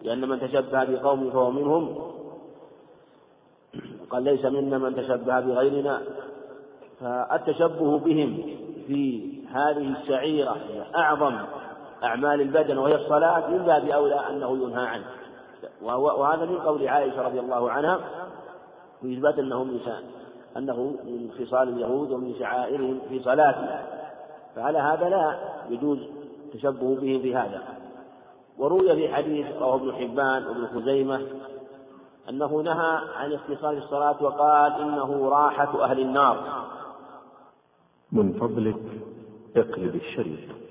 لأن 0.02 0.28
من 0.28 0.40
تشبه 0.40 0.84
بقوم 0.84 1.30
فهو 1.30 1.50
منهم. 1.50 1.96
قال 4.10 4.22
ليس 4.22 4.44
منا 4.44 4.78
من 4.78 4.96
تشبه 4.96 5.40
بغيرنا. 5.40 6.02
فالتشبه 7.00 7.98
بهم 7.98 8.42
في 8.86 9.32
هذه 9.52 9.94
الشعيرة 10.00 10.56
أعظم 10.96 11.38
أعمال 12.04 12.40
البدن 12.40 12.78
وهي 12.78 12.94
الصلاة 12.94 13.50
من 13.50 13.58
باب 13.58 13.88
أولى 13.88 14.20
أنه 14.30 14.56
ينهى 14.56 14.86
عنه. 14.86 15.06
وهذا 15.82 16.44
من 16.44 16.58
قول 16.58 16.88
عائشة 16.88 17.22
رضي 17.22 17.40
الله 17.40 17.70
عنها 17.70 18.00
في 19.00 19.14
إثبات 19.14 19.38
أنه 19.38 19.64
من 19.64 19.80
أنه 20.56 20.96
من 21.04 21.30
خصال 21.38 21.68
اليهود 21.68 22.10
ومن 22.10 22.34
شعائرهم 22.38 23.00
في 23.08 23.22
صلاتهم 23.22 23.86
فعلى 24.56 24.78
هذا 24.78 25.08
لا 25.08 25.38
يجوز 25.70 25.98
التشبه 26.44 26.96
بهم 26.96 27.22
في 27.22 27.36
هذا 27.36 27.62
وروي 28.58 28.94
في 28.94 29.14
حديث 29.14 29.46
رواه 29.60 29.74
ابن 29.74 29.92
حبان 29.92 30.46
وابن 30.46 30.66
خزيمة 30.66 31.26
أنه 32.28 32.62
نهى 32.62 33.00
عن 33.16 33.32
اختصاص 33.32 33.76
الصلاة 33.76 34.22
وقال 34.22 34.72
إنه 34.72 35.28
راحة 35.28 35.84
أهل 35.84 36.00
النار. 36.00 36.66
من 38.12 38.32
فضلك 38.32 38.76
اقلب 39.56 39.94
الشريط. 39.94 40.65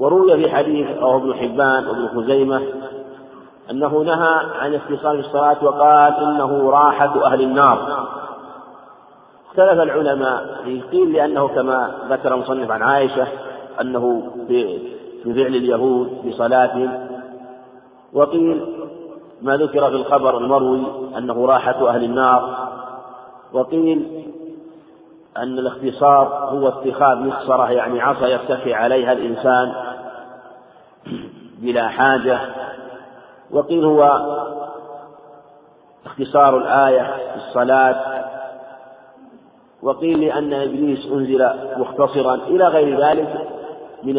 وروي 0.00 0.36
في 0.36 0.50
حديث 0.50 0.86
رواه 0.98 1.16
ابن 1.16 1.34
حبان 1.34 1.86
وابن 1.86 2.08
خزيمة 2.08 2.62
أنه 3.70 4.02
نهى 4.02 4.40
عن 4.60 4.74
اختصار 4.74 5.14
الصلاة 5.14 5.64
وقال 5.64 6.14
إنه 6.14 6.70
راحة 6.70 7.26
أهل 7.26 7.40
النار. 7.42 8.06
اختلف 9.48 9.80
العلماء 9.80 10.44
قيل 10.92 11.12
لأنه 11.12 11.48
كما 11.48 11.90
ذكر 12.10 12.34
المصنف 12.34 12.70
عن 12.70 12.82
عائشة 12.82 13.26
أنه 13.80 14.22
في 14.48 14.78
فعل 15.24 15.56
اليهود 15.56 16.28
بصلاتهم. 16.28 17.06
وقيل 18.12 18.60
ما 19.42 19.56
ذكر 19.56 19.90
في 19.90 19.96
الخبر 19.96 20.38
المروي 20.38 20.82
أنه 21.18 21.46
راحة 21.46 21.88
أهل 21.88 22.04
النار. 22.04 22.68
وقيل 23.52 24.26
أن 25.36 25.58
الاختصار 25.58 26.26
هو 26.26 26.68
اتخاذ 26.68 27.18
مخصرة 27.18 27.70
يعني 27.70 28.00
عصا 28.00 28.26
يتكي 28.26 28.74
عليها 28.74 29.12
الإنسان 29.12 29.89
بلا 31.60 31.88
حاجة. 31.88 32.40
وقيل 33.50 33.84
هو 33.84 34.02
اختصار 36.06 36.56
الآية 36.56 37.02
في 37.02 37.36
الصلاة. 37.36 38.24
وقيل 39.82 40.20
لأن 40.20 40.52
إبليس 40.52 41.06
أنزل 41.06 41.50
مختصرا 41.76 42.34
إلى 42.34 42.64
غير 42.64 43.00
ذلك 43.00 43.48
من 44.02 44.18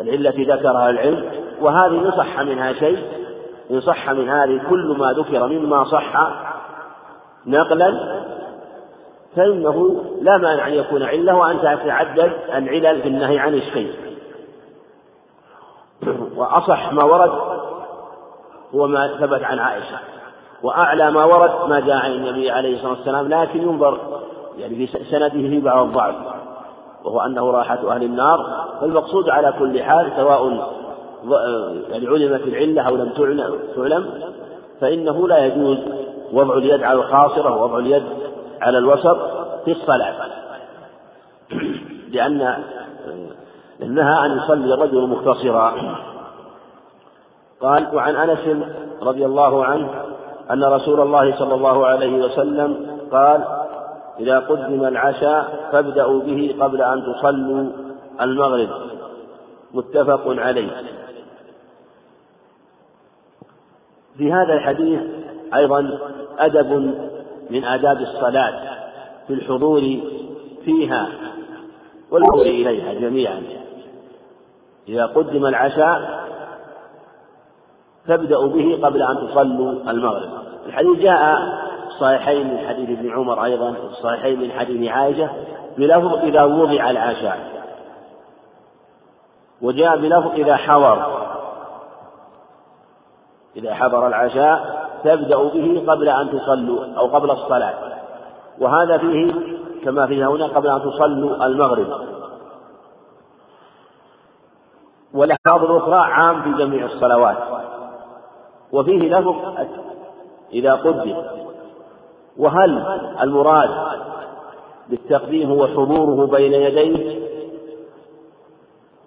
العلة 0.00 0.54
ذكرها 0.54 0.90
العلم. 0.90 1.24
وهذه 1.60 2.06
إن 2.06 2.10
صح 2.10 2.40
منها 2.40 2.72
شيء. 2.72 2.98
إن 3.70 3.80
صح 3.80 4.10
من 4.10 4.28
هذه 4.28 4.60
كل 4.70 4.96
ما 4.98 5.12
ذكر 5.12 5.46
مما 5.46 5.84
صح 5.84 6.32
نقلا 7.46 8.22
فإنه 9.36 10.04
لا 10.20 10.32
مانع 10.38 10.66
أن 10.66 10.72
يكون 10.72 11.02
علة 11.02 11.36
وأن 11.36 11.58
تتعدد 11.58 12.32
العلل 12.54 13.02
في 13.02 13.08
النهي 13.08 13.38
عن 13.38 13.54
الشيء. 13.54 13.92
وأصح 16.36 16.92
ما 16.92 17.04
ورد 17.04 17.32
هو 18.74 18.86
ما 18.86 19.16
ثبت 19.20 19.44
عن 19.44 19.58
عائشة. 19.58 19.98
وأعلى 20.62 21.10
ما 21.10 21.24
ورد 21.24 21.68
ما 21.68 21.80
جاء 21.80 21.96
عن 21.96 22.10
النبي 22.10 22.50
عليه 22.50 22.76
الصلاة 22.76 22.90
والسلام 22.90 23.28
لكن 23.28 23.62
ينظر 23.62 23.98
يعني 24.58 24.86
في 24.86 25.04
سنده 25.10 25.28
في 25.28 25.60
بعض 25.60 25.86
الضعف 25.86 26.14
وهو 27.04 27.20
أنه 27.20 27.50
راحة 27.50 27.94
أهل 27.94 28.02
النار. 28.02 28.66
فالمقصود 28.80 29.28
على 29.30 29.54
كل 29.58 29.82
حال 29.82 30.12
سواء 30.16 30.72
يعني 31.90 32.06
علمت 32.06 32.42
العلة 32.46 32.82
أو 32.82 32.96
لم 32.96 33.08
تعلم 33.76 34.10
فإنه 34.80 35.28
لا 35.28 35.46
يجوز 35.46 35.78
وضع 36.32 36.54
اليد 36.54 36.82
على 36.82 36.98
الخاصرة 36.98 37.56
ووضع 37.56 37.78
اليد 37.78 38.04
على 38.60 38.78
الوسط 38.78 39.18
في 39.64 39.72
الصلاة. 39.72 40.14
لأن 42.12 42.62
نهى 43.80 44.26
أن 44.26 44.38
يصلي 44.38 44.74
الرجل 44.74 45.06
مختصرا. 45.08 45.74
قال 47.60 47.94
وعن 47.94 48.16
أنس 48.16 48.64
رضي 49.02 49.26
الله 49.26 49.64
عنه 49.64 49.90
أن 50.50 50.64
رسول 50.64 51.00
الله 51.00 51.38
صلى 51.38 51.54
الله 51.54 51.86
عليه 51.86 52.24
وسلم 52.24 52.98
قال 53.12 53.44
إذا 54.20 54.38
قدم 54.38 54.84
العشاء 54.84 55.68
فابدأوا 55.72 56.20
به 56.20 56.56
قبل 56.60 56.82
أن 56.82 57.02
تصلوا 57.02 57.66
المغرب. 58.20 58.68
متفق 59.74 60.22
عليه. 60.26 60.70
في 64.18 64.32
هذا 64.32 64.54
الحديث 64.54 65.00
أيضا 65.54 65.98
أدب 66.38 66.94
من 67.50 67.64
آداب 67.64 68.00
الصلاة 68.00 68.60
في 69.26 69.34
الحضور 69.34 69.80
فيها 70.64 71.08
والحضور 72.10 72.46
إليها 72.46 72.94
جميعا. 72.94 73.61
إذا 74.88 75.06
قدم 75.06 75.46
العشاء 75.46 76.22
فابدأوا 78.06 78.48
به 78.48 78.80
قبل 78.82 79.02
أن 79.02 79.28
تصلوا 79.28 79.72
المغرب. 79.72 80.30
الحديث 80.66 80.98
جاء 80.98 81.38
الصحيحين 81.88 82.50
من 82.50 82.68
حديث 82.68 82.98
ابن 82.98 83.10
عمر 83.10 83.44
أيضا 83.44 83.74
الصحيحين 83.90 84.40
من 84.40 84.52
حديث 84.52 84.90
عائشة 84.90 85.30
بلفظ 85.78 86.14
إذا 86.14 86.42
وضع 86.42 86.90
العشاء. 86.90 87.38
وجاء 89.62 89.96
بلفظ 89.96 90.30
إذا 90.30 90.56
حضر. 90.56 91.22
إذا 93.56 93.74
حضر 93.74 94.06
العشاء 94.06 94.82
تبدأ 95.04 95.36
به 95.36 95.84
قبل 95.88 96.08
أن 96.08 96.30
تصلوا 96.30 96.84
أو 96.96 97.06
قبل 97.06 97.30
الصلاة. 97.30 97.74
وهذا 98.58 98.98
فيه 98.98 99.32
كما 99.84 100.06
فيه 100.06 100.26
هنا 100.26 100.46
قبل 100.46 100.68
أن 100.68 100.80
تصلوا 100.80 101.46
المغرب. 101.46 101.86
والألفاظ 105.14 105.70
الأخرى 105.70 106.00
عام 106.12 106.42
في 106.42 106.52
جميع 106.64 106.86
الصلوات. 106.86 107.36
وفيه 108.72 109.18
لفظ 109.18 109.34
إذا 110.52 110.74
قدم 110.74 111.14
وهل 112.38 112.84
المراد 113.20 113.70
بالتقديم 114.88 115.50
هو 115.50 115.66
حضوره 115.66 116.26
بين 116.26 116.52
يديه؟ 116.52 117.22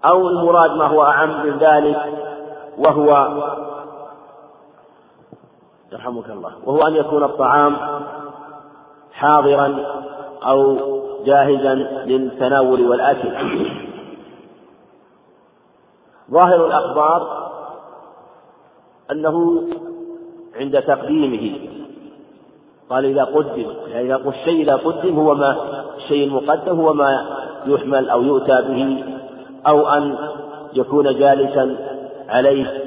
أو 0.05 0.27
المراد 0.27 0.71
ما 0.71 0.87
هو 0.87 1.03
أعم 1.03 1.45
من 1.45 1.57
ذلك 1.57 2.01
وهو 2.77 3.27
يرحمك 5.91 6.29
الله 6.29 6.51
وهو 6.65 6.87
أن 6.87 6.95
يكون 6.95 7.23
الطعام 7.23 7.77
حاضرا 9.13 9.85
أو 10.43 10.77
جاهزا 11.25 11.73
للتناول 12.05 12.87
والأكل. 12.87 13.29
ظاهر 16.31 16.65
الأخبار 16.65 17.51
أنه 19.11 19.63
عند 20.55 20.81
تقديمه 20.81 21.59
قال 22.89 23.05
إذا 23.05 23.23
قدم 23.23 23.65
يعني 23.87 24.05
إذا 24.05 24.29
الشيء 24.29 24.61
إذا 24.61 24.75
قدم 24.75 25.19
هو 25.19 25.35
ما 25.35 25.83
الشيء 25.97 26.27
المقدم 26.27 26.79
هو 26.79 26.93
ما 26.93 27.25
يحمل 27.65 28.09
أو 28.09 28.21
يؤتى 28.21 28.61
به 28.61 29.03
أو 29.67 29.87
أن 29.87 30.17
يكون 30.73 31.19
جالسا 31.19 31.77
عليه. 32.29 32.81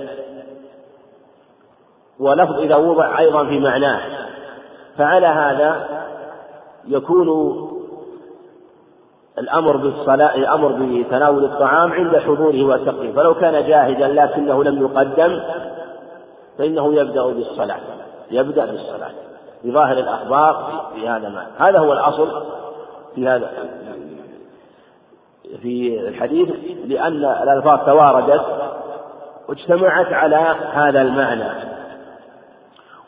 ولفظ 2.20 2.60
إذا 2.60 2.76
وضع 2.76 3.18
أيضا 3.18 3.44
في 3.44 3.60
معناه 3.60 4.00
فعلى 4.96 5.26
هذا 5.26 5.88
يكون 6.88 7.28
الأمر 9.40 9.76
بالصلاة 9.76 10.34
الأمر 10.34 10.72
بتناول 10.72 11.44
الطعام 11.44 11.92
عند 11.92 12.16
حضوره 12.16 12.64
وتقديمه 12.64 13.12
فلو 13.12 13.34
كان 13.34 13.68
جاهزا 13.68 14.08
لكنه 14.08 14.64
لم 14.64 14.82
يقدم 14.82 15.40
فإنه 16.58 16.94
يبدأ 16.94 17.26
بالصلاة 17.26 17.80
يبدأ 18.30 18.64
بالصلاة. 18.64 19.10
بظاهر 19.64 19.98
الأخبار 19.98 20.82
في 20.94 21.08
هذا 21.08 21.28
ما. 21.28 21.46
هذا 21.58 21.78
هو 21.78 21.92
الأصل 21.92 22.42
في 23.14 23.28
هذا 23.28 23.50
في 25.62 26.00
الحديث 26.08 26.48
لأن 26.86 27.24
الألفاظ 27.24 27.86
تواردت 27.86 28.44
واجتمعت 29.48 30.12
على 30.12 30.54
هذا 30.72 31.02
المعنى. 31.02 31.68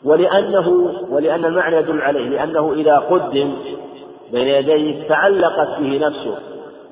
ولأنه 0.03 0.93
ولأن 1.09 1.45
المعنى 1.45 1.75
يدل 1.75 2.01
عليه 2.01 2.29
لأنه 2.29 2.73
إذا 2.73 2.97
قدم 2.97 3.55
بين 4.31 4.47
يديه 4.47 5.07
تعلقت 5.07 5.79
به 5.79 5.99
نفسه 6.07 6.35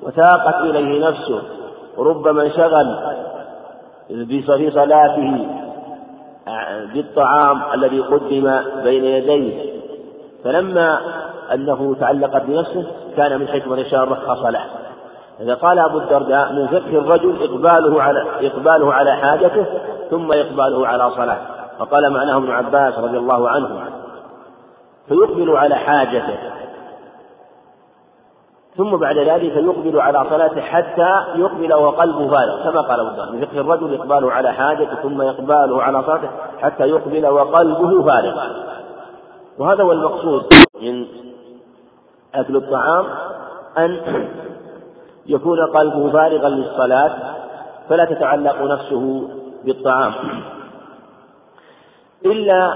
وتاقت 0.02 0.54
إليه 0.54 1.08
نفسه. 1.08 1.42
وربما 1.96 2.42
انشغل 2.42 2.96
في 4.08 4.70
صلاته 4.70 5.46
بالطعام 6.94 7.62
الذي 7.74 8.00
قدم 8.00 8.60
بين 8.84 9.04
يديه. 9.04 9.80
فلما 10.44 11.00
أنه 11.54 11.96
تعلقت 12.00 12.42
بنفسه 12.42 12.86
كان 13.16 13.40
من 13.40 13.48
حكمة 13.48 13.74
الشرع 13.74 14.04
رخص 14.04 14.44
له 14.44 14.64
إذا 15.40 15.54
قال 15.54 15.78
أبو 15.78 15.98
الدرداء 15.98 16.52
من 16.52 16.66
فقه 16.66 16.98
الرجل 16.98 17.42
إقباله 17.42 18.02
على 18.02 18.24
إقباله 18.40 18.92
على 18.94 19.16
حاجته 19.16 19.66
ثم 20.10 20.32
إقباله 20.32 20.86
على 20.86 21.10
صلاة. 21.10 21.38
فقال 21.78 22.12
معناه 22.12 22.36
ابن 22.36 22.50
عباس 22.50 22.98
رضي 22.98 23.18
الله 23.18 23.48
عنه 23.48 23.68
فيقبل 25.08 25.50
على 25.56 25.74
حاجته. 25.74 26.38
ثم 28.76 28.96
بعد 28.96 29.18
ذلك 29.18 29.56
يقبل 29.56 30.00
على 30.00 30.24
صلاته 30.30 30.60
حتى 30.60 31.24
يقبل 31.36 31.74
وقلبه 31.74 32.30
فارغ 32.30 32.70
كما 32.70 32.80
قال 32.80 33.00
أبو 33.00 33.32
من 33.32 33.46
فقه 33.46 33.60
الرجل 33.60 33.94
إقباله 33.94 34.32
على 34.32 34.52
حاجته 34.52 34.94
ثم 35.02 35.20
إقباله 35.20 35.82
على 35.82 36.02
صلاته 36.02 36.28
حتى 36.60 36.84
يقبل 36.84 37.26
وقلبه 37.26 38.02
فارغ 38.02 38.40
وهذا 39.58 39.82
هو 39.84 39.92
المقصود 39.92 40.44
من 40.82 41.06
أكل 42.34 42.56
الطعام 42.56 43.06
أن 43.78 44.00
يكون 45.26 45.58
قلبه 45.66 46.12
فارغا 46.12 46.48
للصلاة 46.48 47.12
فلا 47.88 48.04
تتعلق 48.04 48.62
نفسه 48.62 49.28
بالطعام. 49.64 50.12
إلا 52.26 52.74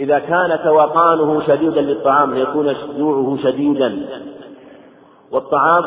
إذا 0.00 0.18
كان 0.18 0.58
توقانه 0.64 1.46
شديدا 1.46 1.80
للطعام 1.80 2.34
ليكون 2.34 2.76
جوعه 2.98 3.38
شديدا. 3.42 4.06
والطعام 5.32 5.84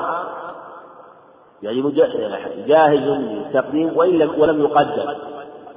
يعني 1.63 1.91
جاهز 2.67 2.99
للتقديم 2.99 3.97
وإن 3.97 4.09
لم 4.09 4.41
ولم 4.41 4.61
يقدم 4.61 5.13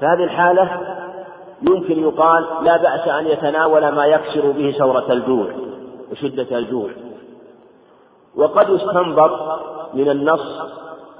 فهذه 0.00 0.24
الحالة 0.24 0.70
يمكن 1.62 1.98
يقال 1.98 2.46
لا 2.62 2.76
بأس 2.76 3.08
أن 3.08 3.26
يتناول 3.26 3.88
ما 3.88 4.06
يكسر 4.06 4.50
به 4.50 4.74
ثورة 4.78 5.12
الجوع 5.12 5.46
وشدة 6.12 6.58
الجوع. 6.58 6.90
وقد 8.36 8.68
يستنبط 8.68 9.60
من 9.94 10.10
النص 10.10 10.40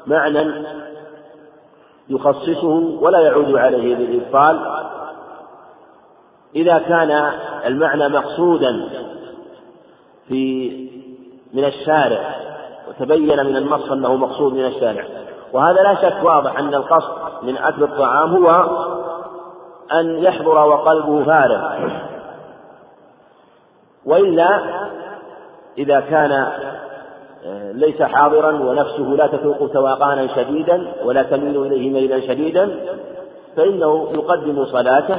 معنى 0.06 0.66
يخصصه 2.08 2.98
ولا 3.00 3.20
يعود 3.20 3.56
عليه 3.56 3.96
بالإبطال. 3.96 4.84
إذا 6.56 6.78
كان 6.78 7.32
المعنى 7.66 8.08
مقصودا 8.08 8.88
في 10.28 10.93
من 11.54 11.64
الشارع 11.64 12.34
وتبين 12.88 13.46
من 13.46 13.56
النص 13.56 13.92
أنه 13.92 14.16
مقصود 14.16 14.52
من 14.52 14.66
الشارع. 14.66 15.04
وهذا 15.52 15.82
لا 15.82 15.94
شك 15.94 16.24
واضح 16.24 16.58
أن 16.58 16.74
القصد 16.74 17.12
من 17.42 17.56
أكل 17.56 17.82
الطعام 17.82 18.36
هو 18.36 18.48
أن 19.92 20.18
يحضر 20.18 20.66
وقلبه 20.68 21.24
فارغ. 21.24 21.90
وإلا 24.06 24.60
إذا 25.78 26.00
كان 26.00 26.48
ليس 27.74 28.02
حاضرا 28.02 28.52
ونفسه 28.52 29.02
لا 29.02 29.26
تفوق 29.26 29.70
توقانا 29.72 30.34
شديدا 30.36 30.92
ولا 31.04 31.22
تميل 31.22 31.62
إليه 31.62 31.90
ميلا 31.90 32.20
شديدا 32.20 32.70
فإنه 33.56 34.08
يقدم 34.14 34.64
صلاته 34.64 35.16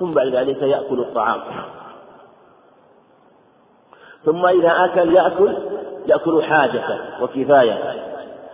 ثم 0.00 0.12
بعد 0.12 0.26
ذلك 0.26 0.62
يأكل 0.62 1.00
الطعام. 1.00 1.40
ثم 4.24 4.46
إذا 4.46 4.84
أكل 4.84 5.14
يأكل 5.14 5.56
يأكل 6.06 6.42
حاجته 6.42 6.98
وكفايته. 7.22 7.92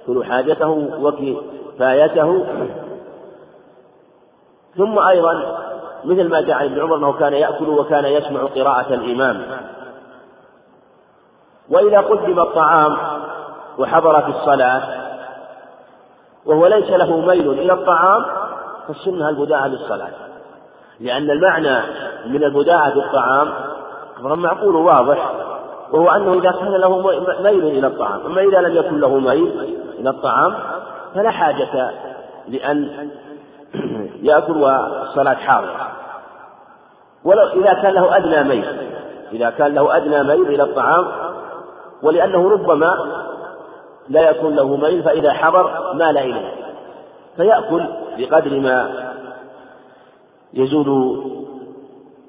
يأكل 0.09 0.25
حاجته 0.25 0.89
وكفايته. 1.01 2.47
ثم 4.77 4.99
أيضا 4.99 5.59
مثل 6.05 6.29
ما 6.29 6.41
جاء 6.41 6.57
عن 6.57 6.65
ابن 6.65 6.81
عمر 6.81 6.97
أنه 6.97 7.13
كان 7.13 7.33
يأكل 7.33 7.69
وكان 7.69 8.05
يسمع 8.05 8.41
قراءة 8.41 8.95
الإمام. 8.95 9.43
وإذا 11.71 12.01
قدم 12.01 12.41
الطعام 12.41 12.97
وحضر 13.79 14.23
في 14.23 14.29
الصلاة 14.29 14.83
وهو 16.47 16.67
ليس 16.67 16.91
له 16.91 17.21
ميل 17.21 17.51
إلى 17.51 17.73
الطعام 17.73 18.25
فالسنة 18.89 19.29
البداءة 19.29 19.67
للصلاة. 19.67 20.11
لأن 21.01 21.31
المعنى 21.31 21.81
من 22.27 22.45
البداءة 22.45 22.95
بالطعام 22.95 23.53
أمر 24.21 24.35
معقول 24.35 24.77
واضح 24.77 25.33
وهو 25.93 26.09
أنه 26.09 26.33
إذا 26.33 26.51
كان 26.51 26.73
له 26.73 26.99
ميل 27.43 27.67
إلى 27.67 27.87
الطعام 27.87 28.21
أما 28.27 28.41
إذا 28.41 28.61
لم 28.61 28.77
يكن 28.77 29.01
له 29.01 29.19
ميل 29.19 29.61
إلى 29.99 30.11
الطعام 30.11 30.55
فلا 31.15 31.31
حاجة 31.31 31.91
لأن 32.49 33.09
يأكل 34.23 34.57
والصلاة 34.57 35.35
حاضرة. 35.35 35.89
ولو 37.25 37.47
إذا 37.47 37.73
كان 37.73 37.93
له 37.93 38.17
أدنى 38.17 38.45
ميل 38.45 38.65
إذا 39.33 39.51
كان 39.51 39.75
له 39.75 39.97
أدنى 39.97 40.23
ميل 40.23 40.47
إلى 40.47 40.63
الطعام 40.63 41.07
ولأنه 42.03 42.51
ربما 42.51 42.97
لا 44.09 44.31
يكون 44.31 44.57
له 44.57 44.77
ميل 44.77 45.03
فإذا 45.03 45.33
حضر 45.33 45.95
مال 45.95 46.19
إليه 46.19 46.53
فيأكل 47.37 47.85
بقدر 48.19 48.61
ما 48.61 48.91
يزول 50.55 51.21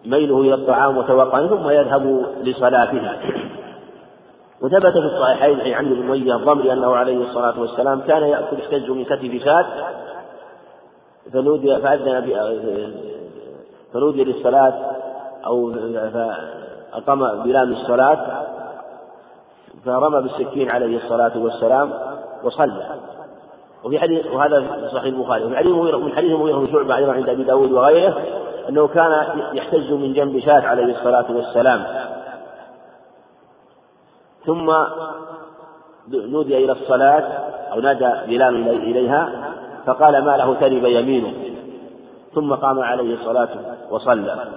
ميله 0.06 0.42
إلى 0.42 0.54
الطعام 0.54 0.98
وتوقعه 0.98 1.48
ثم 1.48 1.70
يذهب 1.70 2.26
لصلاته 2.44 3.02
وثبت 4.62 4.92
في 4.92 5.06
الصحيحين 5.16 5.74
عن 5.74 5.86
ابن 5.86 6.10
أمية 6.10 6.36
الضمري 6.36 6.74
أنه 6.74 6.96
عليه 6.96 7.18
الصلاة 7.18 7.60
والسلام 7.60 8.02
كان 8.02 8.24
يأكل 8.24 8.60
يحتج 8.60 8.92
من 8.92 9.06
كتف 9.06 9.44
شاة 9.46 9.66
فنودي 11.34 11.78
فأذن 11.78 12.94
فنودي 13.94 14.24
للصلاة 14.24 14.74
أو 15.46 15.74
فأقام 16.14 17.44
بلام 17.44 17.72
الصلاة 17.72 18.46
فرمى 19.86 20.22
بالسكين 20.22 20.70
عليه 20.70 20.98
الصلاة 20.98 21.32
والسلام 21.38 21.94
وصلى. 22.44 22.86
وفي 23.84 24.00
حديث 24.00 24.26
وهذا 24.26 24.60
في 24.60 24.88
صحيح 24.88 25.04
البخاري. 25.04 25.44
وفي 25.44 25.58
حديث 25.58 25.72
من 25.72 26.12
حديث 26.16 26.32
مغيرة 26.32 26.58
بن 26.58 26.72
شعبة 26.72 26.98
أيضا 26.98 27.12
عند 27.12 27.30
أبي 27.30 27.44
داود 27.44 27.72
وغيره 27.72 28.18
أنه 28.72 28.88
كان 28.88 29.40
يحتج 29.54 29.92
من 29.92 30.14
جنب 30.14 30.40
شاة 30.40 30.62
عليه 30.62 30.98
الصلاة 30.98 31.32
والسلام. 31.32 31.86
ثم 34.46 34.72
نودي 36.08 36.58
إلى 36.58 36.72
الصلاة 36.72 37.24
أو 37.72 37.80
نادى 37.80 38.12
بلال 38.28 38.70
إليها 38.70 39.30
فقال 39.86 40.26
ما 40.26 40.38
له 40.38 40.54
ترب 40.54 40.86
يمينه. 40.86 41.34
ثم 42.36 42.54
قام 42.54 42.80
عليه 42.80 43.16
الصلاة 43.16 43.50
وصلى. 43.90 44.48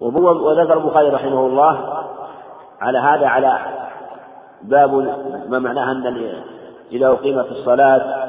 وذكر 0.00 0.72
البخاري 0.72 1.08
رحمه 1.08 1.46
الله 1.46 2.04
على 2.80 2.98
هذا 2.98 3.26
على 3.26 3.58
باب 4.62 4.94
ما 5.48 5.58
معناه 5.58 5.92
أن 5.92 6.42
إذا 6.92 7.08
أقيمت 7.08 7.46
الصلاة 7.46 8.28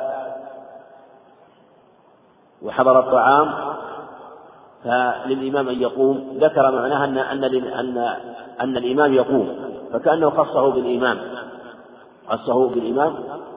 وحضر 2.61 2.99
الطعام 2.99 3.68
فللإمام 4.83 5.69
أن 5.69 5.81
يقوم. 5.81 6.37
ذكر 6.41 6.71
معناها 6.71 7.05
أن 7.05 7.17
أن 7.17 7.43
أن 7.43 7.97
أن 8.61 8.77
الإمام 8.77 9.13
يقوم. 9.13 9.55
فكأنه 9.93 10.29
خصه 10.29 10.69
بالإمام. 10.69 11.17
خصه 12.29 12.69
بالإمام. 12.69 13.13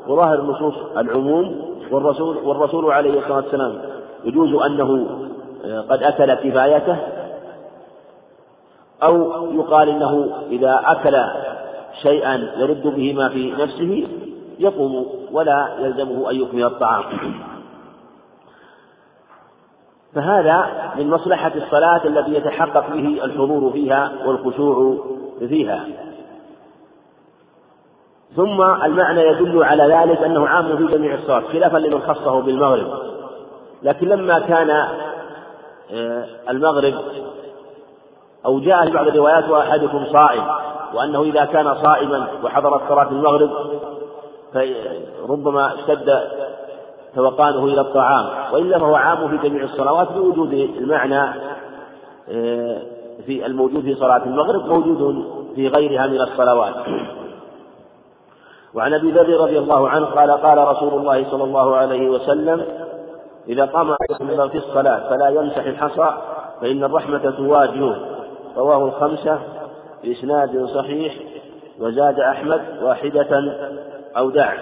وظاهر 0.08 0.40
النصوص 0.40 0.74
العموم. 0.96 1.72
والرسول 1.90 2.36
والرسول 2.36 2.92
عليه 2.92 3.18
الصلاة 3.18 3.36
والسلام 3.36 3.78
يجوز 4.24 4.62
أنه 4.62 5.06
قد 5.90 6.02
أكل 6.02 6.34
كفايته. 6.34 6.96
أو 9.02 9.52
يقال 9.52 9.88
إنه 9.88 10.32
إذا 10.50 10.80
أكل 10.84 11.24
شيئا 12.02 12.52
يرد 12.56 12.82
به 12.82 13.12
ما 13.12 13.28
في 13.28 13.52
نفسه 13.58 14.08
يقوم 14.58 15.06
ولا 15.32 15.68
يلزمه 15.80 16.30
أن 16.30 16.36
يكمل 16.36 16.64
الطعام. 16.64 17.04
فهذا 20.14 20.66
من 20.96 21.10
مصلحة 21.10 21.52
الصلاة 21.56 22.04
التي 22.04 22.34
يتحقق 22.34 22.90
به 22.90 23.24
الحضور 23.24 23.72
فيها 23.72 24.12
والخشوع 24.26 24.96
فيها. 25.38 25.84
ثم 28.36 28.62
المعنى 28.62 29.20
يدل 29.20 29.64
على 29.64 29.82
ذلك 29.82 30.22
أنه 30.22 30.48
عام 30.48 30.76
في 30.76 30.86
جميع 30.86 31.14
الصلاة 31.14 31.40
خلافا 31.40 31.76
لمن 31.78 32.00
خصه 32.00 32.40
بالمغرب. 32.40 32.86
لكن 33.82 34.08
لما 34.08 34.38
كان 34.38 34.70
آه، 35.90 36.24
المغرب 36.48 36.94
أو 38.46 38.60
جاء 38.60 38.84
في 38.84 38.90
بعض 38.90 39.06
الروايات 39.06 39.48
وأحدكم 39.48 40.06
صائم 40.12 40.44
وأنه 40.94 41.22
إذا 41.22 41.44
كان 41.44 41.74
صائما 41.82 42.28
وحضرت 42.44 42.88
صلاة 42.88 43.08
المغرب 43.08 43.50
فربما 44.54 45.74
اشتد 45.74 46.22
توقانه 47.14 47.64
إلى 47.64 47.80
الطعام 47.80 48.54
وإلا 48.54 48.78
فهو 48.78 48.94
عام 48.94 49.28
في 49.28 49.48
جميع 49.48 49.64
الصلوات 49.64 50.12
بوجود 50.12 50.52
المعنى 50.52 51.40
آه، 52.30 52.78
في 53.26 53.46
الموجود 53.46 53.82
في 53.82 53.94
صلاة 53.94 54.24
المغرب 54.24 54.66
موجود 54.66 55.24
في 55.54 55.68
غيرها 55.68 56.06
من 56.06 56.20
الصلوات. 56.20 56.74
وعن 58.74 58.94
أبي 58.94 59.10
ذر 59.10 59.40
رضي 59.40 59.58
الله 59.58 59.88
عنه 59.88 60.06
قال 60.06 60.30
قال 60.30 60.58
رسول 60.58 61.00
الله 61.00 61.30
صلى 61.30 61.44
الله 61.44 61.76
عليه 61.76 62.08
وسلم 62.08 62.64
إذا 63.48 63.64
قام 63.64 63.90
أحدكم 63.90 64.48
في 64.48 64.58
الصلاة 64.58 65.10
فلا 65.10 65.28
يمسح 65.28 65.64
الحصى 65.66 66.14
فإن 66.60 66.84
الرحمة 66.84 67.30
تواجهه. 67.30 67.96
رواه 68.56 68.84
الخمسة 68.84 69.38
بإسناد 70.04 70.66
صحيح 70.74 71.14
وزاد 71.80 72.20
أحمد 72.20 72.62
واحدة 72.82 73.54
أو 74.16 74.30
دع 74.30 74.54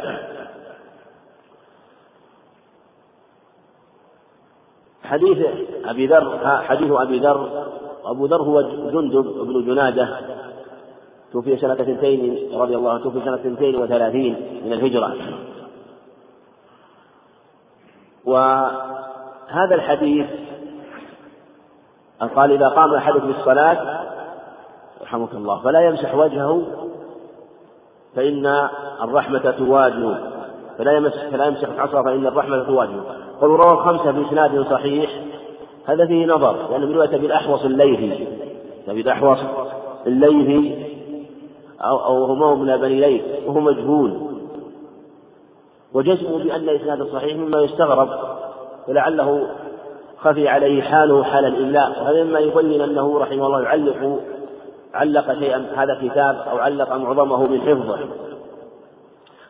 حديث 5.11 5.39
أبي 5.85 6.07
ذر 6.07 6.39
حديث 6.63 6.93
أبي 6.93 7.19
ذر. 7.19 7.67
ابو 8.05 8.27
ذر 8.27 8.43
هو 8.43 8.63
جندب 8.63 9.25
بن 9.25 9.65
جنادة. 9.67 10.09
توفي 11.33 11.57
سنة 11.57 11.73
اثنتين 11.73 12.51
رضي 12.55 12.77
الله 12.77 12.91
عنه 12.91 13.03
توفي 13.03 13.21
سنة 13.25 13.35
اثنتين 13.35 13.77
وثلاثين 13.77 14.63
من 14.65 14.73
الهجرة. 14.73 15.17
وهذا 18.25 19.75
الحديث 19.75 20.27
قال 22.37 22.53
إذا 22.53 22.69
قام 22.69 22.95
أحدكم 22.95 23.31
الصلاة 23.31 24.01
رحمك 25.03 25.35
الله 25.35 25.61
فلا 25.61 25.81
يمسح 25.81 26.15
وجهه 26.15 26.63
فإن 28.17 28.47
الرحمة 29.03 29.51
تواجهه 29.51 30.33
فلا 30.79 30.93
يمسح 30.93 31.29
فلا 31.29 31.47
يمسح 31.47 31.69
العصا 31.69 32.03
فإن 32.03 32.27
الرحمة 32.27 32.65
تواجهه 32.65 33.30
قالوا 33.41 33.57
رواه 33.57 33.73
الخمسة 33.73 34.11
بإسناد 34.11 34.67
صحيح. 34.71 35.11
هذا 35.87 36.07
فيه 36.07 36.27
نظر 36.27 36.53
لأنه 36.53 36.73
يعني 36.73 36.95
رواية 36.95 37.15
أبي 37.15 37.27
الأحوص 37.27 37.65
الليثي. 37.65 38.27
أبي 38.89 39.01
الأحوص 39.01 39.39
الليثي 40.07 40.87
أو 41.81 41.99
أو 42.05 42.25
هما 42.25 42.55
من 42.55 42.77
بني 42.77 43.01
ليث 43.01 43.23
وهو 43.47 43.61
مجهول. 43.61 44.21
وجزمه 45.95 46.39
بأن 46.39 46.69
إسناد 46.69 47.01
الصحيح 47.01 47.37
مما 47.37 47.61
يستغرب 47.63 48.09
ولعله 48.89 49.47
خفي 50.19 50.49
عليه 50.49 50.83
حاله 50.83 51.25
حال 51.25 51.45
الإملاء. 51.45 51.91
وهذا 51.91 52.25
مما 52.25 52.39
يبين 52.39 52.81
أنه 52.81 53.19
رحمه 53.19 53.47
الله 53.47 53.63
يعلق 53.63 54.21
علق 54.95 55.39
شيئا 55.39 55.67
هذا 55.77 55.99
كتاب 56.03 56.37
أو 56.51 56.59
علق 56.59 56.93
معظمه 56.93 57.47
من 57.47 57.61
حفظه 57.61 57.99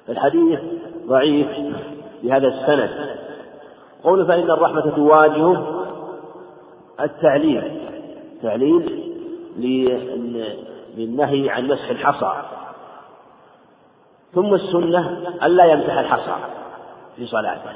الحديث 0.08 0.60
ضعيف 1.06 1.48
بهذا 2.22 2.48
السند. 2.48 2.90
قول 4.04 4.26
فإن 4.26 4.50
الرحمة 4.50 4.90
تواجه 4.96 5.60
التعليل. 7.00 7.80
تعليل 8.42 9.12
للنهي 10.96 11.50
عن 11.50 11.68
مسح 11.68 11.90
الحصى. 11.90 12.32
ثم 14.34 14.54
السنة 14.54 15.18
ألا 15.42 15.64
يمسح 15.64 15.98
الحصى 15.98 16.34
في 17.16 17.26
صلاته 17.26 17.70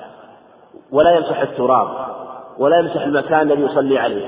ولا 0.93 1.17
يمسح 1.17 1.41
التراب 1.41 1.89
ولا 2.59 2.79
يمسح 2.79 3.03
المكان 3.03 3.53
الذي 3.53 3.63
يصلي 3.63 3.99
عليه. 3.99 4.27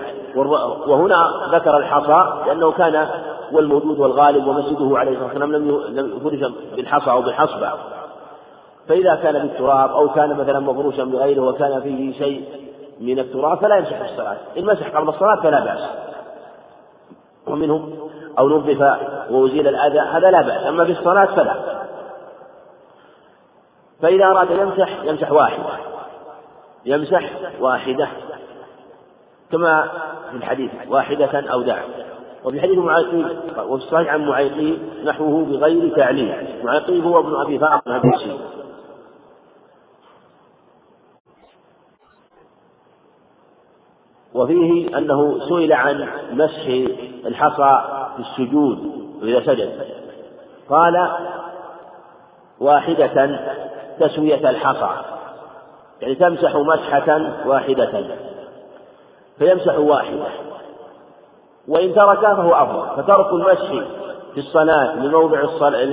وهنا 0.86 1.30
ذكر 1.52 1.76
الحصى 1.76 2.44
لأنه 2.46 2.72
كان 2.72 3.08
والموجود 3.52 3.98
والغالب 3.98 4.46
ومسجده 4.46 4.98
عليه 4.98 5.12
الصلاة 5.12 5.26
والسلام 5.26 5.52
لم 5.52 6.16
يفرش 6.16 6.52
بالحصى 6.76 7.10
أو 7.10 7.22
بالحصبة 7.22 7.72
فإذا 8.88 9.14
كان 9.14 9.32
بالتراب 9.32 9.90
أو 9.90 10.08
كان 10.08 10.36
مثلا 10.36 10.60
مفروشا 10.60 11.04
بغيره 11.04 11.40
وكان 11.40 11.80
فيه 11.80 12.18
شيء 12.18 12.44
من 13.00 13.18
التراب 13.18 13.58
فلا 13.58 13.76
يمسح 13.76 14.00
الصلاة 14.00 14.36
إن 14.58 14.64
مسح 14.64 14.96
قبل 14.96 15.08
الصلاة 15.08 15.40
فلا 15.42 15.64
بأس. 15.64 15.90
ومنهم 17.46 18.10
أو 18.38 18.48
نظف 18.48 18.80
وأزيل 19.30 19.68
الأذى 19.68 19.98
هذا 19.98 20.30
لا 20.30 20.42
بأس. 20.42 20.66
أما 20.66 20.84
في 20.84 20.92
الصلاة 20.92 21.24
فلا. 21.24 21.54
فإذا 24.02 24.24
أراد 24.24 24.50
يمسح 24.50 25.04
يمسح 25.04 25.32
واحدة 25.32 25.64
يمسح 26.84 27.30
واحدة. 27.60 28.08
كما 29.52 29.88
في 30.30 30.36
الحديث 30.36 30.70
واحدة 30.88 31.52
أو 31.52 31.62
دع 31.62 31.78
وفي 32.44 32.60
حديث 32.60 32.78
معاقي 32.78 33.24
وفي 33.68 33.84
الصحيح 33.84 34.12
عن 34.12 34.26
معيقي 34.26 34.76
نحوه 35.04 35.44
بغير 35.44 35.96
تعليل. 35.96 36.34
معيقي 36.64 37.04
هو 37.04 37.20
ابن 37.20 37.34
أبي 37.34 37.58
فاطمة 37.58 37.96
الدوسي 37.96 38.55
وفيه 44.36 44.98
أنه 44.98 45.38
سئل 45.48 45.72
عن 45.72 46.08
مسح 46.32 46.66
الحصى 47.26 47.84
في 48.16 48.22
السجود 48.22 48.78
إذا 49.22 49.40
سجد. 49.40 49.72
قال 50.70 51.08
واحدة 52.60 53.40
تسوية 54.00 54.50
الحصى. 54.50 54.90
يعني 56.02 56.14
تمسح 56.14 56.56
مسحة 56.56 57.30
واحدة. 57.46 58.04
فيمسح 59.38 59.78
واحدة. 59.78 60.26
وإن 61.68 61.94
تركها 61.94 62.34
فهو 62.34 62.54
أفضل. 62.54 63.02
فترك 63.02 63.32
المسح 63.32 63.86
في 64.34 64.40
الصلاة 64.40 64.94
لموضع 64.94 65.40
الصلاة 65.40 65.84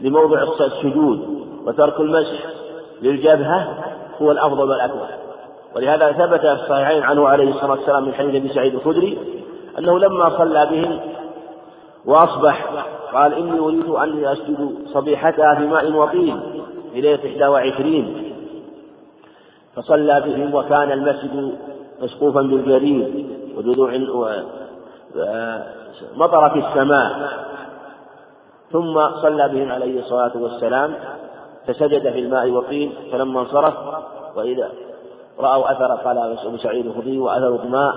لموضع 0.00 0.42
السجود 0.60 1.46
وترك 1.66 2.00
المسح 2.00 2.44
للجبهة 3.02 3.84
هو 4.22 4.30
الأفضل 4.30 4.70
والأكمل 4.70 5.25
ولهذا 5.76 6.12
ثبت 6.12 6.40
في 6.40 6.52
الصحيحين 6.52 7.02
عنه 7.02 7.28
عليه 7.28 7.50
الصلاة 7.50 7.70
والسلام 7.70 8.04
من 8.04 8.14
حديث 8.14 8.34
أبي 8.34 8.48
سعيد 8.48 8.74
الخدري 8.74 9.18
أنه 9.78 9.98
لما 9.98 10.38
صلى 10.38 10.66
بهم 10.66 11.00
وأصبح 12.04 12.84
قال 13.12 13.34
إني 13.34 13.58
أريد 13.58 13.88
أن 13.88 14.24
أسجد 14.24 14.78
صبيحتها 14.86 15.54
في 15.54 15.66
ماء 15.66 15.92
وطين 15.92 16.40
في 16.92 17.00
ليلة 17.00 17.48
21 17.48 18.32
فصلى 19.76 20.20
بهم 20.20 20.54
وكان 20.54 20.92
المسجد 20.92 21.58
مسقوفا 22.02 22.40
بالجريد 22.40 23.26
وجذوع 23.56 23.96
مطر 26.16 26.50
في 26.50 26.58
السماء. 26.58 27.30
ثم 28.72 29.08
صلى 29.22 29.48
بهم 29.48 29.72
عليه 29.72 30.00
الصلاة 30.00 30.32
والسلام 30.34 30.94
فسجد 31.66 32.12
في 32.12 32.18
الماء 32.18 32.50
والطين 32.50 32.92
فلما 33.12 33.40
انصرف 33.40 33.74
وإذا 34.36 34.70
رأوا 35.38 35.72
أثر 35.72 35.94
قال 35.94 36.18
أبو 36.18 36.56
سعيد 36.56 36.86
الخدري 36.86 37.18
وأثر 37.18 37.48
الماء 37.48 37.94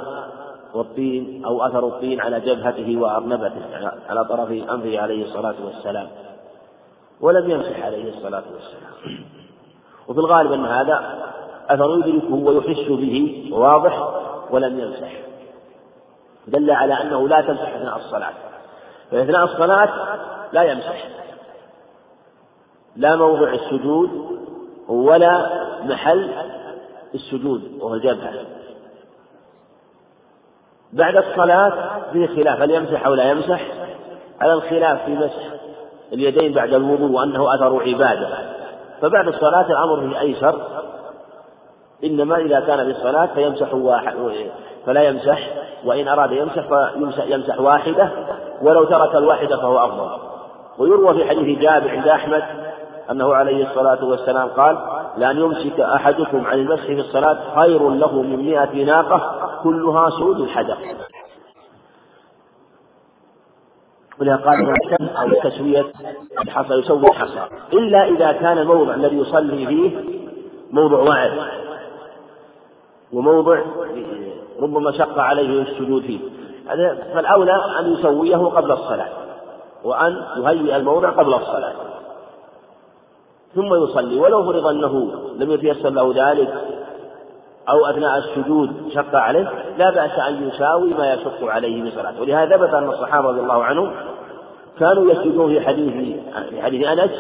والطين 0.73 1.45
أو 1.45 1.65
أثر 1.65 1.87
الطين 1.87 2.21
على 2.21 2.39
جبهته 2.39 2.97
وأرنبته 2.97 3.61
على 4.09 4.25
طرف 4.25 4.51
أنفه 4.51 4.99
عليه 4.99 5.25
الصلاة 5.25 5.55
والسلام 5.65 6.07
ولم 7.21 7.51
يمسح 7.51 7.85
عليه 7.85 8.09
الصلاة 8.09 8.43
والسلام. 8.53 9.23
وفي 10.07 10.19
الغالب 10.19 10.51
أن 10.51 10.65
هذا 10.65 11.19
أثر 11.69 11.97
يدركه 11.97 12.33
ويحس 12.33 12.87
به 12.89 13.49
واضح 13.51 14.09
ولم 14.51 14.79
يمسح 14.79 15.11
دل 16.47 16.71
على 16.71 16.93
أنه 16.93 17.27
لا 17.27 17.41
تمسح 17.41 17.75
أثناء 17.75 17.97
الصلاة. 17.97 18.33
في 19.09 19.23
أثناء 19.23 19.43
الصلاة 19.43 19.89
لا 20.51 20.63
يمسح 20.63 21.07
لا 22.95 23.15
موضع 23.15 23.53
السجود 23.53 24.39
ولا 24.87 25.49
محل 25.83 26.31
السجود 27.15 27.61
وهو 27.81 27.93
الجبهة 27.93 28.33
بعد 30.93 31.15
الصلاة 31.17 31.73
فيه 32.13 32.27
خلاف 32.27 32.61
هل 32.61 32.71
يمسح 32.71 33.05
أو 33.05 33.13
لا 33.13 33.31
يمسح؟ 33.31 33.61
على 34.41 34.53
الخلاف 34.53 35.05
في 35.05 35.11
مسح 35.11 35.59
اليدين 36.13 36.53
بعد 36.53 36.73
الوضوء 36.73 37.11
وأنه 37.11 37.55
أثر 37.55 37.83
عبادة. 37.83 38.29
فبعد 39.01 39.27
الصلاة 39.27 39.65
الأمر 39.69 40.09
فيه 40.09 40.19
أيسر 40.19 40.61
إنما 42.03 42.37
إذا 42.37 42.59
كان 42.59 42.85
في 42.85 42.91
الصلاة 42.91 43.25
فيمسح 43.25 43.73
واحد 43.73 44.15
فلا 44.85 45.01
يمسح 45.01 45.49
وإن 45.85 46.07
أراد 46.07 46.31
يمسح 46.31 46.63
فيمسح 47.15 47.59
واحدة 47.59 48.09
ولو 48.61 48.83
ترك 48.83 49.15
الواحدة 49.15 49.57
فهو 49.57 49.77
أفضل. 49.77 50.29
ويروى 50.77 51.13
في 51.13 51.29
حديث 51.29 51.59
جابر 51.59 51.89
عند 51.89 52.07
أحمد 52.07 52.43
أنه 53.11 53.33
عليه 53.33 53.69
الصلاة 53.69 54.05
والسلام 54.05 54.47
قال 54.47 54.77
لأن 55.17 55.37
يمسك 55.37 55.79
أحدكم 55.79 56.45
عن 56.45 56.59
المسح 56.59 56.85
في 56.85 56.99
الصلاة 56.99 57.55
خير 57.55 57.89
له 57.89 58.21
من 58.21 58.37
مئة 58.37 58.85
ناقة 58.85 59.49
كلها 59.63 60.09
سود 60.09 60.39
الحدث 60.39 60.77
ولها 64.19 64.35
قال 64.35 64.75
أو 65.17 65.49
تسوية 65.49 65.85
الحصى 66.41 66.73
يسوي 66.73 67.03
الحصى. 67.03 67.47
إلا 67.73 68.07
إذا 68.07 68.31
كان 68.31 68.57
الموضع 68.57 68.93
الذي 68.93 69.17
يصلي 69.17 69.67
فيه 69.67 70.03
موضع 70.71 70.97
وعر 70.97 71.51
وموضع 73.13 73.61
ربما 74.61 74.91
شق 74.91 75.19
عليه 75.19 75.61
السجود 75.61 76.01
فيه. 76.01 76.19
فالأولى 77.13 77.55
أن 77.79 77.93
يسويه 77.93 78.37
قبل 78.37 78.71
الصلاة 78.71 79.09
وأن 79.83 80.25
يهيئ 80.37 80.75
الموضع 80.75 81.09
قبل 81.09 81.33
الصلاة. 81.33 81.73
ثم 83.55 83.83
يصلي. 83.83 84.19
ولو 84.19 84.43
فرض 84.43 84.67
أنه 84.67 85.11
لم 85.39 85.51
يتيسر 85.51 85.89
له 85.89 86.13
ذلك 86.15 86.53
أو 87.69 87.85
أثناء 87.85 88.17
السجود 88.17 88.71
شق 88.93 89.15
عليه 89.15 89.51
لا 89.77 89.89
بأس 89.89 90.19
أن 90.27 90.47
يساوي 90.47 90.93
ما 90.93 91.13
يشق 91.13 91.43
عليه 91.43 91.81
من 91.81 91.91
صلاته. 91.91 92.21
ولهذا 92.21 92.57
ثبت 92.57 92.73
أن 92.73 92.89
الصحابة 92.89 93.29
رضي 93.29 93.39
الله 93.39 93.63
عنهم 93.63 93.91
كانوا 94.79 95.11
يسجدون 95.11 95.53
في 95.53 95.61
حديث 95.61 96.17
في 96.49 96.61
حديث 96.61 96.87
أنس 96.87 97.11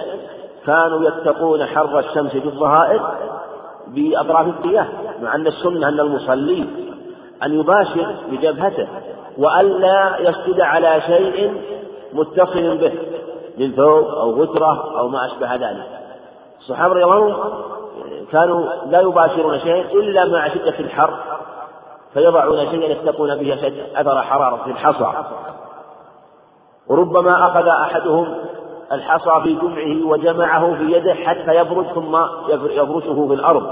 كانوا 0.65 1.09
يتقون 1.09 1.65
حر 1.65 1.99
الشمس 1.99 2.31
في 2.31 2.45
الظهائر 2.45 3.01
بأطراف 3.87 4.47
القيام 4.47 4.87
مع 5.21 5.35
أن 5.35 5.47
السنة 5.47 5.87
أن 5.87 5.99
المصلي 5.99 6.65
أن 7.43 7.59
يباشر 7.59 8.15
بجبهته 8.31 8.87
وألا 9.37 10.17
يسجد 10.19 10.61
على 10.61 11.01
شيء 11.07 11.53
متصل 12.13 12.77
به 12.77 12.91
من 13.57 13.71
ثوب 13.71 14.05
أو 14.05 14.41
غترة 14.41 14.99
أو 14.99 15.07
ما 15.07 15.25
أشبه 15.25 15.55
ذلك. 15.55 15.98
الصحابة 16.69 16.93
رضي 16.93 17.03
الله 17.03 17.15
عنهم 17.15 17.35
كانوا 18.31 18.69
لا 18.85 19.01
يباشرون 19.01 19.59
شيئا 19.59 19.91
إلا 19.91 20.25
مع 20.25 20.47
شدة 20.47 20.79
الحر 20.79 21.13
فيضعون 22.13 22.69
شيئا 22.69 22.91
يتقون 22.91 23.35
به 23.35 23.71
أثر 23.95 24.21
حرارة 24.21 24.65
الحصى. 24.67 25.13
وربما 26.87 27.41
أخذ 27.41 27.67
أحدهم 27.67 28.35
الحصى 28.91 29.31
في 29.43 29.53
جمعه 29.53 30.11
وجمعه 30.11 30.75
في 30.75 30.91
يده 30.91 31.13
حتى 31.13 31.55
يبرد 31.55 31.85
ثم 31.85 32.17
يفرشه 32.49 33.27
في 33.27 33.33
الأرض. 33.33 33.67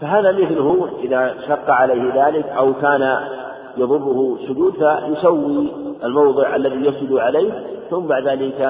فهذا 0.00 0.32
مثله 0.32 0.88
إذا 0.98 1.34
شق 1.48 1.70
عليه 1.70 2.26
ذلك 2.26 2.46
أو 2.46 2.74
كان 2.74 3.28
يضره 3.76 4.38
سجود 4.48 4.72
فيسوي 4.72 5.72
الموضع 6.04 6.56
الذي 6.56 6.86
يسجد 6.86 7.12
عليه 7.12 7.66
ثم 7.90 8.06
بعد 8.06 8.28
ذلك 8.28 8.60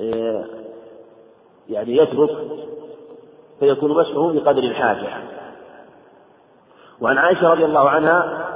آه، 0.00 0.44
يعني 1.68 1.96
يترك 1.96 2.30
فيكون 3.60 3.90
مسحه 3.90 4.32
بقدر 4.32 4.62
الحاجة. 4.62 5.08
وعن 7.00 7.18
عائشة 7.18 7.48
رضي 7.48 7.64
الله 7.64 7.90
عنها 7.90 8.48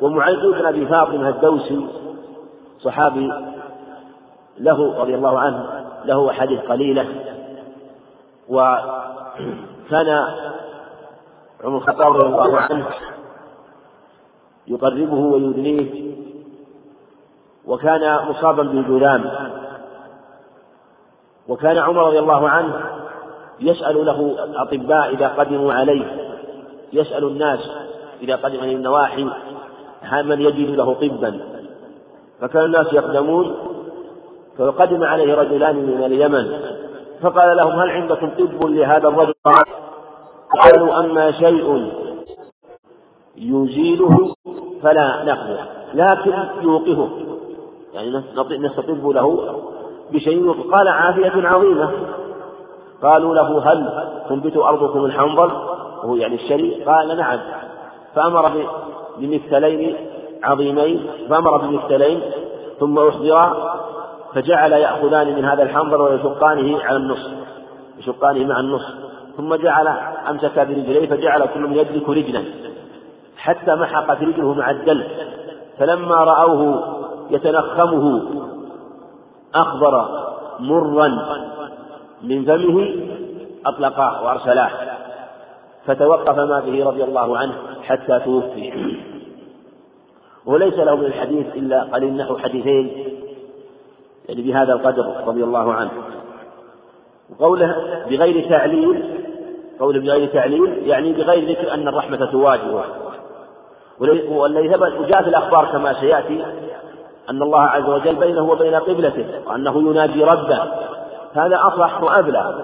ومعيط 0.00 0.40
بن 0.40 0.66
أبي 0.66 0.86
فاطمة 0.86 1.28
الدوسي 1.28 1.86
صحابي 2.80 3.32
له 4.58 5.00
رضي 5.00 5.14
الله 5.14 5.38
عنه 5.38 5.84
له 6.04 6.30
أحاديث 6.30 6.60
قليلة. 6.60 7.06
وكان 8.48 10.08
عمر 11.64 11.76
الخطاب 11.76 12.12
رضي 12.16 12.26
الله 12.26 12.56
عنه 12.70 12.86
يقربه 14.66 15.14
ويدنيه 15.14 16.14
وكان 17.66 18.28
مصابا 18.28 18.62
بالجذام 18.62 19.24
وكان 21.48 21.78
عمر 21.78 22.06
رضي 22.06 22.18
الله 22.18 22.48
عنه 22.48 22.74
يسأل 23.60 24.06
له 24.06 24.20
الأطباء 24.44 25.08
إذا 25.08 25.28
قدموا 25.28 25.72
عليه 25.72 26.04
يسأل 26.92 27.24
الناس 27.24 27.58
إذا 28.22 28.36
قدم 28.36 28.62
من 28.62 28.76
النواحي 28.76 29.26
من 30.24 30.40
يجد 30.40 30.70
له 30.70 30.94
طبا. 30.94 31.40
فكان 32.40 32.64
الناس 32.64 32.86
يقدمون 32.92 33.54
فقدم 34.58 35.04
عليه 35.04 35.34
رجلان 35.34 35.76
من 35.76 36.04
اليمن 36.04 36.60
فقال 37.22 37.56
لهم 37.56 37.80
هل 37.80 37.90
عندكم 37.90 38.30
طب 38.30 38.66
لهذا 38.66 39.08
الرجل؟ 39.08 39.34
قالوا 40.62 41.00
أما 41.00 41.32
شيء 41.32 41.92
يزيله 43.36 44.24
فلا 44.82 45.24
نأخذه 45.24 45.66
لكن 45.94 46.34
يوقفه 46.62 47.08
يعني 47.94 48.22
نستطب 48.50 49.08
له 49.08 49.54
بشيء 50.12 50.52
قال 50.72 50.88
عافية 50.88 51.48
عظيمة. 51.48 51.90
قالوا 53.02 53.34
له 53.34 53.72
هل 53.72 54.08
تنبت 54.28 54.56
أرضكم 54.56 55.04
الحنظل؟ 55.04 55.52
وهو 56.02 56.16
يعني 56.16 56.34
الشري. 56.34 56.84
قال 56.84 57.16
نعم. 57.16 57.38
فأمر 58.14 58.66
بمثلين 59.18 59.96
عظيمين. 60.44 61.06
فأمر 61.28 61.56
بمثلين. 61.56 62.20
ثم 62.80 62.98
أحضرا 62.98 63.78
فجعل 64.34 64.72
يأخذان 64.72 65.36
من 65.36 65.44
هذا 65.44 65.62
الحنظل 65.62 66.00
ويشقانه 66.00 66.82
على 66.82 66.96
النصف. 66.96 67.30
يشقانه 67.98 68.46
مع 68.46 68.60
النصف. 68.60 68.94
ثم 69.36 69.54
جعل 69.54 69.88
أمسك 70.30 70.58
برجليه 70.58 71.08
فجعل 71.08 71.46
كل 71.46 71.76
يدرك 71.76 72.08
رجلا 72.08 72.44
حتى 73.36 73.74
محقت 73.74 74.22
رجله 74.22 74.54
مع 74.54 74.70
الدلك 74.70 75.28
فلما 75.78 76.14
رأوه 76.14 76.82
يتنخمه. 77.30 78.22
أخضر 79.54 80.08
مرا 80.60 81.08
من 82.22 82.44
فمه 82.44 82.94
أطلقاه 83.66 84.24
وأرسلاه 84.24 84.70
فتوقف 85.86 86.38
ما 86.38 86.60
به 86.60 86.84
رضي 86.84 87.04
الله 87.04 87.38
عنه 87.38 87.54
حتى 87.82 88.20
توفي. 88.24 88.96
وليس 90.46 90.74
له 90.74 90.96
من 90.96 91.04
الحديث 91.04 91.46
إلا 91.54 91.82
قليل 91.82 92.16
نحو 92.16 92.38
حديثين 92.38 93.04
يعني 94.28 94.42
بهذا 94.42 94.72
القدر 94.72 95.24
رضي 95.26 95.44
الله 95.44 95.72
عنه. 95.72 95.90
وقوله 97.30 97.76
بغير 98.10 98.48
تعليل 98.48 99.04
قوله 99.80 100.00
بغير 100.00 100.28
تعليل 100.28 100.88
يعني 100.88 101.12
بغير 101.12 101.50
ذكر 101.50 101.74
أن 101.74 101.88
الرحمة 101.88 102.26
تواجهه. 102.32 102.84
والذي 104.28 104.68
ثبت 104.68 104.92
وجاء 105.00 105.22
في 105.22 105.28
الأخبار 105.28 105.72
كما 105.72 106.00
سيأتي 106.00 106.44
أن 107.30 107.42
الله 107.42 107.60
عز 107.60 107.88
وجل 107.88 108.14
بينه 108.14 108.42
وبين 108.42 108.74
قبلته 108.74 109.40
وأنه 109.46 109.90
يناجي 109.90 110.24
ربه. 110.24 110.62
هذا 111.34 111.58
أصح 111.60 112.02
وأبلغ 112.02 112.60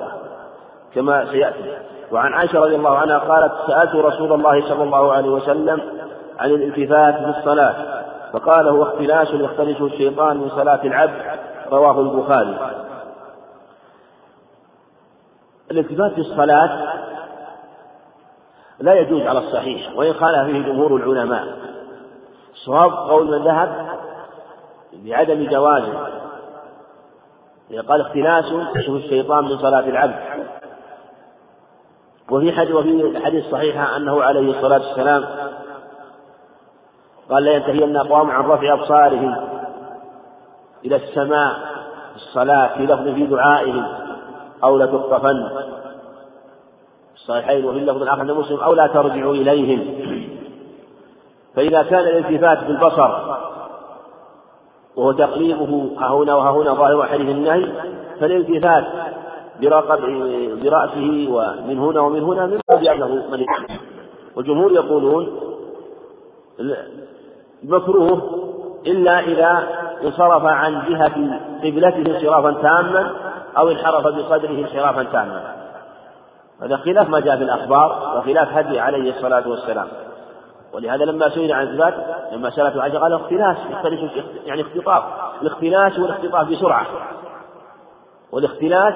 كما 0.95 1.25
سيأتي. 1.31 1.77
وعن 2.13 2.33
عائشة 2.33 2.61
رضي 2.61 2.75
الله 2.75 2.97
عنها 2.97 3.19
قالت 3.19 3.53
سألت 3.67 3.95
رسول 3.95 4.33
الله 4.33 4.69
صلى 4.69 4.83
الله 4.83 5.13
عليه 5.13 5.29
وسلم 5.29 5.81
عن 6.39 6.51
الالتفات 6.51 7.15
في 7.15 7.39
الصلاة 7.39 7.75
فقال 8.33 8.69
هو 8.69 8.83
اختلاس 8.83 9.29
يختلسه 9.29 9.87
الشيطان 9.87 10.37
من 10.37 10.51
صلاة 10.51 10.81
العبد. 10.85 11.39
رواه 11.73 12.01
البخاري. 12.01 12.57
الالتفات 15.71 16.13
في 16.13 16.21
الصلاة 16.21 16.95
لا 18.81 18.95
يجوز 18.95 19.23
على 19.23 19.39
الصحيح 19.39 19.97
وإن 19.97 20.15
خالف 20.15 20.45
فيه 20.45 20.63
جمهور 20.63 20.97
العلماء. 20.97 21.45
صواب 22.55 22.93
قول 22.93 23.27
من 23.27 23.45
ذهب 23.45 23.94
بعدم 25.05 25.51
جوازه 25.51 26.25
قال 27.89 28.01
اختلاس 28.01 28.45
يشبه 28.77 28.97
الشيطان 28.97 29.45
من 29.45 29.59
صلاة 29.59 29.89
العبد. 29.89 30.15
وفي 32.31 32.53
حديث 32.53 32.75
وفي 32.75 32.89
الحديث 32.91 33.45
الصحيحة 33.45 33.97
أنه 33.97 34.23
عليه 34.23 34.57
الصلاة 34.57 34.89
والسلام 34.89 35.25
قال 37.31 37.45
لا 37.45 37.53
ينتهين 37.53 37.97
أقوام 37.97 38.31
عن 38.31 38.45
رفع 38.45 38.73
أبصارهم 38.73 39.37
إلى 40.85 40.97
السماء 40.97 41.55
في 42.11 42.17
الصلاة 42.17 42.77
في 42.77 42.87
لفظ 42.87 43.03
في 43.03 43.27
دعائهم 43.27 43.87
أو 44.65 44.79
لتخطفن 44.79 45.51
الصحيحين 47.15 47.65
وفي 47.65 47.79
اللفظ 47.79 48.03
الآخر 48.03 48.25
مسلم 48.25 48.61
أو 48.61 48.75
لا 48.75 48.87
ترجعوا 48.87 49.35
إليهم. 49.35 50.05
فإذا 51.57 51.83
كان 51.83 52.01
الالتفات 52.01 52.65
بالبصر 52.65 53.35
وهو 54.97 55.13
تقليبه 55.13 55.91
ها 55.99 56.15
هنا 56.15 56.35
وها 56.35 56.51
هنا 56.51 56.75
ظاهر 56.75 57.07
حديث 57.07 57.29
النهي 57.29 57.73
فالالتفات 58.21 58.85
برقب 59.61 60.01
برأسه 60.63 61.29
ومن 61.31 61.79
هنا 61.79 62.01
ومن 62.01 62.23
هنا 62.23 62.47
من 62.47 62.53
باب 62.71 62.85
أنه 62.85 63.25
والجمهور 64.37 64.73
يقولون 64.73 65.41
مكروه 67.63 68.23
إلا 68.87 69.21
إذا 69.21 69.69
انصرف 70.05 70.45
عن 70.45 70.83
جهة 70.89 71.41
قبلته 71.65 72.17
انصرافا 72.17 72.53
تاما 72.53 73.11
أو 73.59 73.69
انحرف 73.69 74.07
بصدره 74.07 74.59
انحرافا 74.59 75.03
تاما. 75.03 75.55
هذا 76.63 76.77
خلاف 76.77 77.09
ما 77.09 77.21
جاء 77.21 77.37
في 77.37 77.43
الأخبار 77.43 78.17
وخلاف 78.19 78.49
هدي 78.53 78.81
عليه 78.81 79.17
الصلاة 79.17 79.49
والسلام. 79.49 79.87
ولهذا 80.75 81.05
لما 81.05 81.29
سئل 81.29 81.53
عن 81.53 81.67
الثبات 81.67 81.95
لما 82.33 82.51
سألته 82.51 82.83
عائشة 82.83 82.99
قال 82.99 83.13
اختلاس 83.13 83.57
يعني 84.47 84.63
اختطاف. 84.63 85.05
الاختلاس 85.43 85.99
والاختطاف 85.99 86.49
بسرعة. 86.49 86.87
والاختلاس 88.33 88.95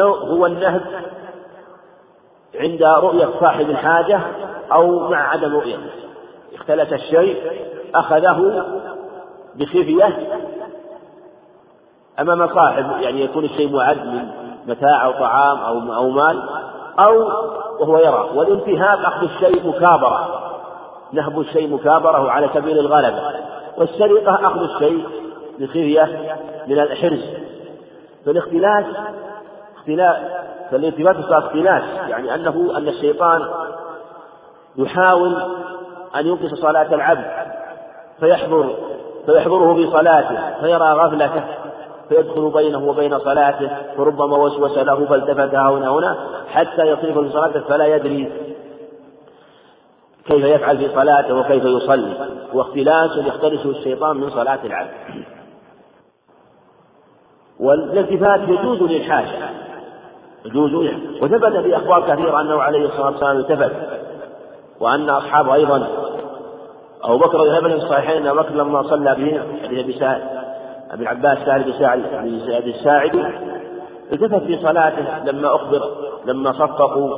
هو 0.00 0.46
النهب 0.46 0.82
عند 2.54 2.82
رؤية 2.82 3.28
صاحب 3.40 3.70
الحاجة 3.70 4.20
أو 4.72 5.08
مع 5.08 5.28
عدم 5.28 5.56
رؤيته 5.56 5.90
اختلس 6.54 6.92
الشيء 6.92 7.42
أخذه 7.94 8.64
بخفية 9.54 10.38
أمام 12.20 12.54
صاحب 12.54 13.00
يعني 13.00 13.24
يكون 13.24 13.44
الشيء 13.44 13.72
معد 13.72 14.06
من 14.06 14.28
متاع 14.66 15.04
أو 15.04 15.12
طعام 15.12 15.58
أو 15.90 16.10
مال. 16.10 16.42
أو 17.08 17.28
وهو 17.80 17.98
يرى. 17.98 18.30
والانتهاب 18.34 18.98
أخذ 18.98 19.22
الشيء 19.22 19.68
مكابرة. 19.68 20.28
نهب 21.12 21.40
الشيء 21.40 21.74
مكابرة 21.74 22.30
على 22.30 22.50
سبيل 22.54 22.78
الغلبة. 22.78 23.22
والسرقة 23.76 24.46
أخذ 24.46 24.62
الشيء 24.62 25.06
بخفية 25.58 26.36
من 26.66 26.78
الحرز. 26.78 27.24
فالاختلاس 28.26 28.84
اختلاس 29.76 30.16
فالالتفات 30.70 31.16
اختلاس. 31.30 31.82
يعني 32.08 32.34
أنه 32.34 32.72
أن 32.76 32.88
الشيطان 32.88 33.48
يحاول 34.76 35.42
أن 36.16 36.26
ينقص 36.26 36.54
صلاة 36.54 36.94
العبد 36.94 37.30
فيحضر 38.20 38.74
فيحضره 39.26 39.74
في 39.74 39.90
صلاته 39.90 40.60
فيرى 40.60 40.92
غفلته. 40.92 41.42
فيدخل 42.10 42.50
بينه 42.50 42.88
وبين 42.88 43.18
صلاته 43.18 43.70
فربما 43.96 44.36
وسوس 44.36 44.78
له 44.78 45.06
فالتفت 45.06 45.54
هنا 45.54 45.88
هنا 45.88 46.16
حتى 46.48 46.82
يصيب 46.82 47.22
في 47.22 47.32
صلاته 47.32 47.60
فلا 47.60 47.96
يدري 47.96 48.32
كيف 50.26 50.44
يفعل 50.44 50.78
في 50.78 50.94
صلاته 50.94 51.34
وكيف 51.34 51.64
يصلي. 51.64 52.14
واختلاس 52.54 53.10
يختلسه 53.16 53.70
الشيطان 53.70 54.16
من 54.16 54.30
صلاة 54.30 54.58
العبد. 54.64 54.90
والالتفات 57.60 58.40
يجوز 58.48 58.82
للحاجة. 58.82 59.50
يجوز 60.44 60.74
وثبت 61.22 61.56
في 61.56 61.76
أخبار 61.76 62.14
كثيرة 62.14 62.40
أنه 62.40 62.62
عليه 62.62 62.86
الصلاة 62.86 63.06
والسلام 63.06 63.36
التفت. 63.36 63.72
وأن 64.80 65.10
أصحابه 65.10 65.54
أيضا. 65.54 65.88
أبو 67.02 67.18
بكر 67.18 67.42
الله 67.42 67.56
عنه 67.56 67.74
الصحيحين 67.74 68.26
أن 68.26 68.36
بكر 68.36 68.54
لما 68.54 68.82
صلى 68.82 69.14
به 69.14 69.42
حديث 69.62 69.84
أبي 69.84 69.98
سعد. 69.98 70.39
أبي 70.90 71.02
العباس 71.02 71.38
سعد 71.38 71.64
بن 71.64 72.70
الساعدي 72.70 73.24
التفت 74.12 74.42
في 74.42 74.58
صلاته 74.62 75.24
لما 75.24 75.54
أخبر 75.54 75.90
لما 76.26 76.52
صفقوا. 76.52 77.16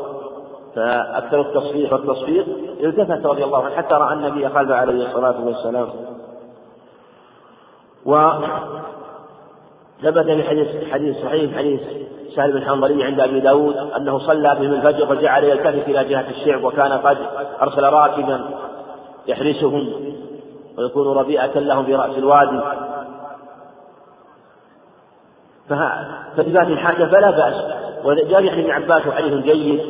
فأكثر 0.75 1.41
التصفيق 1.41 1.93
والتصفيق 1.93 2.47
التفت 2.81 3.27
رضي 3.27 3.45
الله 3.45 3.64
عنه 3.64 3.75
حتى 3.75 3.95
رأى 3.95 4.14
النبي 4.14 4.49
خلفه 4.49 4.75
عليه 4.75 5.07
الصلاة 5.07 5.45
والسلام. 5.45 5.89
و 8.07 8.31
ثبت 10.03 10.25
في 10.27 10.43
حديث 10.43 10.68
حديث 10.93 11.16
صحيح 11.16 11.57
حديث 11.57 11.81
سهل 12.37 12.53
بن 12.53 12.64
حنظلي 12.64 13.05
عند 13.05 13.20
أبي 13.20 13.41
داود 13.41 13.77
أنه 13.77 14.18
صلى 14.18 14.55
بهم 14.61 14.73
الفجر 14.73 15.07
فجعل 15.07 15.45
يلتفت 15.45 15.89
إلى 15.89 16.05
جهة 16.05 16.31
الشعب 16.31 16.64
وكان 16.64 16.93
قد 16.93 17.18
أرسل 17.62 17.83
راكبا 17.83 18.45
يحرسهم 19.27 19.93
ويكون 20.79 21.16
ربيئة 21.16 21.59
لهم 21.59 21.85
في 21.85 21.95
رأس 21.95 22.18
الوادي. 22.18 22.61
فالتفات 26.37 26.66
الحاجة 26.66 27.05
فلا 27.05 27.31
بأس. 27.31 27.55
وجاء 28.05 28.41
في 28.41 28.61
ابن 28.61 28.70
عباس 28.70 29.03
حديث 29.03 29.33
جيد 29.33 29.81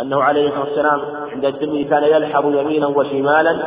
أنه 0.00 0.22
عليه 0.22 0.48
الصلاة 0.48 0.64
والسلام 0.64 1.00
عند 1.32 1.44
الترمذي 1.44 1.84
كان 1.84 2.02
يلحظ 2.02 2.46
يمينا 2.46 2.86
وشمالا 2.86 3.58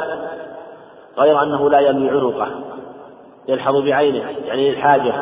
غير 1.17 1.43
أنه 1.43 1.70
لا 1.70 1.80
يمي 1.80 2.09
عنقه. 2.09 2.47
يلحظ 3.47 3.76
بعينه 3.76 4.24
يعني 4.47 4.70
الحاجة 4.70 5.13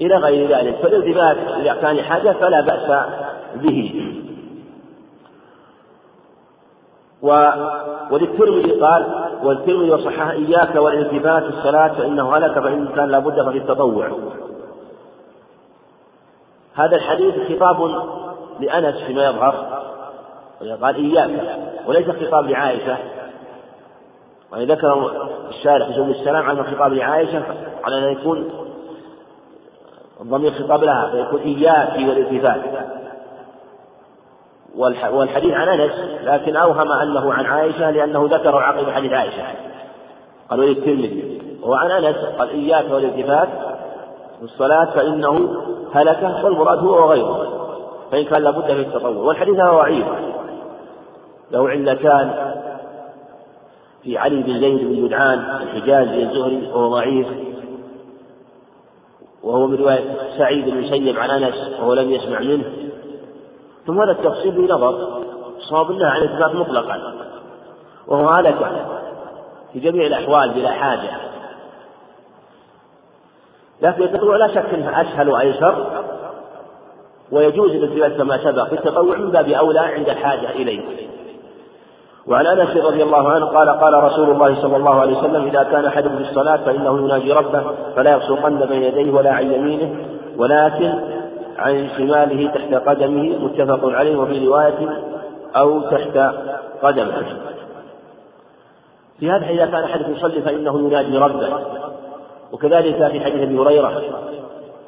إلى 0.00 0.16
غير 0.16 0.56
ذلك. 0.56 0.76
فالالتفات 0.82 1.36
إذا 1.60 1.74
كان 1.82 2.02
حاجة 2.02 2.32
فلا 2.32 2.60
بأس 2.60 3.06
به. 3.54 4.06
و 7.22 7.50
وللترمذي 8.10 8.72
قال 8.72 9.06
والترمذي 9.44 9.90
وصححه 9.90 10.30
إياك 10.30 10.74
والالتفات 10.74 11.42
في 11.42 11.48
الصلاة 11.48 11.88
فإنه 11.88 12.36
هلك 12.36 12.58
فإن 12.58 12.88
كان 12.96 13.08
لابد 13.08 13.42
ففي 13.42 13.58
التطوع. 13.58 14.10
هذا 16.80 16.96
الحديث 16.96 17.34
خطاب 17.48 17.90
لأنس 18.60 18.96
فيما 18.96 19.24
يظهر 19.24 19.80
قال 20.82 20.96
إياك 20.96 21.30
وليس 21.86 22.10
خطاب 22.10 22.50
لعائشة. 22.50 22.96
وإن 24.52 24.62
ذكر 24.72 25.10
الشارح 25.48 25.86
في 25.86 25.94
سبيل 25.94 26.10
السلام 26.10 26.50
عن 26.50 26.62
خطاب 26.62 26.92
لعائشة 26.92 27.42
على 27.84 27.98
أن 27.98 28.12
يكون 28.12 28.50
الضمير 30.20 30.52
خطاب 30.52 30.84
لها 30.84 31.10
فيكون 31.10 31.40
إياك 31.40 32.08
والالتفات. 32.08 32.60
والحديث 35.12 35.54
عن 35.54 35.68
أنس 35.68 35.92
لكن 36.22 36.56
أوهم 36.56 36.92
أنه 36.92 37.32
عن 37.32 37.46
عائشة 37.46 37.90
لأنه 37.90 38.28
ذكره 38.30 38.60
عقب 38.60 38.90
حديث 38.90 39.12
عائشة. 39.12 39.42
قال 40.50 40.60
ولي 40.60 40.72
الترمذي 40.72 41.42
وهو 41.62 41.74
عن 41.74 41.90
أنس 41.90 42.16
قال 42.16 42.50
إياك 42.50 42.84
والالتفات. 42.90 43.48
الصلاة 44.42 44.84
فإنه 44.84 45.56
هلك 45.92 46.44
والمراد 46.44 46.78
هو 46.78 47.06
وغيره 47.06 47.60
فإن 48.10 48.24
كان 48.24 48.42
لابد 48.42 48.70
من 48.70 48.80
التطور 48.80 49.26
والحديث 49.26 49.54
هذا 49.54 49.70
ضعيف. 49.70 50.06
له 51.50 51.68
علتان 51.68 52.54
في 54.02 54.18
علي 54.18 54.42
بن 54.42 54.60
زيد 54.60 54.78
بن 54.78 55.06
جدعان 55.06 55.38
الحجازي 55.38 56.22
الزهري 56.22 56.70
وهو 56.74 56.90
ضعيف. 56.90 57.26
وهو 59.42 59.66
من 59.66 59.76
رواية 59.76 60.04
سعيد 60.38 60.64
بن 60.64 60.78
المسيب 60.78 61.18
عن 61.18 61.30
أنس 61.30 61.54
وهو 61.80 61.94
لم 61.94 62.10
يسمع 62.10 62.40
منه. 62.40 62.64
ثم 63.86 64.00
هذا 64.00 64.12
التفصيل 64.12 64.50
به 64.50 64.74
نظر 64.74 65.22
صواب 65.58 65.90
الله 65.90 66.06
عن 66.06 66.22
الإثبات 66.22 66.54
مطلقا. 66.54 67.14
وهو 68.06 68.28
هلك 68.28 68.86
في 69.72 69.80
جميع 69.80 70.06
الأحوال 70.06 70.50
بلا 70.50 70.70
حاجة. 70.70 71.29
لكن 73.82 74.02
التطوع 74.02 74.36
لا 74.36 74.48
شك 74.48 74.74
أنه 74.74 75.00
أسهل 75.00 75.28
وأيسر 75.28 75.86
ويجوز 77.32 77.70
الاثبات 77.70 78.12
كما 78.12 78.38
سبق 78.44 78.68
في 78.68 78.72
التطوع 78.72 79.16
من 79.16 79.30
باب 79.30 79.48
أولى 79.48 79.80
عند 79.80 80.08
الحاجة 80.08 80.50
إليه. 80.50 80.80
وعن 82.26 82.46
أنس 82.46 82.76
رضي 82.76 83.02
الله 83.02 83.28
عنه 83.28 83.46
قال 83.46 83.70
قال 83.70 84.04
رسول 84.04 84.30
الله 84.30 84.62
صلى 84.62 84.76
الله 84.76 85.00
عليه 85.00 85.18
وسلم 85.18 85.46
إذا 85.46 85.62
كان 85.62 85.84
أحدكم 85.84 86.16
في 86.16 86.22
الصلاة 86.22 86.56
فإنه 86.56 86.98
يناجي 86.98 87.32
ربه 87.32 87.62
فلا 87.96 88.12
يبصقن 88.12 88.66
بين 88.66 88.82
يديه 88.82 89.12
ولا 89.12 89.32
عن 89.32 89.52
يمينه 89.52 89.96
ولكن 90.36 90.94
عن 91.58 91.88
شماله 91.96 92.50
تحت 92.50 92.74
قدمه 92.74 93.38
متفق 93.38 93.88
عليه 93.88 94.16
وفي 94.16 94.46
رواية 94.46 94.88
أو 95.56 95.80
تحت 95.80 96.34
قدمه. 96.82 97.22
في 99.20 99.30
هذا 99.30 99.46
إذا 99.46 99.66
كان 99.66 99.84
أحدكم 99.84 100.12
يصلي 100.12 100.42
فإنه 100.42 100.78
يناجي 100.78 101.18
ربه. 101.18 101.58
وكذلك 102.52 102.96
في 102.96 103.20
حديث 103.20 103.42
أبي 103.42 103.58
هريرة 103.58 104.02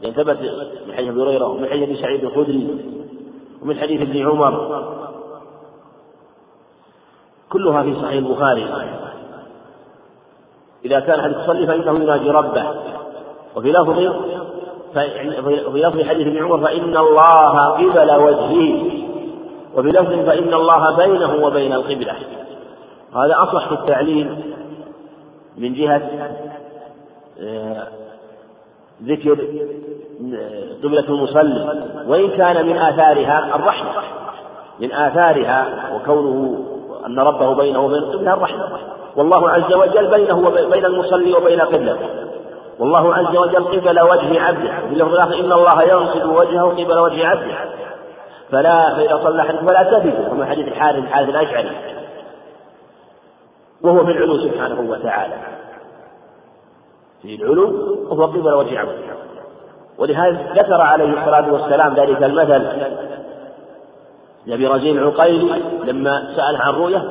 يعني 0.02 0.14
ثبت 0.14 0.38
من 0.86 0.94
حديث 0.94 1.08
أبي 1.08 1.22
هريرة 1.22 1.48
ومن 1.48 1.68
حديث 1.68 1.82
أبي 1.82 2.02
سعيد 2.02 2.24
الخدري 2.24 2.78
ومن 3.62 3.78
حديث 3.78 4.00
ابن 4.00 4.28
عمر 4.28 4.84
كلها 7.50 7.82
في 7.82 7.94
صحيح 7.94 8.12
البخاري. 8.12 8.66
إذا 10.84 11.00
كان 11.00 11.20
أحد 11.20 11.30
يصلي 11.30 11.66
فإنه 11.66 12.02
يناجي 12.02 12.30
ربه. 12.30 12.64
وفي 13.56 13.72
لفظ 13.72 13.90
في 15.72 15.80
لفظ 15.80 16.00
حديث 16.02 16.26
ابن 16.26 16.44
عمر 16.44 16.58
فإن 16.58 16.96
الله 16.96 17.68
قبل 17.68 18.10
وجهه. 18.10 18.84
وفي 19.74 19.88
لفظ 19.88 20.26
فإن 20.26 20.54
الله 20.54 20.96
بينه 20.96 21.46
وبين 21.46 21.72
القبلة. 21.72 22.14
هذا 23.14 23.36
أصح 23.42 23.68
في 23.68 23.74
التعليم 23.74 24.42
من 25.56 25.74
جهة 25.74 26.10
ذكر 29.02 29.32
آه، 30.34 30.84
قبلة 30.84 31.08
المصلي 31.08 31.84
وإن 32.06 32.30
كان 32.30 32.66
من 32.66 32.78
آثارها 32.78 33.56
الرحمة 33.56 33.90
من 34.80 34.92
آثارها 34.92 35.90
وكونه 35.94 36.64
أن 37.06 37.18
ربه 37.18 37.54
بينه 37.54 37.80
وبين 37.80 37.98
القبلة 37.98 38.34
الرحمة. 38.34 38.68
والله 39.16 39.50
عز 39.50 39.72
وجل 39.72 40.06
بينه 40.06 40.38
وبين 40.38 40.84
المصلي 40.84 41.32
وبين 41.34 41.60
قبلته 41.60 42.08
والله 42.78 43.14
عز 43.14 43.36
وجل 43.36 43.64
قبل 43.64 44.00
وجه 44.00 44.40
عبده. 44.40 44.80
في 44.88 44.92
اللفظ 44.92 45.12
الآخر 45.12 45.34
إن 45.34 45.52
الله 45.52 45.82
ينصب 45.82 46.30
وجهه 46.30 46.68
قبل 46.68 46.98
وجه 46.98 47.26
عبده. 47.26 47.54
فلا 48.50 48.94
فإذا 48.94 49.20
صلى 49.24 49.42
أحدكم 49.42 49.66
فلا 49.66 49.82
تثبت 49.82 50.28
كما 50.30 50.46
حديث 50.46 50.68
الحارث 50.68 50.98
الحارث 50.98 51.28
الأشعري. 51.28 51.70
وهو 53.82 54.04
في 54.04 54.10
العلو 54.10 54.38
سبحانه 54.38 54.90
وتعالى. 54.90 55.34
في 57.22 57.34
العلو 57.34 57.96
وهو 58.10 58.24
قبل 58.24 58.54
وجه 58.54 58.78
عبده 58.78 58.92
ولهذا 59.98 60.52
ذكر 60.54 60.80
عليه 60.80 61.20
الصلاة 61.20 61.52
والسلام 61.52 61.94
ذلك 61.94 62.22
المثل. 62.22 62.66
لأبي 64.46 64.66
رزين 64.66 64.98
العقيلي 64.98 65.62
لما 65.84 66.34
سأل 66.36 66.56
عن 66.56 66.74
رؤية 66.74 67.04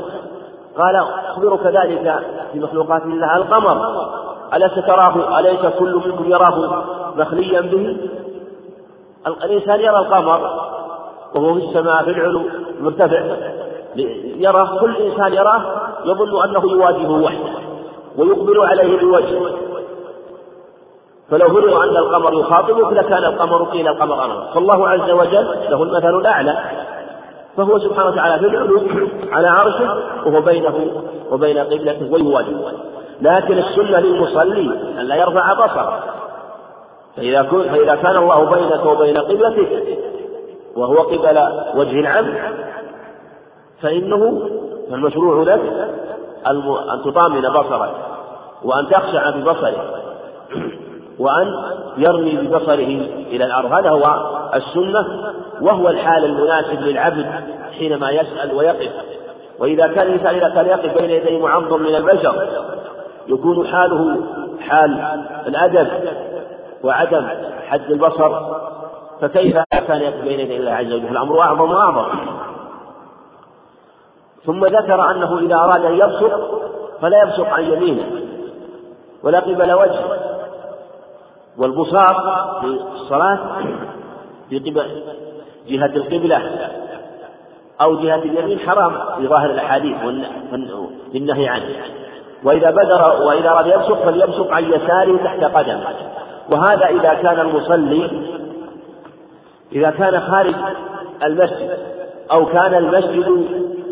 قال 0.78 0.96
أخبرك 1.28 1.66
ذلك 1.66 2.24
في 2.54 2.60
مخلوقات 2.60 3.02
الله 3.04 3.38
القمر. 3.38 4.08
أليس 4.54 4.74
تراه؟ 4.76 5.40
أليس 5.40 5.66
كل 5.80 6.02
منكم 6.06 6.32
يراه 6.32 6.84
مخليا 7.18 7.62
به؟ 7.62 7.98
الإنسان 9.28 9.80
يرى 9.80 9.98
القمر 9.98 10.40
وهو 11.36 11.54
في 11.54 11.60
السماء 11.66 12.04
في 12.04 12.10
العلو 12.10 12.42
مرتفع 12.82 13.22
يراه 14.36 14.80
كل 14.80 14.96
إنسان 14.96 15.34
يراه 15.34 15.62
يظن 16.06 16.44
أنه 16.44 16.72
يواجهه 16.72 17.22
وحده 17.24 17.52
ويقبل 18.18 18.60
عليه 18.60 19.00
بوجه 19.00 19.40
فلو 21.32 21.48
فرض 21.48 21.74
أن 21.74 21.98
القمر 21.98 22.34
يخاطبك 22.34 22.94
لكان 22.94 23.24
القمر 23.24 23.64
قيل 23.64 23.88
القمر 23.88 24.26
أمامك 24.26 24.54
فالله 24.54 24.90
عز 24.90 25.10
وجل 25.10 25.58
له 25.70 25.84
المثل 25.84 26.20
الأعلى. 26.20 26.60
فهو 27.58 27.80
سبحانه 27.80 28.10
وتعالى 28.10 28.40
في 28.40 28.46
العلو 28.46 28.82
على 29.32 29.48
عرشه 29.48 29.98
وهو 30.26 30.42
بينه 30.42 31.04
وبين 31.32 31.58
قبلته 31.58 32.12
ويواجهه 32.12 32.72
لكن 33.22 33.58
السنة 33.58 34.00
للمصلي 34.00 34.72
أن 35.00 35.06
لا 35.06 35.16
يرفع 35.16 35.54
بصره. 35.54 36.04
فإذا, 37.18 37.44
فإذا 37.44 37.96
كان 37.96 38.18
الله 38.18 38.46
بينك 38.46 38.86
وبين 38.86 39.18
قبلتك 39.18 39.98
وهو 40.76 40.96
قبل 40.96 41.40
وجه 41.76 42.00
العبد 42.00 42.36
فإنه 43.82 44.42
المشروع 44.92 45.44
لك 45.44 45.62
أن 46.48 47.02
تطامن 47.06 47.42
بصرك 47.42 47.92
وأن 48.64 48.90
تخشع 48.90 49.30
ببصرك 49.30 49.78
وأن 51.22 51.48
يرمي 51.98 52.36
ببصره 52.36 53.08
إلى 53.28 53.46
الأرض. 53.46 53.74
هذا 53.74 53.90
هو 53.90 54.06
السنة 54.56 55.34
وهو 55.62 55.90
الحال 55.90 56.26
المناسب 56.26 56.82
للعبد 56.82 57.26
حينما 57.78 58.12
يسأل 58.12 58.54
ويقف. 58.54 58.92
وإذا 59.60 59.88
كان 59.88 60.08
الإنسان 60.08 60.36
إذا 60.36 60.50
كان 60.50 60.66
يقف 60.66 60.98
بين 61.02 61.10
يدي 61.10 61.40
معظم 61.40 61.82
من 61.82 61.96
البشر 61.96 62.48
يكون 63.28 63.68
حاله 63.68 64.18
حال 64.60 65.20
الأدب 65.48 65.88
وعدم 66.84 67.28
حد 67.68 67.92
البصر. 67.92 68.40
فكيف 69.22 69.58
كان 69.72 70.02
يقف 70.02 70.24
بين 70.24 70.40
يدي 70.40 70.58
الله 70.58 70.72
عز 70.72 70.86
وجل؟ 70.86 71.08
الأمر 71.08 71.42
أعظم 71.42 71.72
وأعظم. 71.72 72.06
ثم 74.46 74.66
ذكر 74.66 75.12
أنه 75.12 75.40
إذا 75.40 75.56
أراد 75.56 75.86
أن 75.86 75.94
يبصق 75.94 76.62
فلا 77.02 77.24
يبصق 77.24 77.48
عن 77.48 77.64
يمينه 77.64 78.06
ولا 79.24 79.40
قبل 79.40 79.74
وجهه. 79.74 80.31
والبصاق 81.62 82.60
في 82.62 82.66
الصلاة 82.94 83.40
في 84.50 84.60
جهة 85.68 85.86
القبلة 85.86 86.70
أو 87.82 87.96
جهة 87.96 88.16
اليمين 88.16 88.60
حرام 88.60 88.94
في 89.18 89.28
ظاهر 89.28 89.50
الأحاديث 89.50 89.98
والنهي 91.14 91.48
عنه. 91.48 91.66
وإذا 92.44 92.72
بدر 92.72 93.22
وإذا 93.24 93.50
أراد 93.50 93.68
يبصق 93.68 94.06
فليبصق 94.06 94.52
عن 94.52 94.64
يساره 94.64 95.18
تحت 95.24 95.44
قدمه 95.44 95.84
وهذا 96.50 96.86
إذا 96.86 97.14
كان 97.14 97.40
المصلي 97.40 98.28
إذا 99.72 99.90
كان 99.90 100.20
خارج 100.20 100.56
المسجد 101.24 101.78
أو 102.32 102.46
كان 102.46 102.74
المسجد 102.74 103.48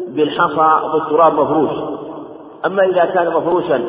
بالحصى 0.07 0.91
بالتراب 0.93 1.33
مفروش. 1.33 1.99
أما 2.65 2.83
إذا 2.83 3.05
كان 3.05 3.27
مفروشا 3.27 3.81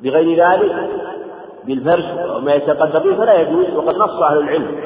بغير 0.00 0.46
ذلك 0.46 0.88
بالفرش 1.64 2.04
وما 2.36 2.54
يتقدم 2.54 2.98
به 2.98 3.16
فلا 3.16 3.34
يجوز 3.40 3.74
وقد 3.74 3.96
نص 3.96 4.22
أهل 4.22 4.38
العلم. 4.38 4.80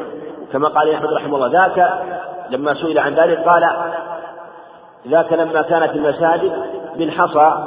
كما 0.52 0.68
قال 0.68 0.94
أحمد 0.94 1.12
رحمه 1.12 1.36
الله 1.36 1.48
ذاك 1.48 1.92
لما 2.50 2.74
سئل 2.74 2.98
عن 2.98 3.14
ذلك 3.14 3.38
قال 3.38 3.70
ذاك 5.08 5.32
لما 5.32 5.62
كانت 5.62 5.96
المساجد 5.96 6.52
بالحصى 6.96 7.64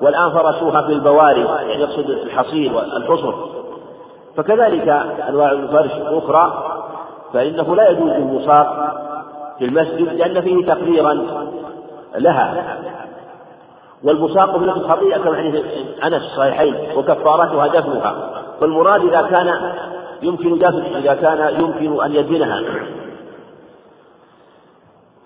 والآن 0.00 0.30
فرشوها 0.30 0.80
بالبواري 0.80 1.44
يعني 1.44 1.82
يقصد 1.82 2.10
الحصير 2.10 2.72
والحصر. 2.74 3.34
فكذلك 4.36 4.88
أنواع 5.28 5.50
الفرش 5.50 5.90
أخرى 5.92 6.64
فإنه 7.32 7.76
لا 7.76 7.90
يجوز 7.90 8.10
البصاق 8.10 8.94
في 9.58 9.64
المسجد 9.64 10.12
لأن 10.12 10.40
فيه 10.40 10.66
تقريرا 10.66 11.26
لها. 12.14 12.76
والبصاق 14.04 14.58
في 14.58 14.64
نفس 14.64 14.78
الخطيئة 14.78 15.18
كما 15.18 15.36
حديث 15.36 15.64
أنس 16.04 16.22
الصحيحين 16.22 16.74
وكفارتها 16.96 17.66
دفنها. 17.66 18.14
فالمراد 18.60 19.00
إذا 19.00 19.22
كان 19.22 19.72
يمكن 20.22 20.58
دفن 20.58 20.96
إذا 20.96 21.14
كان 21.14 21.60
يمكن 21.60 22.04
أن 22.04 22.14
يدفنها. 22.14 22.62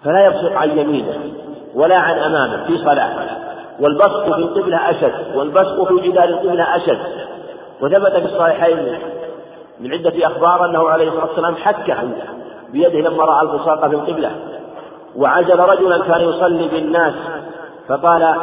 فلا 0.04 0.26
يبصق 0.26 0.52
عن 0.52 0.78
يمينه 0.78 1.18
ولا 1.74 1.96
عن 1.96 2.18
أمامه 2.18 2.66
في 2.66 2.78
صلاة. 2.78 3.38
والبصق 3.80 4.24
في 4.24 4.40
القبلة 4.40 4.90
أشد 4.90 5.36
والبصق 5.36 5.88
في 5.88 6.08
جدار 6.08 6.24
القبلة 6.24 6.76
أشد. 6.76 6.98
وثبت 7.80 8.12
في 8.12 8.24
الصحيحين 8.24 8.98
من 9.80 9.92
عدة 9.92 10.26
أخبار 10.26 10.64
أنه 10.64 10.88
عليه 10.88 11.08
الصلاة 11.08 11.26
والسلام 11.26 11.56
حكه 11.56 11.96
بيده 12.72 13.00
لما 13.00 13.24
رأى 13.24 13.42
البصاق 13.42 13.88
في 13.88 13.94
القبلة. 13.94 14.30
وعجل 15.16 15.58
رجلا 15.58 16.04
كان 16.04 16.20
يصلي 16.20 16.68
بالناس 16.68 17.14
فقال 17.88 18.36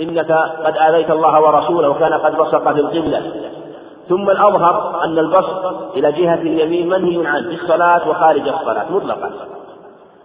إنك 0.00 0.32
قد 0.64 0.76
آذيت 0.76 1.10
الله 1.10 1.42
ورسوله 1.42 1.88
وكان 1.88 2.14
قد 2.14 2.36
بصق 2.36 2.72
في 2.72 2.80
القبلة. 2.80 3.22
ثم 4.08 4.30
الأظهر 4.30 5.04
أن 5.04 5.18
البصق 5.18 5.92
إلى 5.96 6.12
جهة 6.12 6.34
اليمين 6.34 6.88
منهي 6.88 7.26
عنه 7.26 7.48
في 7.48 7.62
الصلاة 7.62 8.08
وخارج 8.08 8.48
الصلاة 8.48 8.92
مطلقا. 8.92 9.30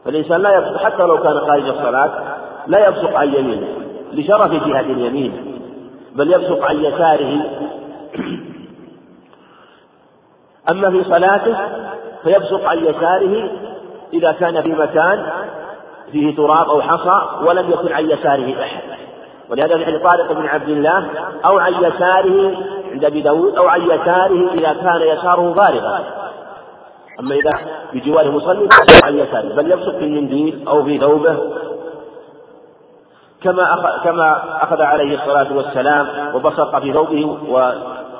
فالإنسان 0.06 0.41
لا 0.41 0.57
يبصق 0.57 0.77
حتى 0.77 1.03
لو 1.03 1.18
كان 1.18 1.40
خارج 1.40 1.68
الصلاة 1.68 2.11
لا 2.68 2.88
يبصق 2.88 3.15
عن 3.15 3.34
يمينه 3.34 3.68
لشرف 4.14 4.52
جهة 4.52 4.80
اليمين 4.80 5.60
بل 6.15 6.34
يبصق 6.34 6.65
عن 6.65 6.76
يساره. 6.76 7.41
أما 10.72 10.90
في 10.90 11.03
صلاته 11.03 11.56
فيبصق 12.23 12.65
عن 12.65 12.77
يساره 12.77 13.49
إذا 14.14 14.32
كان 14.32 14.61
في 14.61 14.69
مكان 14.69 15.26
فيه 16.11 16.36
تراب 16.36 16.69
أو 16.69 16.82
حصى 16.82 17.45
ولم 17.45 17.72
يكن 17.72 17.94
عن 17.94 18.10
يساره 18.10 18.61
أحد. 18.61 18.82
ولهذا 19.49 19.77
في 19.77 19.99
طارق 19.99 20.32
بن 20.32 20.45
عبد 20.45 20.69
الله 20.69 21.10
أو 21.45 21.60
عن 21.60 21.73
يساره 21.73 22.57
عند 22.91 23.06
أبي 23.06 23.22
داود 23.22 23.56
أو 23.56 23.68
عن 23.68 23.82
يساره 23.82 24.53
إذا 24.53 24.73
كان 24.73 25.02
يساره 25.02 25.53
فارغا 25.53 26.03
أما 27.19 27.36
إذا 27.36 27.49
بجواره 27.94 28.30
مصلي 28.30 28.69
عن 29.03 29.18
يساره 29.18 29.56
بل 29.56 29.72
يبصق 29.72 29.98
في 29.98 30.03
المنديل 30.03 30.68
أو 30.68 30.84
في 30.84 30.98
ثوبه. 30.98 31.38
كما 33.41 33.73
أخذ 33.73 34.03
كما 34.03 34.44
أخذ 34.64 34.82
عليه 34.82 35.15
الصلاة 35.15 35.57
والسلام 35.57 36.36
وبصق 36.36 36.80
في 36.80 36.94
ثوبه 36.94 37.38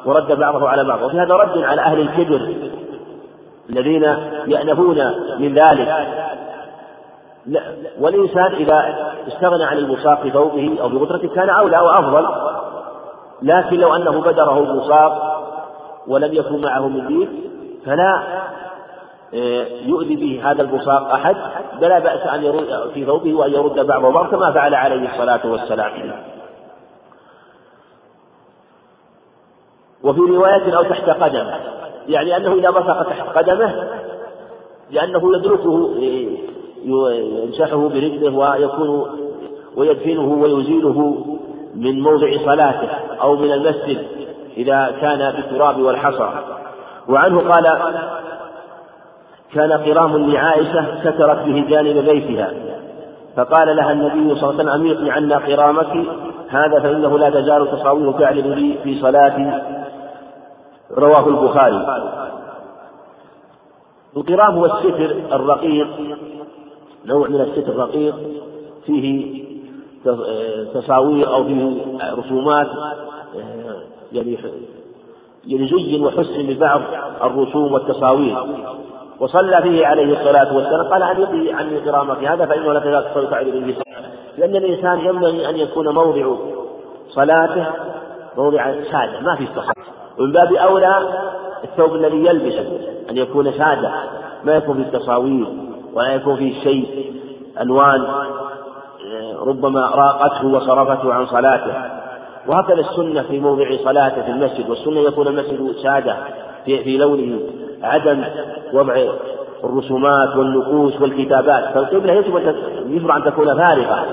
ورد 0.06 0.32
بعضه 0.32 0.70
على 0.70 0.84
بعض. 0.84 1.02
وفي 1.02 1.20
هذا 1.20 1.34
رد 1.34 1.58
على 1.58 1.82
أهل 1.82 2.00
الكبر 2.00 2.56
الذين 3.70 4.04
يأنفون 4.48 4.98
من 5.40 5.54
ذلك. 5.54 6.08
والإنسان 8.00 8.54
إذا 8.54 8.96
استغنى 9.28 9.64
عن 9.64 9.78
البصاق 9.78 10.22
في 10.22 10.32
ثوبه 10.32 10.78
أو 10.82 10.90
بقدرته 10.90 11.28
كان 11.28 11.50
أولى 11.50 11.80
وأفضل 11.80 12.28
لكن 13.42 13.76
لو 13.76 13.96
أنه 13.96 14.22
بدره 14.22 14.60
البصاق 14.60 15.36
ولم 16.08 16.34
يكن 16.34 16.62
معه 16.62 16.88
منديل 16.88 17.30
فلا 17.86 18.24
آه، 19.34 19.68
يؤذي 19.82 20.16
به 20.16 20.52
هذا 20.52 20.62
البصاق 20.62 21.14
أحد. 21.14 21.36
فلا 21.82 22.00
بأس 22.00 22.28
أن 22.28 22.44
يرد 22.44 22.92
في 22.94 23.06
ثوبه 23.06 23.34
وأن 23.34 23.52
يرد 23.52 23.88
بعضه 23.88 24.12
بعض 24.12 24.26
كما 24.26 24.52
فعل 24.52 24.76
عليه 24.76 25.10
الصلاة 25.14 25.52
والسلام. 25.52 25.92
وفي 30.04 30.20
رواية 30.20 30.78
أو 30.78 30.84
تحت 30.84 31.10
قدمه 31.10 31.60
يعني 32.08 32.38
أنه 32.38 32.54
إذا 32.54 32.70
بصق 32.70 33.04
تحت 33.04 33.38
قدمه 33.38 33.90
لأنه 34.92 35.38
يدركه 35.38 35.96
يمسحه 36.84 37.90
برجله 37.90 38.38
ويكون 38.38 39.08
ويدفنه 39.78 40.34
ويزيله 40.42 41.26
من 41.76 42.02
موضع 42.02 42.38
صلاته 42.46 42.90
أو 43.22 43.36
من 43.36 43.52
المسجد 43.52 44.08
إذا 44.58 44.96
كان 45.02 45.32
بالتراب 45.32 45.80
والحصى. 45.80 46.30
وعنه 47.10 47.50
قال 47.50 47.78
كان 49.54 49.72
قرام 49.72 50.32
لعائشة 50.32 50.86
سترت 51.02 51.46
به 51.46 51.66
جانب 51.70 51.98
بيتها 51.98 52.54
فقال 53.36 53.76
لها 53.76 53.92
النبي 53.92 54.40
صلى 54.40 54.50
الله 54.50 54.54
عليه 54.54 54.56
وسلم 54.56 54.70
أميطي 54.70 55.12
عنا 55.12 55.38
قرامك 55.38 56.06
هذا 56.50 56.80
فإنه 56.80 57.18
لا 57.18 57.30
تزال 57.30 57.72
تصاويه 57.72 58.12
تعلم 58.12 58.54
لي 58.54 58.78
في 58.84 59.02
صلاتي 59.02 59.62
رواه 60.98 61.28
البخاري. 61.28 62.06
القرام 64.18 64.56
هو 64.56 64.66
الستر 64.66 65.16
الرقيق 65.32 65.88
نوع 67.06 67.28
من 67.28 67.42
الستر 67.42 67.72
الرقيق 67.72 68.16
فيه 68.86 69.44
تصاوير 70.74 71.34
أو 71.34 71.44
فيه 71.44 71.82
رسومات 72.18 72.68
يعني 74.12 74.38
يعني 75.48 75.68
زين 75.68 76.06
وحسن 76.06 76.44
ببعض 76.48 76.82
الرسوم 77.24 77.74
والتصاوير 77.74 78.38
وصلى 79.20 79.62
فيه 79.62 79.86
عليه 79.86 80.20
الصلاة 80.20 80.56
والسلام 80.56 80.88
قال 80.88 81.04
عن 81.04 81.22
يقي 81.22 81.54
عني 81.54 81.82
كرامك 81.82 82.24
هذا 82.24 82.46
فإنه 82.46 82.74
لا 82.74 82.80
تزال 82.80 83.30
تعرف 83.30 83.54
به 83.54 83.76
لأن 84.38 84.56
الإنسان 84.56 85.00
ينبغي 85.00 85.50
أن 85.50 85.58
يكون 85.58 85.90
موضع 85.90 86.36
صلاته 87.10 87.66
موضع 88.38 88.74
سادة 88.92 89.20
ما 89.22 89.36
في 89.36 89.48
صحة. 89.56 89.74
ومن 90.20 90.32
باب 90.32 90.54
أولى 90.54 91.24
الثوب 91.64 91.96
الذي 91.96 92.26
يلبسه 92.26 92.80
أن 93.10 93.18
يكون 93.18 93.52
سادة 93.52 93.92
ما 94.44 94.56
يكون 94.56 94.84
فيه 94.84 94.98
تصاوير 94.98 95.48
ولا 95.96 96.16
يكون 96.16 96.36
فيه 96.36 96.64
شيء 96.64 97.14
ألوان 97.62 98.08
ربما 99.46 99.80
راقته 99.80 100.48
وصرفته 100.48 101.14
عن 101.14 101.26
صلاته. 101.26 101.74
وهكذا 102.48 102.80
السنة 102.80 103.22
في 103.22 103.40
موضع 103.40 103.66
صلاته 103.84 104.22
في 104.22 104.32
المسجد 104.32 104.70
والسنة 104.70 105.00
يكون 105.00 105.28
المسجد 105.28 105.76
سادة 105.84 106.16
في, 106.66 106.84
في 106.84 106.98
لونه 106.98 107.40
عدم 107.84 108.24
وضع 108.74 109.06
الرسومات 109.64 110.36
والنقوش 110.36 111.02
والكتابات. 111.02 111.74
فالقبلة 111.74 112.14
يجب 112.14 112.56
يجب 112.86 113.12
أن 113.12 113.24
تكون 113.24 113.66
فارغة. 113.66 114.06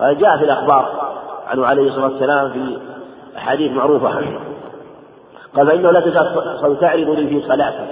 جاء 0.00 0.36
في 0.36 0.44
الأخبار 0.44 1.12
عنه 1.48 1.66
عليه 1.66 1.88
الصلاة 1.88 2.06
والسلام 2.06 2.50
في 2.50 2.78
أحاديث 3.36 3.72
معروفة 3.72 4.08
قال 5.56 5.66
فإنه 5.66 5.90
لا 5.90 6.00
تزال 6.00 6.78
تعرض 6.80 7.10
لي 7.10 7.26
في 7.26 7.48
صلاته. 7.48 7.86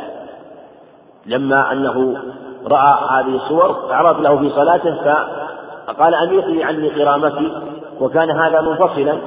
لما 1.26 1.72
أنه 1.72 2.16
رأى 2.66 2.92
هذه 3.10 3.36
الصور 3.36 3.76
عرض 3.90 4.20
له 4.20 4.36
في 4.36 4.50
صلاته 4.50 4.96
فقال 5.86 6.14
أميطي 6.14 6.64
عني 6.64 6.88
قرامتي 6.88 7.52
وكان 8.00 8.30
هذا 8.30 8.60
منفصلا 8.60 9.18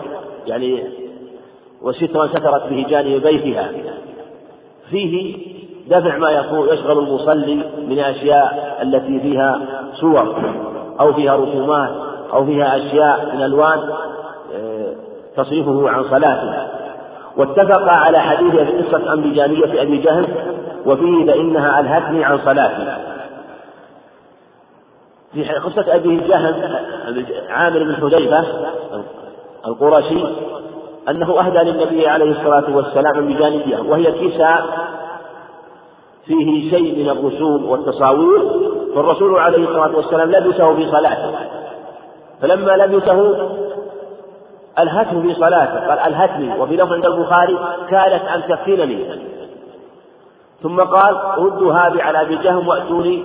يعني 0.48 0.84
وسترا 1.82 2.28
سترت 2.28 2.70
به 2.70 2.86
جانب 2.90 3.24
بيتها. 3.24 3.70
فيه 4.90 5.38
دفع 5.88 6.18
ما 6.18 6.32
يشغل 6.32 7.00
المصلي 7.00 7.56
من 7.88 8.00
الأشياء 8.00 8.80
التي 8.82 9.20
فيها 9.20 9.62
صور 9.94 10.36
أو 11.00 11.14
فيها 11.14 11.36
رسومات 11.36 11.92
أو 12.34 12.46
فيها 12.46 12.78
أشياء 12.78 13.36
من 13.36 13.44
ألوان 13.44 13.80
آه، 14.56 14.94
تصرفه 15.38 15.90
عن 15.90 16.04
صلاته. 16.04 16.68
واتفق 17.38 18.00
على 18.00 18.20
حديث 18.20 18.56
قصة 18.56 19.14
أنبجانية 19.14 19.82
أبي 19.82 19.98
جهل 19.98 20.28
وفيه 20.86 21.26
فإنها 21.26 21.80
ألهتني 21.80 22.24
عن 22.24 22.40
صلاتي 22.46 23.13
في 25.34 25.44
قصة 25.44 25.96
أبي 25.96 26.18
جهل 26.18 26.80
عامر 27.50 27.84
بن 27.84 27.96
حذيفة 27.96 28.46
القرشي 29.68 30.26
أنه 31.10 31.40
أهدى 31.40 31.58
للنبي 31.58 32.08
عليه 32.08 32.32
الصلاة 32.32 32.76
والسلام 32.76 33.28
بجانبية 33.28 33.78
وهي 33.78 34.12
كساء 34.12 34.66
فيه 36.26 36.70
شيء 36.70 37.04
من 37.04 37.10
الرسوم 37.10 37.70
والتصاوير 37.70 38.42
فالرسول 38.96 39.40
عليه 39.40 39.70
الصلاة 39.70 39.96
والسلام 39.96 40.32
لبسه 40.32 40.76
في 40.76 40.92
صلاته. 40.92 41.36
فلما 42.42 42.72
لبسه 42.72 43.50
ألهته 44.80 45.22
في 45.22 45.34
صلاته 45.36 45.88
قال 45.88 46.00
ألهتني 46.00 46.60
وفي 46.60 46.76
لفظ 46.76 46.94
عند 46.94 47.06
البخاري 47.06 47.58
كادت 47.90 48.26
أن 48.28 48.42
تفتنني. 48.50 49.06
ثم 50.64 50.78
قال 50.78 51.16
ردوا 51.38 51.74
هذه 51.74 52.04
على 52.04 52.22
أبي 52.22 52.36
جهم 52.36 52.68
وأتوني 52.68 53.24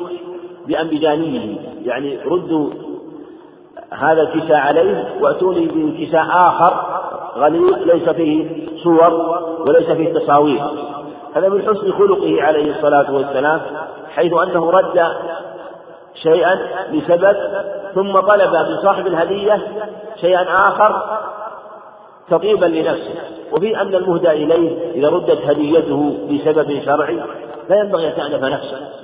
بأنبجانيه 0.69 1.57
يعني 1.85 2.19
ردوا 2.27 2.71
هذا 3.91 4.23
الكساء 4.23 4.57
عليه 4.57 5.05
وأتوني 5.21 5.67
بكساء 5.67 6.27
آخر 6.31 7.01
غليظ 7.37 7.79
ليس 7.79 8.09
فيه 8.09 8.67
صور 8.83 9.39
وليس 9.69 9.91
فيه 9.91 10.15
تصاوير. 10.15 10.63
هذا 11.35 11.49
من 11.49 11.63
حسن 11.63 11.93
خلقه 11.93 12.43
عليه 12.43 12.77
الصلاة 12.77 13.15
والسلام 13.15 13.61
حيث 14.15 14.33
أنه 14.33 14.71
رد 14.71 15.07
شيئا 16.23 16.59
لسبب 16.93 17.37
ثم 17.95 18.21
طلب 18.21 18.53
من 18.53 18.83
صاحب 18.83 19.07
الهدية 19.07 19.61
شيئا 20.21 20.69
آخر 20.69 21.19
تطيبا 22.31 22.67
لنفسه. 22.67 23.15
وفي 23.53 23.81
أن 23.81 23.95
المهدى 23.95 24.31
إليه 24.31 24.93
إذا 24.95 25.09
ردت 25.09 25.39
هديته 25.47 26.19
بسبب 26.31 26.83
شرعي 26.85 27.21
لا 27.71 27.81
ينبغي 27.81 28.09
أن 28.09 28.15
تأنف 28.17 28.45
نفسه 28.45 28.98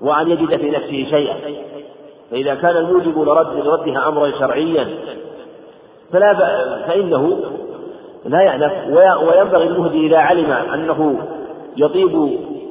وأن 0.00 0.30
يجد 0.30 0.56
في 0.56 0.70
نفسه 0.70 1.06
شيئا. 1.10 1.36
فإذا 2.30 2.54
كان 2.54 2.76
الموجب 2.76 3.18
لرد 3.18 3.66
لردها 3.66 4.08
أمرا 4.08 4.30
شرعيا 4.38 4.88
فلا 6.12 6.34
فإنه 6.86 7.38
لا 8.24 8.40
يعنف 8.40 8.72
وينبغي 9.22 9.64
المهدي 9.64 10.06
إذا 10.06 10.18
علم 10.18 10.50
أنه 10.50 11.18
يطيب 11.76 12.14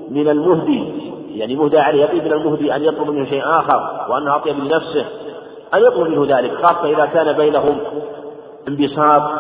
من 0.09 0.29
المهدي 0.29 1.09
يعني 1.35 1.55
مهدى 1.55 1.79
عليه 1.79 2.03
يطيب 2.03 2.23
من 2.25 2.33
المهدي 2.33 2.75
أن 2.75 2.83
يطلب 2.83 3.09
منه 3.09 3.25
شيء 3.29 3.43
آخر 3.45 4.05
وأنه 4.09 4.35
أطيب 4.35 4.59
لنفسه 4.59 5.05
أن 5.73 5.81
يطلب 5.81 6.09
منه 6.09 6.37
ذلك 6.37 6.53
خاصة 6.65 6.89
إذا 6.89 7.05
كان 7.05 7.33
بينهم 7.33 7.77
انبساط 8.67 9.31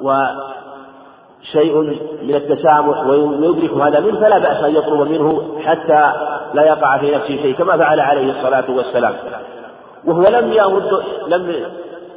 وشيء 0.00 1.78
من 2.22 2.34
التسامح 2.34 3.06
ويدرك 3.06 3.70
هذا 3.70 4.00
منه 4.00 4.20
فلا 4.20 4.38
بأس 4.38 4.64
أن 4.64 4.76
يطلب 4.76 5.00
منه 5.10 5.42
حتى 5.64 6.12
لا 6.54 6.62
يقع 6.66 6.98
في 6.98 7.14
نفسه 7.14 7.26
شيء 7.28 7.54
كما 7.54 7.76
فعل 7.76 8.00
عليه 8.00 8.30
الصلاة 8.30 8.64
والسلام. 8.68 9.14
وهو 10.04 10.22
لم 10.22 10.52
يرد 10.52 11.02
لم 11.26 11.66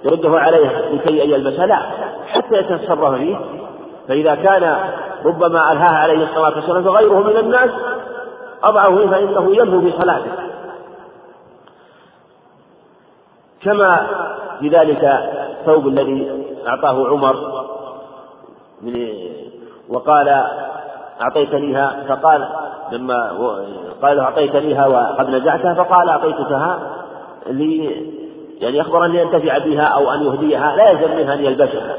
يرده 0.04 0.40
عليه 0.40 0.90
لكي 0.90 1.20
يلبس 1.20 1.60
لا. 1.60 1.80
حتى 2.28 2.56
يتصرف 2.58 3.16
فيه 3.16 3.38
فإذا 4.08 4.36
كان 4.36 4.78
ربما 5.26 5.72
ألهاه 5.72 5.96
عليه 5.96 6.24
الصلاة 6.24 6.56
والسلام 6.56 6.84
فغيره 6.84 7.20
من 7.20 7.38
الناس 7.38 7.70
أضعه 8.64 9.08
فإنه 9.08 9.56
ينهو 9.56 9.82
في 9.82 9.92
صلاته. 10.02 10.32
كما 13.64 14.08
في 14.60 14.70
ذلك 14.70 15.04
الثوب 15.60 15.88
الذي 15.88 16.46
أعطاه 16.68 17.08
عمر 17.08 17.66
من 18.82 19.10
وقال 19.90 20.46
أعطيتنيها 21.22 22.04
فقال 22.10 22.48
لما 22.92 23.32
قال 24.02 24.20
أعطيتنيها 24.20 24.88
وقد 24.88 25.30
نزعتها 25.30 25.74
فقال 25.74 26.10
أعطيتكها 26.10 26.80
لي 27.48 27.86
يعني 28.60 28.82
أخبر 28.82 29.06
أن 29.06 29.16
ينتفع 29.16 29.58
بها 29.58 29.84
أو 29.84 30.12
أن 30.12 30.24
يهديها 30.24 30.76
لا 30.76 30.90
يلزم 30.92 31.18
منها 31.18 31.34
أن 31.34 31.46
يلبسها. 31.46 31.96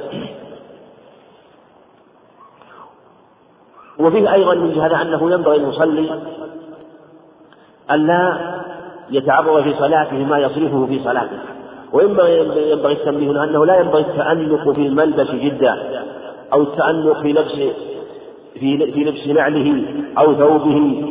وفيه 3.98 4.32
أيضا 4.32 4.54
من 4.54 4.80
هذا 4.80 5.02
أنه 5.02 5.32
ينبغي 5.32 5.56
المصلي 5.56 6.20
ألا 7.90 8.36
يتعرض 9.10 9.62
في 9.62 9.74
صلاته 9.78 10.16
ما 10.16 10.38
يصرفه 10.38 10.86
في 10.86 11.04
صلاته. 11.04 11.38
وينبغي 11.92 12.38
ينبغي 12.70 12.92
التنبيه 12.92 13.44
أنه 13.44 13.66
لا 13.66 13.80
ينبغي 13.80 14.00
التأنق 14.00 14.70
في 14.70 14.86
الملبس 14.86 15.30
جدا 15.30 16.04
أو 16.52 16.62
التأنق 16.62 17.20
في 17.22 17.32
لبس 17.32 17.76
في 18.60 18.92
في 18.92 19.04
لبس 19.04 19.26
نعله 19.26 19.84
أو 20.18 20.34
ثوبه 20.34 21.04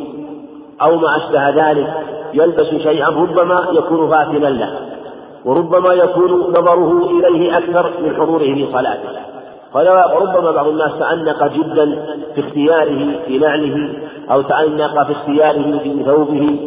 أو 0.82 0.96
ما 0.96 1.16
أشبه 1.16 1.48
ذلك 1.50 1.94
يلبس 2.34 2.66
شيئا 2.66 3.08
ربما 3.08 3.66
يكون 3.72 4.10
فاتنا 4.10 4.46
له 4.48 4.78
وربما 5.44 5.94
يكون 5.94 6.30
نظره 6.50 7.10
إليه 7.10 7.58
أكثر 7.58 7.90
من 8.02 8.16
حضوره 8.16 8.38
في 8.54 8.66
صلاته. 8.72 9.08
وربما 9.74 10.50
بعض 10.50 10.66
الناس 10.66 10.90
تأنق 10.98 11.52
جدا 11.52 12.16
في 12.34 12.40
اختياره 12.40 13.20
في 13.26 13.38
نعله 13.38 13.94
أو 14.30 14.42
تأنق 14.42 15.06
في 15.06 15.12
اختياره 15.12 15.78
في 15.78 16.02
ثوبه 16.04 16.58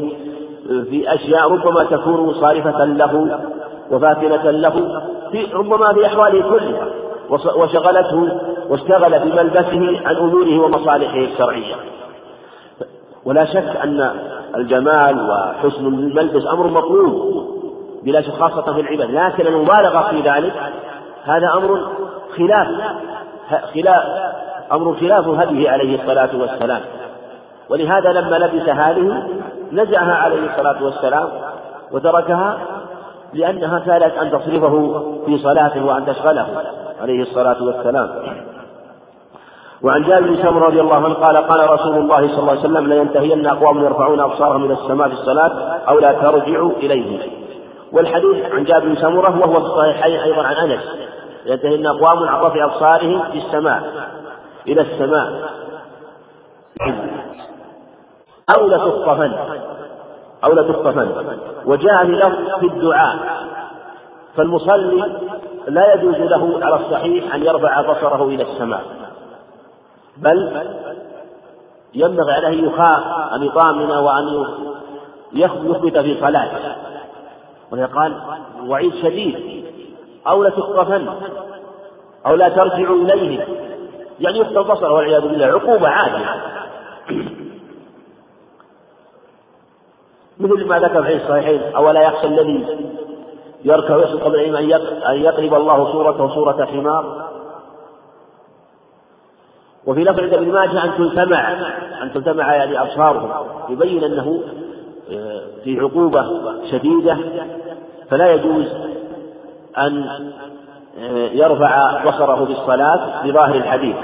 في 0.90 1.14
أشياء 1.14 1.52
ربما 1.52 1.84
تكون 1.84 2.34
صارفة 2.34 2.86
له 2.86 3.40
وفاتنة 3.92 4.52
له 4.52 5.02
في 5.32 5.46
ربما 5.54 5.94
في 5.94 6.06
أحواله 6.06 6.42
كلها 6.50 6.88
وشغلته 7.56 8.30
واشتغل 8.70 9.20
بملبسه 9.20 10.08
عن 10.08 10.16
أموره 10.16 10.60
ومصالحه 10.60 11.18
الشرعية. 11.18 11.76
ولا 13.26 13.46
شك 13.46 13.78
أن 13.84 14.12
الجمال 14.56 15.30
وحسن 15.30 15.86
الملبس 15.86 16.48
أمر 16.48 16.68
مطلوب 16.68 17.46
بلا 18.04 18.22
شك 18.22 18.34
خاصة 18.34 18.74
في 18.74 18.82
العباد. 18.82 19.12
لكن 19.12 19.48
المبالغة 19.48 20.10
في 20.10 20.22
ذلك 20.22 20.54
هذا 21.24 21.54
أمر 21.54 21.80
خلاف. 22.38 22.68
خلاف 23.74 24.04
أمر 24.72 24.96
خلاف 25.00 25.28
هديه 25.28 25.72
عليه 25.72 26.02
الصلاة 26.02 26.30
والسلام. 26.42 26.82
ولهذا 27.70 28.12
لما 28.12 28.36
لبس 28.36 28.70
هذه 28.70 29.28
نزعها 29.72 30.14
عليه 30.14 30.52
الصلاة 30.52 30.84
والسلام 30.84 31.30
وتركها 31.92 32.58
لأنها 33.34 33.80
كانت 33.80 34.18
أن 34.18 34.32
تصرفه 34.32 35.04
في 35.26 35.38
صلاته 35.38 35.86
وأن 35.86 36.06
تشغله 36.06 36.48
عليه 37.02 37.22
الصلاة 37.22 37.64
والسلام. 37.64 38.10
وعن 39.86 40.04
جابر 40.04 40.28
بن 40.28 40.36
سمر 40.36 40.62
رضي 40.62 40.82
الله 40.82 40.96
عنه 40.96 41.14
قال 41.14 41.38
قال 41.38 41.70
رسول 41.70 41.98
الله 41.98 42.28
صلى 42.28 42.40
الله 42.40 42.52
عليه 42.52 42.60
وسلم 42.60 42.88
لينتهين 42.88 43.48
أقوام 43.48 43.86
يرفعون 43.86 44.20
أبصارهم 44.20 44.66
إلى 44.66 44.74
السماء 44.74 45.08
في 45.08 45.14
الصلاة 45.14 45.52
أو 45.90 46.00
لا 46.00 46.12
ترجعوا 46.14 46.72
إليه 46.72 47.20
والحديث 47.92 48.54
عن 48.54 48.64
جابر 48.64 48.86
بن 48.86 48.96
سمرة 48.96 49.40
وهو 49.40 49.60
في 49.60 49.66
الصحيحين 49.66 50.20
أيضا 50.20 50.44
عن 50.44 50.56
أنس 50.56 50.82
ينتهين 51.46 51.88
أقوام 51.88 52.24
عن 52.28 52.42
رفع 52.42 52.66
أبصارهم 52.66 53.32
في 53.32 53.38
السماء 53.38 53.84
إلى 54.68 54.82
السماء. 54.82 55.50
أو 58.58 58.68
لتخطفن 58.68 59.34
أو 60.44 60.54
لتخطفن 60.54 61.12
وجاء 61.66 62.06
له 62.06 62.60
في 62.60 62.66
الدعاء 62.66 63.18
فالمصلي 64.38 65.20
لا 65.68 65.94
يجوز 65.94 66.16
له 66.16 66.60
على 66.62 66.76
الصحيح 66.76 67.36
أن 67.36 67.44
يرفع 67.44 67.82
بصره 67.82 68.24
إلى 68.24 68.44
السماء. 68.44 69.05
بل 70.18 70.66
ينبغي 71.94 72.34
عليه 72.34 72.48
أن 72.48 72.66
يخاف 72.66 73.04
أن 73.34 73.44
يطامن 73.44 73.92
وأن 73.92 74.46
يثبت 75.34 75.98
في 75.98 76.20
صلاته. 76.22 76.76
ويقال 77.72 78.14
وعيد 78.68 78.94
شديد 78.96 79.66
أو 80.28 80.44
لتخطفن 80.44 81.08
أو 82.26 82.36
لا 82.36 82.50
ترجعوا 82.50 82.96
إليه. 82.96 83.48
يعني 84.20 84.40
يخطف 84.40 84.72
بصره 84.72 84.94
والعياذ 84.94 85.22
بالله 85.22 85.46
عقوبة 85.46 85.88
عادية. 85.88 86.42
مثل 90.40 90.68
ما 90.68 90.80
ذكر 90.80 91.04
في 91.04 91.16
الصحيحين 91.16 91.76
أولا 91.76 92.02
يخشى 92.02 92.28
الذي 92.28 92.66
يركب 93.64 94.00
يسجد 94.00 94.24
قبل 94.24 94.40
أن 95.10 95.16
يقلب 95.16 95.54
الله 95.54 95.92
صورته 95.92 96.36
صورة 96.36 96.66
حمار؟ 96.66 97.35
وفي 99.88 100.04
لفظ 100.04 100.34
ابن 100.34 100.52
ماجه 100.52 100.84
أن 100.84 100.92
تلتمع 100.98 101.52
أن 102.04 102.14
تلتمع 102.14 102.56
يعني 102.56 102.82
أبصارهم 102.82 103.30
يبين 103.70 104.04
أنه 104.04 104.42
آه، 105.12 105.42
في 105.64 105.80
عقوبة 105.80 106.26
شديدة 106.72 107.18
فلا 108.10 108.32
يجوز 108.32 108.66
أن 109.78 110.06
آه، 111.00 111.30
يرفع 111.32 112.04
بصره 112.06 112.46
بالصلاة 112.46 113.24
بظاهر 113.24 113.56
الحديث. 113.56 113.96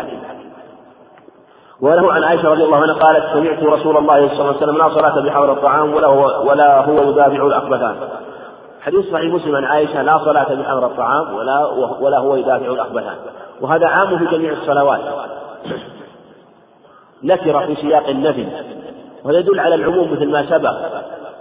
وله 1.81 2.13
عن 2.13 2.23
عائشة 2.23 2.49
رضي 2.49 2.63
الله 2.63 2.77
عنها 2.77 2.93
قالت 2.93 3.25
سمعت 3.33 3.63
رسول 3.63 3.97
الله 3.97 4.27
صلى 4.27 4.39
الله 4.39 4.47
عليه 4.47 4.57
وسلم 4.57 4.77
لا 4.77 4.89
صلاة 4.89 5.21
بحضر 5.21 5.51
الطعام 5.51 5.93
ولا 5.93 6.07
هو 6.07 6.49
ولا 6.49 6.85
هو 6.85 7.09
يدافع 7.09 7.45
الأخبثان 7.47 7.95
حديث 8.81 9.11
صحيح 9.11 9.33
مسلم 9.33 9.55
عن 9.55 9.63
عائشة 9.63 10.01
لا 10.01 10.17
صلاة 10.17 10.53
بحضر 10.53 10.85
الطعام 10.85 11.35
ولا 11.35 11.65
ولا 12.01 12.17
هو 12.17 12.35
يدافع 12.35 12.65
الأخبثان 12.65 13.15
وهذا 13.61 13.87
عام 13.87 14.17
في 14.17 14.25
جميع 14.25 14.53
الصلوات. 14.53 15.01
نكر 17.23 17.65
في 17.65 17.75
سياق 17.75 18.07
النفي. 18.07 18.47
وهذا 19.23 19.39
يدل 19.39 19.59
على 19.59 19.75
العموم 19.75 20.11
مثل 20.11 20.31
ما 20.31 20.45
سبق 20.49 20.75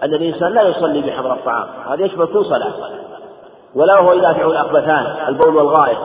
أن 0.03 0.15
الإنسان 0.15 0.53
لا 0.53 0.63
يصلي 0.63 1.01
بحضر 1.01 1.33
الطعام 1.33 1.67
هذا 1.91 2.05
يشمل 2.05 2.27
كل 2.27 2.45
صلاة. 2.45 2.73
ولا 3.75 3.99
هو 3.99 4.13
يدافع 4.13 4.47
الأخبثان 4.47 5.07
البول 5.29 5.57
والغائط 5.57 5.99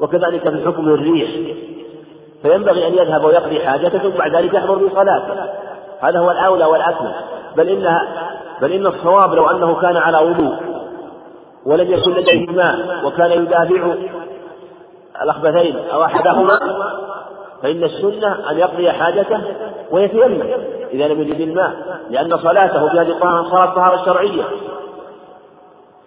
وكذلك 0.00 0.48
في 0.48 0.66
حكم 0.66 0.88
الريح. 0.88 1.30
فينبغي 2.42 2.86
أن 2.88 2.94
يذهب 2.94 3.24
ويقضي 3.24 3.60
حاجته 3.60 3.98
ثم 3.98 4.18
بعد 4.18 4.36
ذلك 4.36 4.54
يحضر 4.54 4.74
بصلاته 4.74 5.34
هذا 6.00 6.18
هو 6.18 6.30
الأولى 6.30 6.64
والأكمل. 6.64 7.14
بل 7.56 7.68
إنها 7.68 8.02
بل 8.60 8.72
إن 8.72 8.86
الصواب 8.86 9.34
لو 9.34 9.50
أنه 9.50 9.80
كان 9.80 9.96
على 9.96 10.18
وضوء 10.18 10.56
ولم 11.66 11.92
يكن 11.92 12.10
لديه 12.10 12.46
ماء 12.46 13.06
وكان 13.06 13.32
يدافع 13.32 13.94
الأخبثين 15.22 15.76
أو 15.92 16.04
أحدهما 16.04 16.58
فإن 17.62 17.84
السنة 17.84 18.50
أن 18.50 18.58
يقضي 18.58 18.92
حاجته 18.92 19.40
ويتيمم 19.90 20.42
إذا 20.92 21.08
لم 21.08 21.20
يجد 21.22 21.40
الماء 21.40 21.72
لأن 22.10 22.38
صلاته 22.38 22.88
في 22.88 23.00
هذه 23.00 23.10
الطهارة 23.10 23.50
صلاة 23.50 23.74
طهارة 23.74 24.04
شرعية 24.04 24.44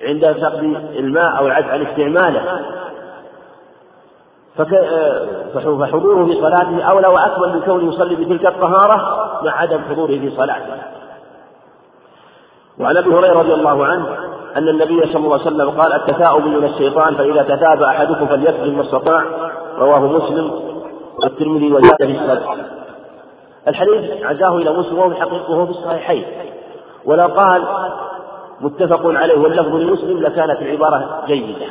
عند 0.02 0.32
فقد 0.42 0.64
الماء 0.96 1.38
أو 1.38 1.48
العجز 1.48 1.70
عن 1.70 1.86
استعماله. 1.86 2.66
فحضوره 5.54 6.26
في 6.26 6.34
صلاته 6.42 6.84
أولى 6.84 7.08
وأكمل 7.08 7.54
من 7.54 7.62
كونه 7.62 7.94
يصلي 7.94 8.16
بتلك 8.16 8.46
الطهارة 8.46 9.30
مع 9.44 9.52
عدم 9.52 9.82
حضوره 9.90 10.08
في 10.08 10.32
صلاته. 10.38 10.74
وعن 12.80 12.98
أبي 12.98 13.10
هريرة 13.10 13.40
رضي 13.40 13.54
الله 13.54 13.86
عنه 13.86 14.29
أن 14.60 14.68
النبي 14.68 15.02
صلى 15.02 15.16
الله 15.16 15.40
عليه 15.40 15.46
وسلم 15.46 15.70
قال 15.70 15.94
التثاؤب 15.94 16.46
من 16.46 16.64
الشيطان 16.64 17.16
فإذا 17.16 17.44
تثاب 17.44 17.84
أحدكم 17.84 18.28
فليكذب 18.28 18.74
ما 18.74 18.82
استطاع. 18.82 19.24
رواه 19.78 20.00
مسلم 20.00 20.52
والترمذي 21.24 21.72
وزاد 21.72 21.98
في 21.98 22.12
الصدق 22.12 22.56
الحديث 23.68 24.26
عزاه 24.26 24.58
إلى 24.58 24.74
مسلم 24.74 25.00
وهو 25.00 25.14
حقيقته 25.14 25.66
في 25.66 25.72
الصحيحين. 25.72 26.26
ولو 27.06 27.28
قال 27.28 27.64
متفق 28.62 29.02
عليه 29.06 29.40
واللفظ 29.40 29.76
لمسلم 29.76 30.22
لكانت 30.22 30.62
العبارة 30.62 31.24
جيدة. 31.28 31.66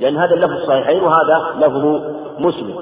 لأن 0.00 0.16
هذا 0.16 0.34
اللفظ 0.34 0.52
الصحيحين 0.52 1.02
وهذا 1.02 1.46
لفظ 1.58 2.00
مسلم. 2.38 2.74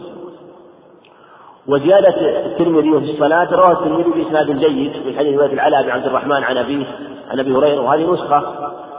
وزيادة 1.68 2.14
الترمذي 2.46 3.00
في 3.00 3.12
الصلاة 3.12 3.54
رواه 3.54 3.72
الترمذي 3.72 4.10
بإسناد 4.10 4.58
جيد 4.58 5.06
من 5.06 5.18
حديث 5.18 5.38
رواية 5.38 5.52
العلاء 5.52 5.82
بن 5.82 5.90
عبد 5.90 6.06
الرحمن 6.06 6.44
عن 6.44 6.56
أبيه 6.56 6.86
عن 7.30 7.40
أبي 7.40 7.56
هريرة 7.56 7.80
وهذه 7.80 8.12
نسخة 8.12 8.42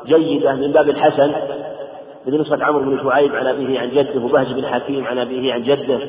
جيدة 0.07 0.55
من 0.55 0.71
باب 0.71 0.89
الحسن 0.89 1.31
من 2.25 2.41
نسخة 2.41 2.65
عمرو 2.65 2.79
بن 2.79 2.99
شعيب 3.03 3.35
عن 3.35 3.47
أبيه 3.47 3.79
عن 3.79 3.89
جده 3.89 4.21
وبهز 4.21 4.47
بن 4.47 4.65
حكيم 4.65 5.07
عن 5.07 5.17
أبيه 5.17 5.53
عن 5.53 5.63
جده 5.63 5.99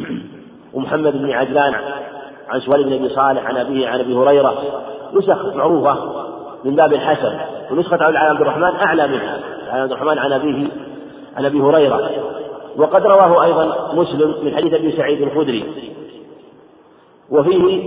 ومحمد 0.74 1.12
بن 1.12 1.30
عدلان 1.30 1.74
عن 2.48 2.60
سويد 2.60 2.86
بن 2.86 2.92
أبي 2.92 3.08
صالح 3.08 3.46
عن 3.46 3.56
أبيه 3.56 3.88
عن 3.88 4.00
أبي 4.00 4.14
هريرة. 4.14 4.82
نسخ 5.14 5.54
معروفة 5.54 5.96
من 6.64 6.76
باب 6.76 6.92
الحسن 6.92 7.38
ونسخة 7.70 8.04
عبد 8.04 8.40
الرحمن 8.40 8.64
أعلى 8.64 9.06
منها 9.06 9.40
عبد 9.68 9.92
الرحمن 9.92 10.18
عن 10.18 10.32
أبيه 10.32 10.68
عن 11.36 11.44
أبي 11.44 11.60
هريرة. 11.60 12.10
وقد 12.76 13.06
رواه 13.06 13.44
أيضا 13.44 13.92
مسلم 13.94 14.34
من 14.42 14.56
حديث 14.56 14.74
أبي 14.74 14.92
سعيد 14.96 15.22
الخدري. 15.22 15.64
وفيه 17.30 17.82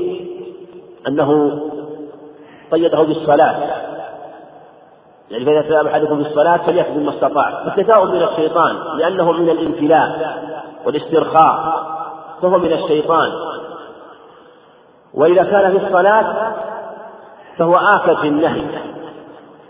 أنه 1.08 1.62
قيده 2.72 3.04
بالصلاة. 3.04 3.83
يعني 5.32 5.46
فإذا 5.46 5.62
تاب 5.62 5.88
أحدكم 5.88 6.18
بالصلاة 6.18 6.58
فليحفظ 6.58 6.98
ما 6.98 7.10
استطاع. 7.10 7.50
التثاؤب 7.68 8.10
من 8.10 8.24
الشيطان 8.24 8.76
لأنه 8.98 9.32
من 9.32 9.50
الامتلاء 9.50 10.38
والاسترخاء 10.86 11.84
فهو 12.42 12.58
من 12.58 12.74
الشيطان. 12.74 13.32
وإذا 15.14 15.44
كان 15.44 15.78
في 15.78 15.86
الصلاة 15.86 16.54
فهو 17.58 17.76
آكد 17.76 18.16
في 18.16 18.28
النهي. 18.28 18.64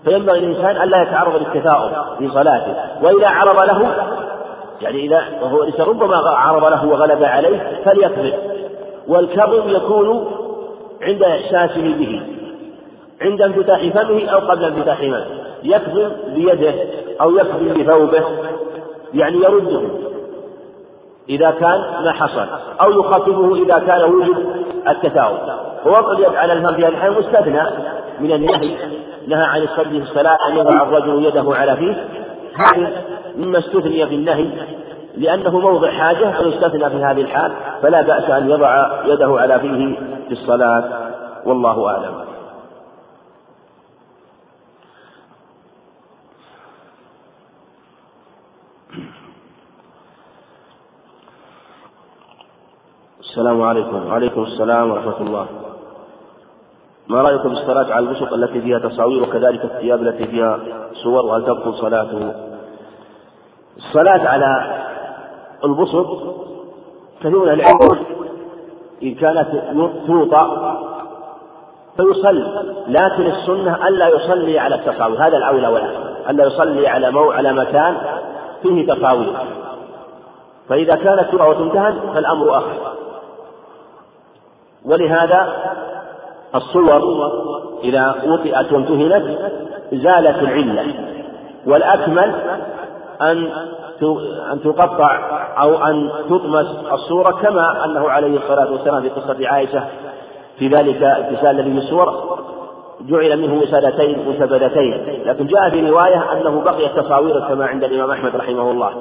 فينبغي 0.04 0.40
الإنسان 0.40 0.84
ألا 0.84 1.02
يتعرض 1.02 1.36
للتثاؤب 1.36 1.92
في 2.18 2.30
صلاته. 2.30 2.76
وإذا 3.02 3.28
عرض 3.28 3.64
له 3.64 3.96
يعني 4.82 5.06
إذا 5.06 5.24
وهو 5.42 5.68
ربما 5.80 6.30
عرض 6.30 6.66
له 6.66 6.86
وغلب 6.86 7.24
عليه 7.24 7.82
فليكذب 7.86 8.34
والكظم 9.08 9.70
يكون 9.70 10.32
عند 11.02 11.24
إحساسه 11.24 11.82
به. 11.82 12.33
عند 13.22 13.42
انفتاح 13.42 13.80
فمه 13.80 14.30
أو 14.30 14.40
قبل 14.40 14.64
انفتاح 14.64 15.02
فمه 15.02 15.26
يكذب 15.64 16.12
بيده 16.36 16.74
أو 17.22 17.32
يكذب 17.32 17.80
بثوبه 17.80 18.24
يعني 19.14 19.38
يرده. 19.38 19.82
إذا 21.30 21.52
كان 21.52 21.80
ما 22.04 22.12
حصل. 22.12 22.48
أو 22.82 22.92
يخاطبه 22.92 23.56
إذا 23.56 23.80
كان 23.80 24.04
وجد 24.04 24.46
التثاؤب. 24.88 25.40
ووضع 25.86 26.12
اليد 26.12 26.36
على 26.36 26.54
الفم 26.54 26.76
في 26.76 26.86
هذه 26.86 26.90
الحال 26.90 27.14
مستثنى 27.14 27.64
من 28.20 28.32
النهي 28.32 28.76
نهى 29.28 29.44
عن 29.44 29.62
الصلاه 29.62 29.90
في 29.90 29.98
الصلاة 29.98 30.38
أن 30.50 30.58
يضع 30.58 30.82
الرجل 30.82 31.26
يده 31.26 31.56
على 31.56 31.76
فيه. 31.76 32.08
هذا 32.56 32.92
مما 33.38 33.60
استثني 33.60 34.08
في 34.08 34.16
النهي 34.16 34.48
لأنه 35.18 35.60
موضع 35.60 35.92
حاجة. 35.92 36.42
فيستثنى 36.42 36.90
في 36.90 36.96
هذه 36.96 37.22
الحال 37.22 37.52
فلا 37.82 38.02
بأس 38.02 38.30
أن 38.30 38.50
يضع 38.50 39.04
يده 39.06 39.40
على 39.40 39.60
فيه 39.60 39.96
في 40.28 40.32
الصلاة. 40.32 40.84
والله 41.46 41.88
أعلم. 41.88 42.33
السلام 53.34 53.62
عليكم. 53.62 54.08
وعليكم 54.08 54.44
السلام 54.44 54.92
ورحمة 54.92 55.22
الله. 55.22 55.46
ما 57.08 57.22
رأيكم 57.22 57.50
بالصلاة 57.50 57.94
على 57.94 58.00
البسط 58.00 58.34
التي 58.34 58.62
فيها 58.62 58.80
تصاوير 58.80 59.24
وكذلك 59.24 59.66
الثياب 59.66 60.02
التي 60.02 60.28
فيها 60.28 60.60
صور 60.94 61.26
وهل 61.26 61.46
تبطل 61.46 61.74
صلاته؟ 61.74 62.34
الصلاة 63.78 64.28
على 64.28 64.82
البسط 65.64 66.08
كثير 67.20 67.40
من 67.40 67.50
العلم 67.50 68.06
إن 69.04 69.16
كانت 69.16 69.48
توطى 70.08 70.76
فيصلي 71.98 72.46
لكن 72.88 73.26
السنة 73.26 73.88
ألا 73.88 74.08
يصلي 74.08 74.60
على 74.60 74.76
التصاوير. 74.76 75.28
هذا 75.28 75.38
الأولى 75.38 75.68
والأحسن 75.68 76.30
ألا 76.30 76.46
يصلي 76.46 76.88
على 76.88 77.12
مو 77.12 77.32
على 77.32 77.54
مكان 77.54 77.98
فيه 78.62 78.94
تصاوير 78.94 79.34
فإذا 80.70 80.96
كانت 80.96 81.32
ترى 81.32 81.50
وتمتهن 81.50 82.00
فالأمر 82.14 82.58
أخر. 82.58 82.94
ولهذا 84.86 85.54
الصور 86.56 87.02
إذا 87.84 88.16
وطئت 88.26 88.74
وامتهنت 88.74 89.40
زالت 89.92 90.38
العلة 90.38 90.94
والأكمل 91.68 92.34
أن 93.22 93.50
أن 94.52 94.62
تقطع 94.64 95.20
أو 95.62 95.86
أن 95.86 96.10
تطمس 96.30 96.66
الصورة 96.94 97.32
كما 97.32 97.86
أنه 97.86 98.10
عليه 98.10 98.38
الصلاة 98.38 98.72
والسلام 98.72 99.02
في 99.02 99.10
قصة 99.10 99.48
عائشة 99.48 99.84
في 100.60 100.68
ذلك 100.68 101.04
اتصال 101.04 101.60
الذي 101.60 101.78
الصور 101.78 102.38
جعل 103.02 103.42
منه 103.42 103.62
وسادتين 103.62 104.30
مسبدتين 104.30 105.24
لكن 105.26 105.48
جاء 105.48 105.70
في 105.70 105.90
رواية 105.90 106.34
أنه 106.34 106.62
بقي 106.62 106.86
التصاوير 106.86 107.40
كما 107.40 107.66
عند 107.66 107.84
الإمام 107.84 108.12
أحمد 108.12 108.36
رحمه 108.36 108.72
الله. 108.72 108.92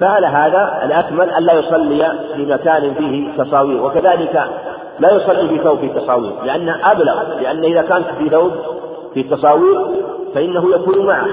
فعلى 0.00 0.26
هذا 0.26 0.80
الأكمل 0.84 1.30
ألا 1.30 1.52
يصلي 1.52 2.12
في 2.36 2.46
مكان 2.46 2.94
فيه 2.94 3.44
تصاوير 3.44 3.82
وكذلك 3.82 4.42
لا 4.98 5.12
يصلي 5.12 5.48
في 5.48 5.58
ثوب 5.64 5.78
في 5.78 5.88
تصاوير 5.88 6.32
لأنه 6.44 6.80
أبلغ 6.84 7.22
لأن 7.40 7.64
إذا 7.64 7.82
كانت 7.82 8.06
في 8.18 8.28
ثوب 8.28 8.52
في 9.14 9.20
التصاوير 9.20 9.86
فإنه 10.34 10.74
يكون 10.74 11.06
معه 11.06 11.28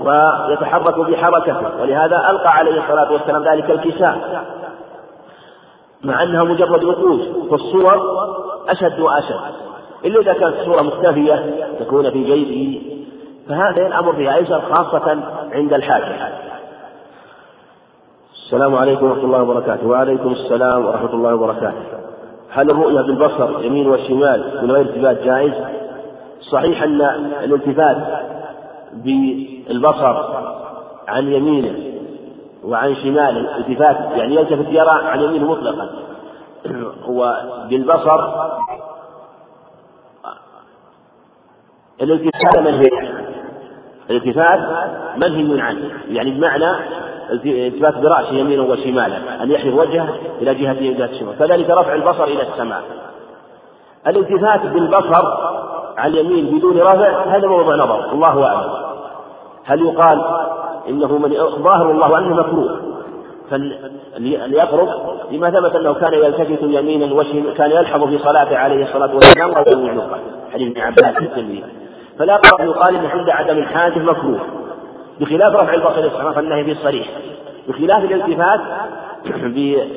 ويتحرك 0.00 0.98
بحركته 0.98 1.82
ولهذا 1.82 2.30
ألقى 2.30 2.50
عليه 2.50 2.82
الصلاة 2.82 3.12
والسلام 3.12 3.44
ذلك 3.44 3.70
الكساء. 3.70 4.44
مع 6.04 6.22
أنها 6.22 6.44
مجرد 6.44 6.84
وقوش 6.84 7.20
فالصور 7.50 7.96
أشد 8.68 9.00
وأشد. 9.00 9.40
إلا 10.04 10.20
إذا 10.20 10.32
كانت 10.32 10.54
الصورة 10.60 10.82
مختفية 10.82 11.66
تكون 11.80 12.10
في 12.10 12.24
جيبه 12.24 12.82
فهذا 13.48 13.86
الأمر 13.86 14.12
فيها 14.12 14.34
أيسر 14.34 14.60
خاصة 14.60 15.18
عند 15.52 15.72
الحاجة 15.72 16.32
السلام 18.44 18.76
عليكم 18.76 19.06
ورحمة 19.06 19.24
الله 19.24 19.42
وبركاته. 19.42 19.86
وعليكم 19.86 20.32
السلام 20.32 20.86
ورحمة 20.86 21.12
الله 21.14 21.34
وبركاته. 21.34 22.07
هل 22.50 22.70
الرؤية 22.70 23.00
بالبصر 23.00 23.64
يمين 23.64 23.88
وشمال 23.88 24.60
من 24.62 24.70
غير 24.70 24.80
التفات 24.80 25.22
جائز؟ 25.22 25.52
صحيح 26.40 26.82
أن 26.82 27.00
الالتفات 27.44 27.96
بالبصر 28.92 30.16
عن 31.08 31.32
يمينه 31.32 31.98
وعن 32.64 32.94
شماله 32.96 33.58
التفات 33.58 33.96
يعني 34.16 34.34
يلتفت 34.34 34.68
يرى 34.68 34.90
عن 34.90 35.20
يمينه 35.20 35.50
مطلقا 35.50 35.88
وبالبصر 37.08 38.48
الالتفات 42.02 42.58
منهي 42.58 43.10
الالتفات 44.10 44.60
منهي 45.16 45.60
عنه 45.60 45.90
يعني 46.08 46.30
بمعنى 46.30 46.72
التفات 47.30 47.98
برأسه 47.98 48.32
يمينا 48.32 48.62
وشمالا 48.62 49.42
أن 49.42 49.50
يحرف 49.50 49.74
وجهه 49.74 50.08
إلى 50.42 50.54
جهة 50.54 50.72
جهة 50.72 51.04
الشمال 51.06 51.38
كذلك 51.38 51.70
رفع 51.70 51.94
البصر 51.94 52.24
إلى 52.24 52.42
السماء. 52.42 52.82
الالتفات 54.06 54.66
بالبصر 54.66 55.26
على 55.98 56.20
اليمين 56.20 56.58
بدون 56.58 56.78
رفع 56.78 57.24
هذا 57.24 57.48
موضوع 57.48 57.74
نظر 57.74 58.12
الله 58.12 58.46
أعلم. 58.46 58.70
هل 59.64 59.82
يقال 59.82 60.24
إنه 60.88 61.18
من 61.18 61.34
ظاهر 61.62 61.90
الله 61.90 62.18
أنه 62.18 62.34
مكروه؟ 62.34 62.80
فليقرب 63.50 64.88
لما 65.30 65.50
ثبت 65.50 65.76
أنه 65.76 65.94
كان 65.94 66.14
يلتفت 66.14 66.62
يمينا 66.62 67.14
وشمالا 67.14 67.54
كان 67.54 67.70
يلحظ 67.70 68.04
في 68.04 68.18
صلاته 68.18 68.56
عليه 68.56 68.84
الصلاة 68.84 69.14
والسلام 69.14 69.52
يعنقه 69.52 70.08
حديث 70.52 70.70
ابن 70.70 70.80
عباس 70.80 71.14
في 71.18 71.24
التنبيه 71.24 71.62
فلا 72.18 72.40
يقال 72.60 72.96
إن 72.96 73.06
عند 73.06 73.30
عدم 73.30 73.58
الحاجة 73.58 73.98
مكروه. 73.98 74.40
بخلاف 75.20 75.54
رفع 75.54 75.74
البصر 75.74 76.04
السماء 76.04 76.32
فالنهي 76.32 76.64
فيه 76.64 76.76
صريح 76.82 77.08
بخلاف 77.68 78.04
الالتفات 78.04 78.60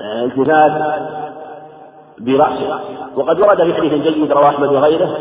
بالتفات 0.00 0.72
برأسه. 2.18 2.80
وقد 3.16 3.40
ورد 3.40 3.62
في 3.62 3.74
حديث 3.74 3.92
جيد 3.92 4.32
رواه 4.32 4.48
أحمد 4.48 4.68
وغيره 4.68 5.18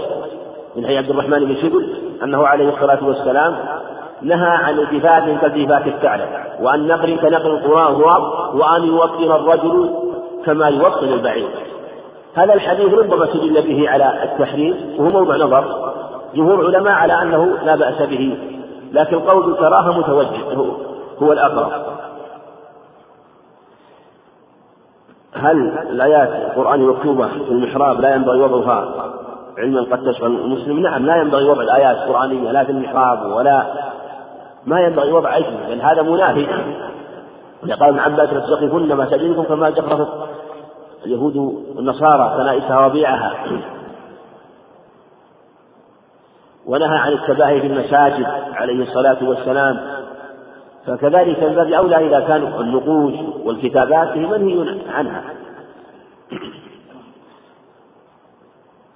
من 0.76 0.86
حديث 0.86 0.98
عبد 0.98 1.10
الرحمن 1.10 1.46
بن 1.46 1.56
شبل 1.56 1.98
أنه 2.24 2.48
عليه 2.48 2.70
الصلاة 2.70 3.08
والسلام 3.08 3.56
نهى 4.22 4.50
عن 4.50 4.80
التفات 4.80 5.24
كالتفات 5.42 5.88
الثعلب 5.88 6.30
وأن 6.60 6.88
نقل 6.88 7.18
كنقل 7.18 7.52
القرآن 7.52 8.02
وأن 8.54 8.84
يوطن 8.84 9.24
الرجل 9.24 9.90
كما 10.46 10.68
يوطن 10.68 11.08
البعير. 11.08 11.48
هذا 12.34 12.54
الحديث 12.54 12.94
ربما 12.94 13.26
استدل 13.26 13.62
به 13.62 13.90
على 13.90 14.24
التحريم 14.24 14.96
وهو 14.98 15.10
موضع 15.10 15.36
نظر. 15.36 15.93
جمهور 16.34 16.70
العلماء 16.70 16.94
على 16.94 17.22
أنه 17.22 17.46
لا 17.46 17.76
بأس 17.76 18.02
به 18.02 18.38
لكن 18.94 19.20
قول 19.20 19.52
الكراهة 19.52 20.00
متوجه 20.00 20.54
هو, 20.54 20.66
هو 21.22 21.32
الأقرب. 21.32 21.72
هل 25.36 25.78
الآيات 25.90 26.30
القرآن 26.30 26.82
المكتوبة 26.82 27.28
في 27.28 27.52
المحراب 27.52 28.00
لا 28.00 28.16
ينبغي 28.16 28.40
وضعها 28.40 29.14
علما 29.58 29.82
قد 29.82 30.12
تشغل 30.12 30.36
المسلم؟ 30.36 30.80
نعم 30.80 31.06
لا 31.06 31.16
ينبغي 31.16 31.50
وضع 31.50 31.62
الآيات 31.62 31.98
القرآنية 31.98 32.52
لا 32.52 32.64
في 32.64 32.72
المحراب 32.72 33.32
ولا 33.32 33.66
ما 34.66 34.82
ينبغي 34.82 35.12
وضع 35.12 35.36
أي 35.36 35.46
لأن 35.68 35.82
هذا 35.82 36.02
منافي. 36.02 36.48
قال 37.64 37.90
ابن 37.90 38.00
عباس 38.00 38.30
لا 38.30 38.96
مساجدكم 38.96 39.44
كما 39.44 39.70
جفرت 39.70 40.08
اليهود 41.06 41.36
والنصارى 41.76 42.34
كنائسها 42.38 42.86
وبيعها. 42.86 43.34
ونهى 46.68 46.98
عن 46.98 47.12
التباهي 47.14 47.62
في 47.62 47.68
المساجد 47.68 48.26
عليه 48.54 48.84
الصلاة 48.84 49.18
والسلام. 49.22 49.80
فكذلك 50.88 51.44
من 51.44 51.56
باب 51.56 51.72
أولى 51.72 52.08
إذا 52.08 52.20
كان 52.20 52.54
النقوش 52.60 53.14
والكتابات 53.44 54.08
هي 54.08 54.26
منهي 54.26 54.78
عنها. 54.94 55.24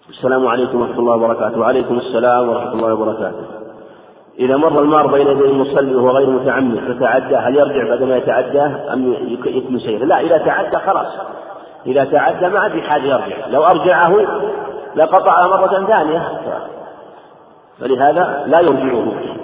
السلام 0.09 0.47
عليكم 0.47 0.81
ورحمة 0.81 0.99
الله 0.99 1.15
وبركاته. 1.15 1.59
وعليكم 1.59 1.97
السلام 1.97 2.49
ورحمة 2.49 2.73
الله 2.73 2.93
وبركاته. 2.93 3.45
إذا 4.39 4.57
مر 4.57 4.81
المار 4.81 5.07
بين 5.07 5.27
يدي 5.27 5.45
المصلي 5.45 5.95
وهو 5.95 6.09
غير 6.09 6.29
متعمد 6.29 6.79
فتعدى 6.79 7.35
هل 7.35 7.55
يرجع 7.55 7.89
بعد 7.89 8.03
ما 8.03 8.17
يتعداه 8.17 8.93
أم 8.93 9.13
يكمل 9.27 9.81
سيره؟ 9.81 10.05
لا 10.05 10.19
إذا 10.19 10.37
تعدى 10.37 10.77
خلاص. 10.77 11.13
إذا 11.85 12.03
تعدى 12.03 12.47
ما 12.47 12.69
في 12.69 12.81
حاجة 12.81 13.03
يرجع. 13.03 13.47
لو 13.47 13.65
أرجعه 13.65 14.15
لقطع 14.95 15.47
مرة 15.47 15.85
ثانية. 15.87 16.39
فلهذا 17.79 18.43
لا 18.47 18.59
يرجعه. 18.59 19.37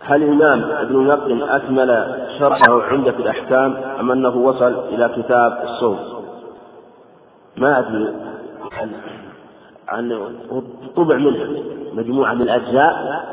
هل 0.00 0.22
الإمام 0.22 0.62
ابن 0.70 0.94
المقدم 0.94 1.42
أكمل 1.42 2.18
شرحه 2.38 2.82
عندة 2.82 3.10
الأحكام 3.10 3.76
أم 4.00 4.10
أنه 4.10 4.36
وصل 4.36 4.78
إلى 4.88 5.08
كتاب 5.16 5.62
الصوم؟ 5.64 5.98
ما 7.56 7.78
أدري. 7.78 8.14
عن 9.88 10.36
طبع 10.96 11.16
منه 11.16 11.62
مجموعة 11.92 12.34
من 12.34 12.42
الأجزاء. 12.42 13.24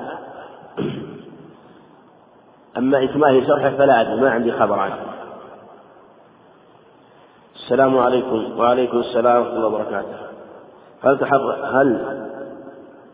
أما 2.77 3.03
إكمال 3.03 3.47
شرحه 3.47 3.69
فلا 3.69 4.01
أدري 4.01 4.21
ما 4.21 4.31
عندي 4.31 4.51
خبر 4.51 4.79
عنه. 4.79 4.97
السلام 7.55 7.97
عليكم 7.97 8.59
وعليكم 8.59 8.97
السلام 8.97 9.41
ورحمة 9.41 9.55
الله 9.55 9.67
وبركاته. 9.67 10.15
هل 11.03 11.17
تحرك 11.17 11.57
هل 11.73 12.27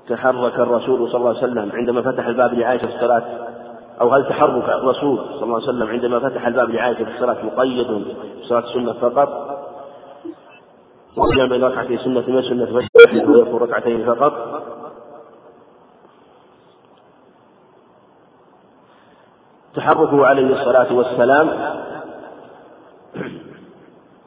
تحرك 0.10 0.60
الرسول 0.60 1.12
صلى 1.12 1.18
الله 1.18 1.30
عليه 1.30 1.40
وسلم 1.40 1.72
عندما 1.74 2.02
فتح 2.02 2.26
الباب 2.28 2.54
لعائشة 2.54 2.88
في 2.88 2.96
الصلاة؟ 2.96 3.24
أو 4.02 4.14
هل 4.14 4.26
تحرك 4.26 4.70
الرسول 4.70 5.18
صلى 5.18 5.44
الله 5.44 5.56
عليه 5.56 5.68
وسلم 5.68 5.88
عندما 5.88 6.20
فتح 6.20 6.48
الباب 6.48 6.70
لعائشة 6.70 7.04
في 7.04 7.12
الصلاة 7.16 7.46
مقيد 7.46 7.88
بصلاة 8.42 8.60
السنة 8.60 8.94
فقط؟ 8.94 9.58
وقيام 11.18 11.50
بين 11.50 11.64
ركعتي 11.64 11.98
سنة 11.98 12.24
من 12.28 12.42
سنة 12.42 12.66
فجر 12.66 13.32
ويكون 13.32 13.60
ركعتين 13.62 14.06
فقط؟ 14.06 14.34
تحركه 19.76 20.26
عليه 20.26 20.60
الصلاة 20.62 20.94
والسلام 20.94 21.50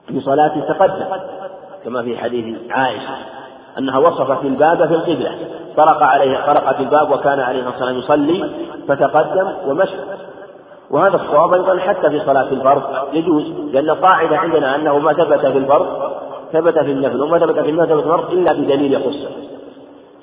في 0.08 0.20
صلاة 0.20 0.60
تقدم 0.68 1.06
كما 1.84 2.02
في 2.02 2.18
حديث 2.18 2.58
عائشة 2.70 3.16
أنها 3.78 3.98
وصفت 3.98 4.44
الباب 4.44 4.88
في 4.88 4.94
القبلة. 4.94 5.59
طرق 5.76 6.02
عليه 6.02 6.46
طرقت 6.46 6.80
الباب 6.80 7.10
وكان 7.10 7.40
عليه 7.40 7.68
الصلاة 7.68 7.94
والسلام 7.94 7.98
يصلي 7.98 8.50
فتقدم 8.88 9.52
ومشى. 9.66 9.96
وهذا 10.90 11.16
الصواب 11.16 11.54
أيضا 11.54 11.78
حتى 11.78 12.10
في 12.10 12.20
صلاة 12.20 12.48
الفرض 12.48 12.82
يجوز 13.12 13.44
لأن 13.72 13.90
القاعدة 13.90 14.38
عندنا 14.38 14.76
أنه 14.76 14.98
ما 14.98 15.12
ثبت 15.12 15.40
في 15.40 15.58
الفرض 15.58 16.12
ثبت 16.52 16.78
في 16.78 16.92
النفل 16.92 17.22
وما 17.22 17.38
ثبت 17.38 17.58
في 17.58 17.70
النفل 17.70 17.98
الفرض 17.98 18.30
إلا 18.32 18.52
بدليل 18.52 18.92
يخصه. 18.92 19.30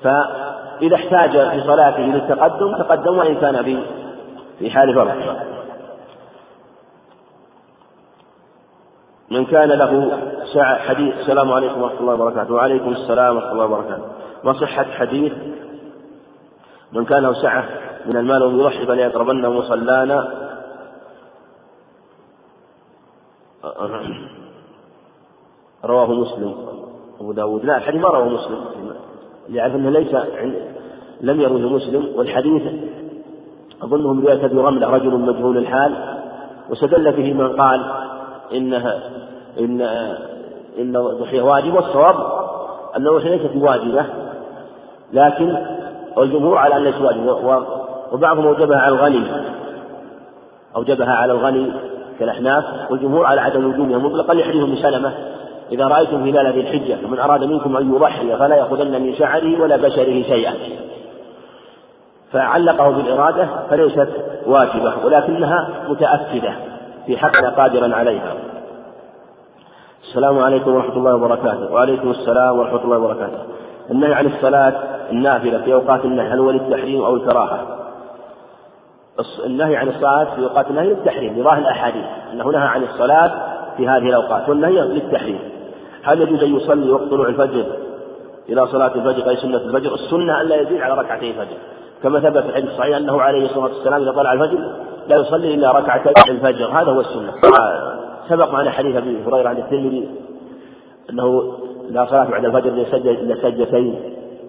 فإذا 0.02 0.96
احتاج 0.96 1.30
في 1.30 1.62
صلاته 1.66 2.02
للتقدم 2.02 2.76
تقدم 2.76 3.18
وإن 3.18 3.34
كان 3.34 3.62
في 3.64 3.78
في 4.58 4.70
حال 4.70 4.94
فرض. 4.94 5.36
من 9.30 9.44
كان 9.44 9.68
له 9.68 10.18
ساعة 10.54 10.78
حديث 10.78 11.14
السلام 11.20 11.52
عليكم 11.52 11.82
ورحمة 11.82 12.00
الله 12.00 12.14
وبركاته. 12.14 12.54
وعليكم 12.54 12.92
السلام 12.92 13.36
ورحمة 13.36 13.52
الله 13.52 13.64
وبركاته. 13.64 14.04
وصحة 14.44 14.84
حديث 14.84 15.32
من 16.92 17.04
كان 17.04 17.22
له 17.22 17.42
سعة 17.42 17.64
من 18.06 18.16
المال 18.16 18.42
ويضحي 18.42 18.86
فليقربن 18.86 19.48
مصلانا. 19.48 20.48
رواه 25.84 26.12
مسلم. 26.12 26.54
أبو 27.20 27.32
داود. 27.32 27.64
لا 27.64 27.76
الحديث 27.76 28.02
ما 28.02 28.08
رواه 28.08 28.28
مسلم. 28.28 28.64
يعرف 29.48 29.74
أنه 29.74 29.90
ليس 29.90 30.14
لم 31.20 31.40
يروه 31.40 31.60
مسلم. 31.60 32.12
والحديث 32.16 32.62
أظنه 33.82 34.12
من 34.12 34.24
رواية 34.24 34.44
أبي 34.44 34.56
رملة 34.56 34.90
رجل 34.90 35.10
مجهول 35.10 35.58
الحال. 35.58 36.18
واستدل 36.70 37.12
به 37.12 37.32
من 37.32 37.60
قال 37.60 37.90
إنها 38.52 39.10
إن 39.58 39.80
إن 40.78 40.96
الضحية 40.96 41.42
واجب 41.42 41.74
والصواب 41.74 42.16
أن 42.96 43.06
الضحية 43.06 43.30
ليست 43.30 43.56
واجبة 43.56 44.27
لكن 45.12 45.56
الجمهور 46.18 46.58
على 46.58 46.76
أن 46.76 46.84
ليست 46.84 47.00
واجبة 47.00 47.32
وبعضهم 48.12 48.46
أوجبها 48.46 48.78
على 48.78 48.94
الغني. 48.94 49.24
أوجبها 50.76 51.12
على 51.12 51.32
الغني 51.32 51.72
كالأحناف. 52.18 52.64
والجمهور 52.90 53.26
على 53.26 53.40
عدم 53.40 53.66
وجوبها. 53.66 53.98
مطلقا 53.98 54.34
لحديث 54.34 54.62
ابن 54.62 54.76
سلمة. 54.76 55.12
إذا 55.72 55.84
رأيتم 55.84 56.22
هلال 56.22 56.52
ذي 56.52 56.60
الحجة 56.60 56.94
فمن 56.94 57.18
أراد 57.18 57.44
منكم 57.44 57.76
أن 57.76 57.94
يضحي 57.94 58.36
فلا 58.36 58.56
يأخذن 58.56 59.02
من 59.02 59.14
شعره 59.14 59.62
ولا 59.62 59.76
بشره 59.76 60.22
شيئا. 60.22 60.54
فعلقه 62.32 62.90
بالإرادة 62.90 63.48
فليست 63.70 64.08
واجبة 64.46 64.92
ولكنها 65.04 65.68
متأكدة 65.88 66.52
في 67.06 67.16
حقنا 67.16 67.48
قادرا 67.48 67.94
عليها. 67.96 68.34
السلام 70.08 70.38
عليكم 70.38 70.74
ورحمة 70.74 70.96
الله 70.96 71.14
وبركاته. 71.14 71.72
وعليكم 71.72 72.10
السلام 72.10 72.58
ورحمة 72.58 72.84
الله 72.84 72.98
وبركاته. 72.98 73.38
النهي 73.90 74.14
عن 74.14 74.26
الصلاة 74.26 74.74
النافلة 75.12 75.58
في 75.58 75.72
أوقات 75.72 76.04
النهي 76.04 76.28
هل 76.28 76.38
هو 76.38 76.50
للتحريم 76.50 77.04
أو 77.04 77.16
الكراهة؟ 77.16 77.66
النهي 79.44 79.76
عن 79.76 79.88
الصلاة 79.88 80.34
في 80.34 80.42
أوقات 80.42 80.70
النهي 80.70 80.86
للتحريم 80.86 81.40
لظاهر 81.40 81.58
الأحاديث 81.58 82.04
أنه 82.32 82.50
نهى 82.50 82.66
عن 82.66 82.82
الصلاة 82.82 83.32
في 83.76 83.88
هذه 83.88 84.08
الأوقات 84.08 84.48
والنهي 84.48 84.80
للتحريم. 84.80 85.38
هل 86.02 86.20
يجوز 86.20 86.42
أن 86.42 86.56
يصلي 86.56 86.90
وقت 86.90 87.02
طلوع 87.10 87.28
الفجر؟ 87.28 87.66
إلى 88.48 88.66
صلاة 88.66 88.94
الفجر 88.94 89.30
أي 89.30 89.36
سنة 89.36 89.56
الفجر؟ 89.56 89.94
السنة 89.94 90.40
ألا 90.40 90.56
يزيد 90.60 90.80
على 90.80 90.94
ركعتي 90.94 91.30
الفجر. 91.30 91.56
كما 92.02 92.20
ثبت 92.20 92.42
في 92.42 92.48
الحديث 92.48 92.70
الصحيح 92.70 92.96
أنه 92.96 93.20
عليه 93.20 93.44
الصلاة 93.44 93.64
والسلام 93.64 94.02
إذا 94.02 94.12
طلع 94.12 94.32
الفجر 94.32 94.58
لا 95.08 95.16
يصلي 95.16 95.54
إلا 95.54 95.72
ركعتي 95.72 96.30
الفجر 96.30 96.66
هذا 96.66 96.92
هو 96.92 97.00
السنة. 97.00 97.32
سبق 98.28 98.52
معنا 98.52 98.70
حديث 98.70 98.96
أبي 98.96 99.22
هريرة 99.26 99.48
عن 99.48 99.56
الترمذي 99.56 100.08
أنه 101.10 101.52
لا 101.90 102.06
صلاة 102.06 102.24
بعد 102.30 102.66
الفجر 102.66 103.10
إلا 103.10 103.34
سجدتين. 103.42 103.94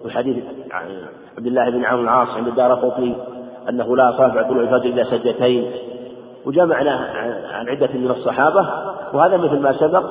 وحديث 0.04 0.36
عبد 1.38 1.46
الله 1.46 1.70
بن 1.70 1.84
عمرو 1.84 2.02
العاص 2.02 2.28
عند 2.28 2.48
الدار 2.48 2.74
قطني 2.74 3.14
أنه 3.68 3.96
لا 3.96 4.12
صلاة 4.16 4.34
بعد 4.34 4.48
طلوع 4.48 4.62
الفجر 4.62 4.84
إلا 4.84 5.04
سجدتين. 5.04 5.70
وجمعنا 6.46 6.92
عن 7.52 7.68
عدة 7.68 7.90
من 7.94 8.10
الصحابة 8.10 8.68
وهذا 9.12 9.36
مثل 9.36 9.58
ما 9.58 9.72
سبق 9.72 10.04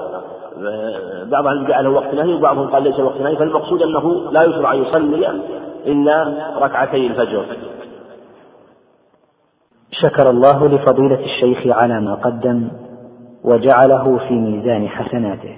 بعضهم 1.31 1.67
جعله 1.67 1.89
وقت 1.89 2.13
نهي 2.13 2.33
وبعضهم 2.33 2.67
قال 2.67 2.83
ليس 2.83 2.99
وقت 2.99 3.21
نهي 3.21 3.35
فالمقصود 3.35 3.81
أنه 3.81 4.31
لا 4.31 4.43
يشرع 4.43 4.73
أن 4.73 4.83
يصلي 4.83 5.41
إلا 5.85 6.35
ركعتي 6.57 7.07
الفجر. 7.07 7.45
شكر 9.91 10.29
الله 10.29 10.67
لفضيلة 10.67 11.19
الشيخ 11.19 11.77
على 11.77 12.01
ما 12.01 12.15
قدم 12.15 12.67
وجعله 13.43 14.17
في 14.27 14.33
ميزان 14.33 14.87
حسناته. 14.87 15.57